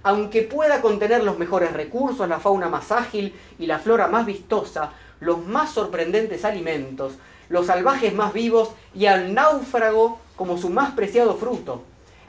Aunque 0.03 0.43
pueda 0.43 0.81
contener 0.81 1.25
los 1.25 1.39
mejores 1.39 1.73
recursos, 1.73 2.29
la 2.29 2.39
fauna 2.39 2.69
más 2.69 2.93
ágil 2.93 3.35
y 3.59 3.67
la 3.67 3.79
flora 3.79 4.07
más 4.07 4.27
vistosa, 4.27 4.93
los 5.21 5.45
más 5.45 5.73
sorprendentes 5.73 6.45
alimentos, 6.45 7.15
los 7.49 7.67
salvajes 7.67 8.15
más 8.15 8.33
vivos 8.33 8.71
y 8.95 9.07
al 9.07 9.35
náufrago 9.35 10.19
como 10.37 10.59
su 10.59 10.71
más 10.71 10.93
preciado 10.93 11.35
fruto. 11.37 11.83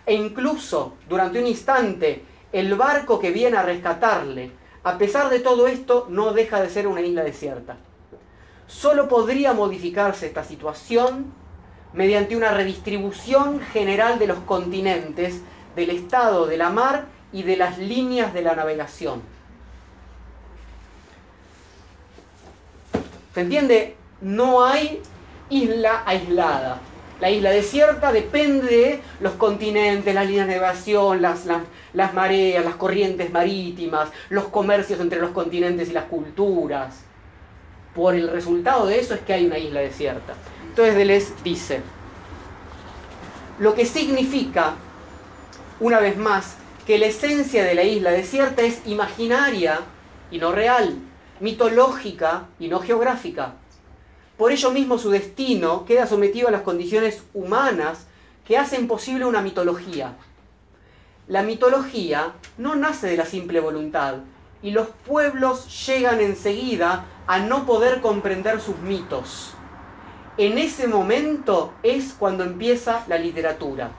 E 0.05 0.13
incluso, 0.13 0.93
durante 1.09 1.39
un 1.39 1.47
instante, 1.47 2.23
el 2.53 2.73
barco 2.75 3.19
que 3.19 3.31
viene 3.31 3.57
a 3.57 3.63
rescatarle, 3.63 4.51
a 4.83 4.97
pesar 4.97 5.29
de 5.29 5.41
todo 5.41 5.67
esto, 5.67 6.07
no 6.09 6.31
deja 6.31 6.61
de 6.61 6.69
ser 6.69 6.87
una 6.87 7.01
isla 7.01 7.23
desierta. 7.23 7.75
Solo 8.67 9.07
podría 9.07 9.53
modificarse 9.53 10.27
esta 10.27 10.43
situación 10.43 11.33
mediante 11.93 12.35
una 12.35 12.51
redistribución 12.51 13.61
general 13.61 14.19
de 14.19 14.27
los 14.27 14.39
continentes, 14.39 15.41
del 15.75 15.89
estado 15.91 16.45
de 16.45 16.57
la 16.57 16.69
mar 16.69 17.05
y 17.31 17.43
de 17.43 17.55
las 17.55 17.77
líneas 17.77 18.33
de 18.33 18.41
la 18.41 18.55
navegación. 18.55 19.21
¿Se 23.33 23.41
entiende? 23.41 23.95
No 24.19 24.65
hay 24.65 25.01
isla 25.49 26.03
aislada. 26.05 26.79
La 27.21 27.31
isla 27.31 27.51
desierta 27.51 28.11
depende 28.11 28.67
de 28.67 29.01
los 29.21 29.33
continentes, 29.33 30.13
las 30.13 30.27
líneas 30.27 30.47
de 30.47 30.55
navegación, 30.55 31.21
las, 31.21 31.45
las 31.93 32.13
mareas, 32.13 32.65
las 32.65 32.75
corrientes 32.75 33.31
marítimas, 33.31 34.09
los 34.29 34.45
comercios 34.49 34.99
entre 34.99 35.19
los 35.19 35.31
continentes 35.31 35.89
y 35.89 35.93
las 35.93 36.05
culturas 36.05 37.06
por 37.97 38.13
el 38.13 38.29
resultado 38.29 38.85
de 38.85 38.99
eso 38.99 39.15
es 39.15 39.21
que 39.21 39.33
hay 39.33 39.47
una 39.47 39.57
isla 39.57 39.79
desierta. 39.79 40.35
Entonces 40.69 40.95
Deleuze 40.95 41.33
dice, 41.43 41.81
lo 43.57 43.73
que 43.73 43.87
significa, 43.87 44.75
una 45.79 45.99
vez 45.99 46.15
más, 46.15 46.57
que 46.85 46.99
la 46.99 47.07
esencia 47.07 47.63
de 47.63 47.73
la 47.73 47.81
isla 47.81 48.11
desierta 48.11 48.61
es 48.61 48.85
imaginaria 48.85 49.79
y 50.29 50.37
no 50.37 50.51
real, 50.51 50.95
mitológica 51.39 52.45
y 52.59 52.67
no 52.67 52.81
geográfica. 52.81 53.55
Por 54.37 54.51
ello 54.51 54.69
mismo 54.69 54.99
su 54.99 55.09
destino 55.09 55.83
queda 55.83 56.05
sometido 56.05 56.49
a 56.49 56.51
las 56.51 56.61
condiciones 56.61 57.23
humanas 57.33 58.05
que 58.45 58.59
hacen 58.59 58.87
posible 58.87 59.25
una 59.25 59.41
mitología. 59.41 60.13
la 61.27 61.41
mitología 61.41 62.33
no 62.59 62.75
nace 62.75 63.07
de 63.07 63.17
la 63.17 63.25
simple 63.25 63.59
voluntad 63.59 64.17
y 64.61 64.69
los 64.71 64.87
pueblos 65.05 65.87
llegan 65.87 66.21
enseguida 66.21 67.05
a 67.27 67.39
no 67.39 67.65
poder 67.65 67.99
comprender 67.99 68.61
sus 68.61 68.77
mitos. 68.79 69.53
En 70.37 70.57
ese 70.57 70.87
momento 70.87 71.73
es 71.83 72.13
cuando 72.13 72.43
empieza 72.43 73.03
la 73.07 73.17
literatura. 73.17 73.91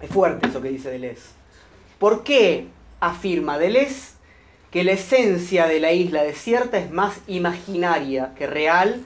Es 0.00 0.10
fuerte 0.10 0.48
eso 0.48 0.60
que 0.60 0.68
dice 0.68 0.90
Deleuze. 0.90 1.30
¿Por 1.98 2.22
qué 2.22 2.68
afirma 3.00 3.58
Deleuze 3.58 4.12
que 4.70 4.84
la 4.84 4.92
esencia 4.92 5.66
de 5.66 5.80
la 5.80 5.92
isla 5.92 6.22
desierta 6.22 6.78
es 6.78 6.90
más 6.90 7.20
imaginaria 7.26 8.34
que 8.34 8.46
real, 8.46 9.02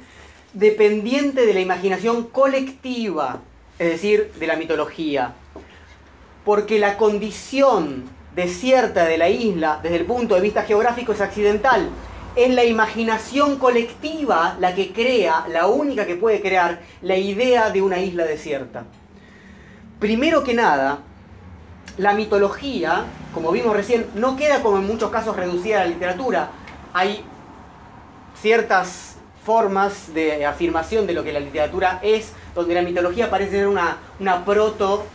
dependiente 0.53 1.45
de 1.45 1.55
la 1.55 1.61
imaginación 1.61 2.25
colectiva, 2.25 3.41
es 3.79 3.89
decir, 3.89 4.33
de 4.39 4.47
la 4.47 4.57
mitología? 4.57 5.35
Porque 6.45 6.79
la 6.79 6.97
condición 6.97 8.16
desierta 8.37 9.07
de 9.07 9.17
la 9.17 9.31
isla, 9.31 9.81
desde 9.83 9.97
el 9.97 10.05
punto 10.05 10.35
de 10.35 10.43
vista 10.43 10.63
geográfico, 10.63 11.13
es 11.13 11.21
accidental. 11.21 11.89
Es 12.37 12.55
la 12.55 12.65
imaginación 12.65 13.59
colectiva 13.59 14.57
la 14.61 14.75
que 14.75 14.93
crea, 14.93 15.47
la 15.49 15.67
única 15.67 16.05
que 16.07 16.17
puede 16.17 16.43
crear, 16.43 16.81
la 17.01 17.17
idea 17.17 17.71
de 17.71 17.81
una 17.81 17.99
isla 17.99 18.25
desierta. 18.27 18.85
Primero 19.99 20.45
que 20.45 20.53
nada, 20.53 20.99
la 21.97 22.13
mitología, 22.13 23.05
como 23.33 23.51
vimos 23.53 23.75
recién, 23.75 24.07
no 24.15 24.37
queda 24.37 24.61
como 24.61 24.77
en 24.77 24.87
muchos 24.87 25.11
casos 25.11 25.35
reducida 25.35 25.81
a 25.81 25.85
la 25.85 25.91
literatura. 25.91 26.51
Hay 26.93 27.25
ciertas 28.43 29.17
formas 29.47 30.13
de 30.13 30.45
afirmación 30.45 31.07
de 31.07 31.15
lo 31.15 31.25
que 31.25 31.33
la 31.33 31.41
literatura 31.41 32.01
es, 32.03 32.33
donde 32.55 32.75
la 32.75 32.83
mitología 32.83 33.31
parece 33.31 33.53
ser 33.53 33.69
una, 33.69 33.97
una 34.21 34.45
proto, 34.45 35.07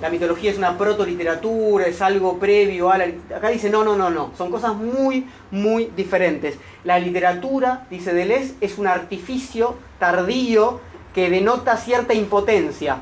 la 0.00 0.10
mitología 0.10 0.50
es 0.50 0.58
una 0.58 0.78
proto 0.78 1.04
literatura, 1.04 1.86
es 1.86 2.00
algo 2.00 2.38
previo 2.38 2.90
a 2.90 2.98
la... 2.98 3.06
Acá 3.36 3.48
dice, 3.48 3.70
no, 3.70 3.84
no, 3.84 3.96
no, 3.96 4.10
no, 4.10 4.32
son 4.36 4.50
cosas 4.50 4.74
muy, 4.74 5.26
muy 5.50 5.90
diferentes. 5.96 6.56
La 6.84 6.98
literatura, 6.98 7.86
dice 7.90 8.14
Deleuze, 8.14 8.54
es 8.60 8.78
un 8.78 8.86
artificio 8.86 9.76
tardío 9.98 10.80
que 11.14 11.30
denota 11.30 11.76
cierta 11.76 12.14
impotencia 12.14 12.98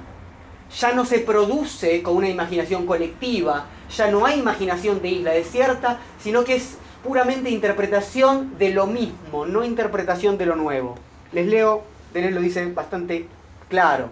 ya 0.74 0.92
no 0.92 1.04
se 1.04 1.20
produce 1.20 2.02
con 2.02 2.16
una 2.16 2.28
imaginación 2.28 2.86
colectiva, 2.86 3.66
ya 3.94 4.10
no 4.10 4.26
hay 4.26 4.38
imaginación 4.38 5.00
de 5.00 5.08
isla 5.08 5.32
desierta, 5.32 5.98
sino 6.20 6.44
que 6.44 6.56
es 6.56 6.76
puramente 7.04 7.50
interpretación 7.50 8.58
de 8.58 8.70
lo 8.70 8.86
mismo, 8.86 9.46
no 9.46 9.64
interpretación 9.64 10.38
de 10.38 10.46
lo 10.46 10.56
nuevo. 10.56 10.96
Les 11.32 11.46
leo, 11.46 11.84
Deleuze 12.12 12.34
lo 12.34 12.40
dice 12.40 12.66
bastante 12.66 13.26
claro. 13.68 14.08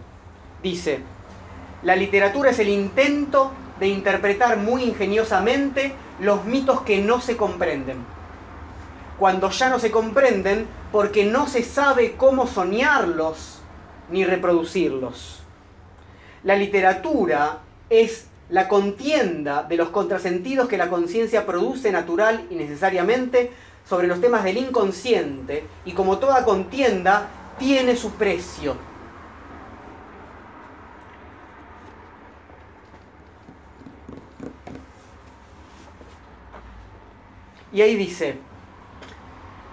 Dice, 0.63 1.01
la 1.85 1.97
literatura 1.97 2.51
es 2.51 2.59
el 2.59 2.71
intento 2.71 3.53
de 3.79 3.89
interpretar 3.89 4.57
muy 4.57 4.85
ingeniosamente 4.85 5.93
los 6.21 6.45
mitos 6.45 6.81
que 6.83 7.01
no 7.01 7.21
se 7.21 7.37
comprenden. 7.37 7.99
Cuando 9.19 9.51
ya 9.51 9.69
no 9.69 9.79
se 9.79 9.91
comprenden 9.91 10.67
porque 10.91 11.25
no 11.25 11.47
se 11.47 11.63
sabe 11.63 12.13
cómo 12.17 12.47
soñarlos 12.47 13.59
ni 14.11 14.25
reproducirlos. 14.25 15.43
La 16.43 16.57
literatura 16.57 17.59
es 17.91 18.27
la 18.49 18.69
contienda 18.69 19.63
de 19.63 19.77
los 19.77 19.91
contrasentidos 19.91 20.69
que 20.69 20.79
la 20.79 20.89
conciencia 20.89 21.47
produce 21.47 21.91
natural 21.93 22.47
y 22.51 22.55
necesariamente 22.55 23.51
sobre 23.89 24.07
los 24.07 24.21
temas 24.21 24.45
del 24.45 24.57
inconsciente 24.57 25.65
y 25.85 25.93
como 25.93 26.19
toda 26.19 26.45
contienda 26.45 27.29
tiene 27.59 27.97
su 27.97 28.13
precio. 28.13 28.94
Y 37.75 37.83
ahí 37.83 37.97
dice, 37.97 38.39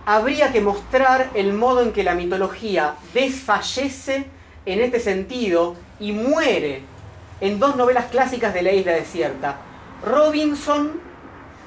habría 0.08 0.52
que 0.52 0.60
mostrar 0.60 1.30
el 1.36 1.54
modo 1.54 1.82
en 1.82 1.94
que 1.94 2.04
la 2.04 2.16
mitología 2.16 2.96
desfallece 3.14 4.26
en 4.66 4.82
este 4.82 5.00
sentido 5.00 5.76
y 6.00 6.12
muere 6.12 6.82
en 7.42 7.60
dos 7.60 7.76
novelas 7.76 8.06
clásicas 8.06 8.56
de 8.56 8.64
la 8.64 8.72
isla 8.72 8.94
desierta. 8.94 9.58
Robinson 10.04 11.00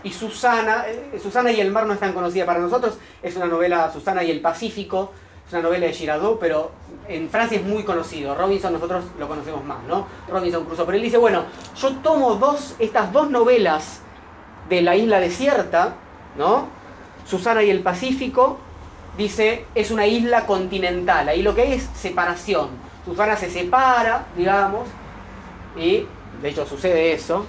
y 0.02 0.10
Susana. 0.10 0.86
Eh, 0.88 1.20
Susana 1.22 1.52
y 1.52 1.60
el 1.60 1.70
mar 1.70 1.86
no 1.86 1.94
es 1.94 2.00
tan 2.00 2.12
conocida 2.12 2.44
para 2.44 2.58
nosotros. 2.58 2.98
Es 3.22 3.36
una 3.36 3.46
novela 3.46 3.92
Susana 3.92 4.24
y 4.24 4.32
el 4.32 4.40
Pacífico. 4.40 5.12
Es 5.46 5.52
una 5.52 5.62
novela 5.62 5.86
de 5.86 5.92
Girardot, 5.92 6.40
pero 6.40 6.72
en 7.06 7.28
Francia 7.28 7.58
es 7.58 7.64
muy 7.64 7.84
conocido. 7.84 8.34
Robinson 8.34 8.72
nosotros 8.72 9.04
lo 9.20 9.28
conocemos 9.28 9.64
más, 9.64 9.84
¿no? 9.84 10.08
Robinson 10.28 10.64
Crusoe. 10.64 10.84
Pero 10.86 10.96
él 10.96 11.04
dice, 11.04 11.18
bueno, 11.18 11.44
yo 11.76 11.92
tomo 11.96 12.34
dos, 12.34 12.74
estas 12.80 13.12
dos 13.12 13.30
novelas 13.30 14.00
de 14.68 14.82
la 14.82 14.96
isla 14.96 15.20
desierta, 15.20 15.94
¿no? 16.36 16.68
Susana 17.26 17.62
y 17.62 17.70
el 17.70 17.80
Pacífico, 17.80 18.58
dice, 19.16 19.66
es 19.74 19.90
una 19.90 20.06
isla 20.06 20.46
continental. 20.46 21.28
Ahí 21.28 21.42
lo 21.42 21.54
que 21.54 21.62
hay 21.62 21.72
es 21.74 21.88
separación. 21.94 22.68
Susana 23.04 23.36
se 23.36 23.50
separa, 23.50 24.26
digamos, 24.36 24.88
y 25.76 26.06
de 26.42 26.48
hecho 26.48 26.66
sucede 26.66 27.12
eso. 27.12 27.46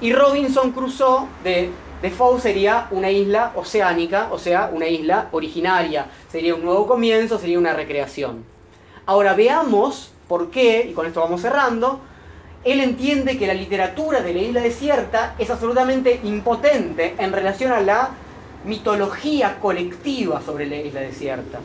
Y 0.00 0.12
Robinson 0.12 0.72
Crusoe 0.72 1.26
de 1.42 1.70
Defoe 2.02 2.40
sería 2.40 2.88
una 2.90 3.10
isla 3.10 3.52
oceánica, 3.54 4.28
o 4.30 4.38
sea, 4.38 4.70
una 4.72 4.86
isla 4.86 5.28
originaria. 5.32 6.06
Sería 6.30 6.54
un 6.54 6.64
nuevo 6.64 6.86
comienzo, 6.86 7.38
sería 7.38 7.58
una 7.58 7.72
recreación. 7.72 8.44
Ahora 9.06 9.34
veamos 9.34 10.12
por 10.28 10.50
qué, 10.50 10.86
y 10.90 10.92
con 10.92 11.06
esto 11.06 11.20
vamos 11.20 11.40
cerrando, 11.40 12.00
él 12.64 12.80
entiende 12.80 13.38
que 13.38 13.46
la 13.46 13.54
literatura 13.54 14.20
de 14.20 14.32
la 14.32 14.40
isla 14.40 14.60
desierta 14.62 15.34
es 15.38 15.50
absolutamente 15.50 16.20
impotente 16.24 17.14
en 17.18 17.32
relación 17.32 17.72
a 17.72 17.80
la 17.80 18.10
mitología 18.64 19.58
colectiva 19.60 20.40
sobre 20.40 20.66
la 20.66 20.76
isla 20.76 21.00
desierta. 21.00 21.60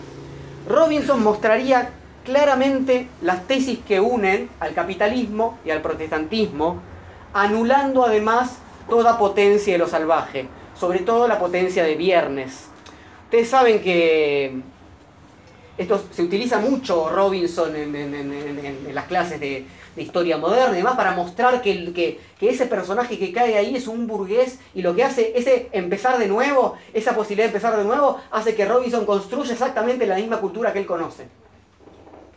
Robinson 0.68 1.24
mostraría 1.24 1.92
claramente 2.26 3.08
las 3.22 3.48
tesis 3.48 3.80
que 3.88 4.00
unen 4.00 4.50
al 4.60 4.74
capitalismo 4.74 5.58
y 5.66 5.72
al 5.72 5.82
protestantismo, 5.82 6.82
anulando 7.34 8.06
además 8.06 8.58
toda 8.90 9.18
potencia 9.18 9.74
de 9.74 9.80
lo 9.80 9.88
salvaje, 9.88 10.48
sobre 10.78 11.00
todo 11.00 11.28
la 11.28 11.40
potencia 11.40 11.84
de 11.84 11.96
viernes. 11.96 12.66
Ustedes 13.26 13.50
saben 13.50 13.82
que 13.82 14.62
esto 15.78 16.04
se 16.12 16.24
utiliza 16.24 16.60
mucho 16.60 17.10
Robinson 17.10 17.74
en, 17.76 18.94
las 18.94 19.06
clases 19.06 19.40
de, 19.40 19.66
historia 20.02 20.38
moderna 20.38 20.74
y 20.74 20.78
demás 20.78 20.96
para 20.96 21.12
mostrar 21.12 21.62
que, 21.62 22.20
ese 22.42 22.66
personaje 22.66 23.18
que 23.18 23.32
cae 23.32 23.58
ahí 23.58 23.76
es 23.76 23.88
un 23.88 24.08
burgués 24.08 24.60
y 24.74 24.82
lo 24.82 24.96
que 24.96 25.04
hace 25.04 25.34
ese 25.36 25.70
empezar 25.72 26.18
de 26.18 26.28
nuevo, 26.28 26.76
esa 26.94 27.16
posibilidad 27.16 27.46
de 27.46 27.56
empezar 27.56 27.78
de 27.78 27.84
nuevo, 27.84 28.20
hace 28.32 28.56
que 28.56 28.66
Robinson 28.66 29.06
construya 29.06 29.54
exactamente 29.54 30.08
la 30.08 30.16
misma 30.16 30.38
cultura 30.38 30.74
que 30.74 30.80
él 30.80 30.86
conoce. 30.86 31.28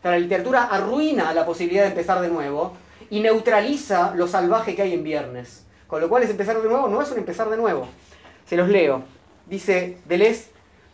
la 0.02 0.18
literatura 0.18 0.64
arruina 0.64 1.32
la 1.32 1.46
posibilidad 1.46 1.84
de 1.84 1.90
empezar 1.90 2.20
de 2.20 2.28
nuevo 2.28 2.72
y 3.10 3.20
neutraliza 3.20 4.14
lo 4.16 4.26
salvaje 4.26 4.74
que 4.74 4.82
hay 4.82 4.94
en 4.94 5.04
viernes. 5.04 5.64
Con 5.86 6.00
lo 6.00 6.08
cual 6.08 6.22
es 6.22 6.30
empezar 6.30 6.60
de 6.60 6.68
nuevo, 6.68 6.88
no 6.88 7.02
es 7.02 7.10
un 7.10 7.18
empezar 7.18 7.50
de 7.50 7.56
nuevo. 7.56 7.86
Se 8.46 8.56
los 8.56 8.68
leo. 8.68 9.02
Dice 9.46 9.98
Deleuze, 10.06 10.52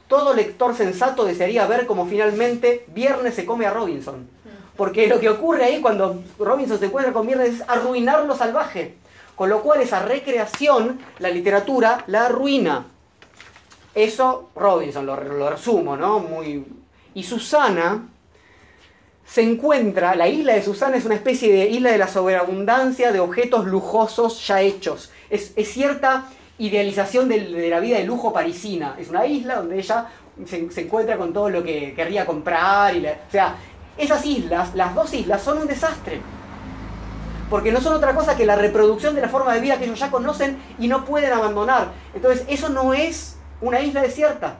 todo 0.09 0.35
lector 0.35 0.75
sensato 0.75 1.25
desearía 1.25 1.67
ver 1.67 1.87
cómo 1.87 2.07
finalmente 2.07 2.85
Viernes 2.89 3.35
se 3.35 3.45
come 3.45 3.67
a 3.67 3.71
Robinson. 3.71 4.27
Porque 4.79 5.09
lo 5.09 5.19
que 5.19 5.29
ocurre 5.29 5.65
ahí 5.65 5.81
cuando 5.81 6.23
Robinson 6.39 6.79
se 6.79 6.87
encuentra 6.87 7.13
con 7.13 7.27
Viernes 7.27 7.55
es 7.55 7.69
arruinar 7.69 8.25
lo 8.25 8.37
salvaje. 8.37 8.95
Con 9.35 9.51
lo 9.51 9.61
cual 9.61 9.81
esa 9.81 10.05
recreación, 10.05 11.01
la 11.19 11.31
literatura 11.31 12.05
la 12.07 12.27
arruina. 12.27 12.87
Eso 13.93 14.51
Robinson, 14.55 15.05
lo, 15.05 15.17
resumo, 15.51 15.97
¿no? 15.97 16.21
Muy... 16.21 16.65
Y 17.13 17.25
Susana 17.25 18.09
se 19.27 19.43
encuentra, 19.43 20.15
la 20.15 20.29
isla 20.29 20.55
de 20.55 20.63
Susana 20.63 20.97
es 20.97 21.05
una 21.05 21.17
especie 21.17 21.53
de 21.53 21.69
isla 21.69 21.91
de 21.91 21.99
la 21.99 22.07
sobreabundancia 22.07 23.11
de 23.11 23.19
objetos 23.19 23.67
lujosos 23.67 24.47
ya 24.47 24.61
hechos. 24.61 25.11
Es, 25.29 25.55
es 25.57 25.73
cierta 25.73 26.29
idealización 26.59 27.29
de, 27.29 27.69
la 27.69 27.81
vida 27.81 27.99
de 27.99 28.05
lujo 28.05 28.33
parisina. 28.33 28.95
Es 28.97 29.09
una 29.09 29.27
isla 29.27 29.57
donde 29.57 29.79
ella 29.79 30.07
se, 30.47 30.69
encuentra 30.81 31.17
con 31.17 31.33
todo 31.33 31.51
lo 31.51 31.63
que 31.63 31.95
querría 31.95 32.27
comprar. 32.27 32.97
Y 32.97 33.07
o 33.07 33.31
sea, 33.31 33.57
esas 33.99 34.25
islas, 34.25 34.75
las 34.75 34.95
dos 34.95 35.13
islas, 35.13 35.43
son 35.43 35.59
un 35.59 35.67
desastre. 35.67 36.21
Porque 37.51 37.73
no 37.73 37.81
son 37.81 37.95
otra 37.95 38.15
cosa 38.15 38.37
que 38.37 38.47
la 38.47 38.57
reproducción 38.57 39.15
de 39.15 39.23
la 39.23 39.29
forma 39.29 39.55
de 39.55 39.61
vida 39.61 39.79
que 39.79 39.85
ellos 39.85 39.99
ya 39.99 40.11
conocen 40.11 40.59
y 40.79 40.89
no 40.89 41.05
pueden 41.05 41.33
abandonar. 41.33 41.89
Entonces, 42.15 42.45
eso 42.49 42.69
no 42.69 42.95
es 42.95 43.37
una 43.61 43.81
isla 43.81 44.03
desierta. 44.03 44.57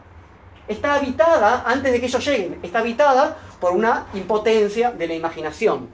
Está 0.67 0.95
habitada 0.95 1.65
antes 1.67 1.93
de 1.93 2.01
que 2.01 2.07
ellos 2.07 2.25
lleguen. 2.25 2.59
Está 2.63 2.81
habitada 2.81 3.37
por 3.61 3.73
una 3.73 4.07
impotencia 4.15 4.91
de 4.91 5.07
la 5.07 5.15
imaginación. 5.15 5.89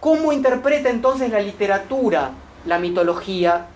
¿Cómo 0.00 0.32
interpreta 0.32 0.88
entonces 0.88 1.30
la 1.30 1.40
literatura 1.40 2.32
la 2.66 2.78
mitología 2.78 3.66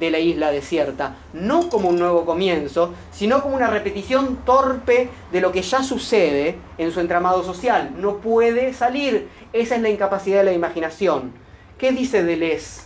de 0.00 0.10
la 0.10 0.18
isla 0.18 0.50
desierta, 0.50 1.16
no 1.32 1.68
como 1.68 1.88
un 1.88 1.98
nuevo 1.98 2.24
comienzo, 2.24 2.94
sino 3.12 3.42
como 3.42 3.56
una 3.56 3.68
repetición 3.68 4.38
torpe 4.44 5.10
de 5.32 5.40
lo 5.40 5.52
que 5.52 5.62
ya 5.62 5.82
sucede 5.82 6.56
en 6.78 6.92
su 6.92 7.00
entramado 7.00 7.42
social. 7.42 7.92
No 7.98 8.18
puede 8.18 8.72
salir, 8.74 9.28
esa 9.52 9.76
es 9.76 9.82
la 9.82 9.90
incapacidad 9.90 10.38
de 10.38 10.44
la 10.44 10.52
imaginación. 10.52 11.32
¿Qué 11.78 11.92
dice 11.92 12.22
Deleuze? 12.22 12.82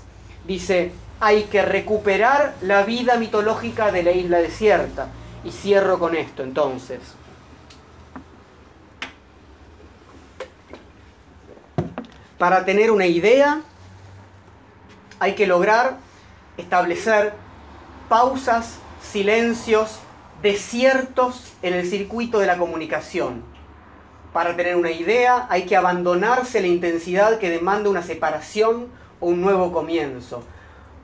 Dice, 0.46 0.92
hay 1.20 1.44
que 1.44 1.62
recuperar 1.62 2.54
la 2.62 2.82
vida 2.82 3.16
mitológica 3.16 3.92
de 3.92 4.02
la 4.02 4.12
isla 4.12 4.38
desierta. 4.38 5.08
Y 5.44 5.50
cierro 5.50 5.98
con 5.98 6.14
esto 6.14 6.42
entonces. 6.42 7.00
Para 12.38 12.64
tener 12.64 12.90
una 12.90 13.06
idea 13.06 13.60
hay 15.20 15.34
que 15.34 15.46
lograr 15.46 15.98
establecer 16.56 17.34
pausas, 18.08 18.78
silencios, 19.02 19.98
desiertos 20.42 21.52
en 21.62 21.74
el 21.74 21.88
circuito 21.88 22.38
de 22.38 22.46
la 22.46 22.58
comunicación. 22.58 23.42
Para 24.32 24.56
tener 24.56 24.76
una 24.76 24.90
idea 24.90 25.46
hay 25.50 25.66
que 25.66 25.76
abandonarse 25.76 26.60
la 26.60 26.66
intensidad 26.66 27.38
que 27.38 27.50
demanda 27.50 27.90
una 27.90 28.02
separación 28.02 28.88
o 29.20 29.28
un 29.28 29.40
nuevo 29.40 29.72
comienzo. 29.72 30.42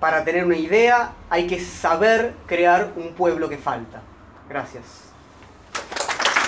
Para 0.01 0.25
tener 0.25 0.45
una 0.45 0.57
idea 0.57 1.13
hay 1.29 1.47
que 1.47 1.61
saber 1.61 2.35
crear 2.47 2.93
un 2.97 3.13
pueblo 3.15 3.49
que 3.49 3.59
falta. 3.59 4.01
Gracias. 4.49 5.08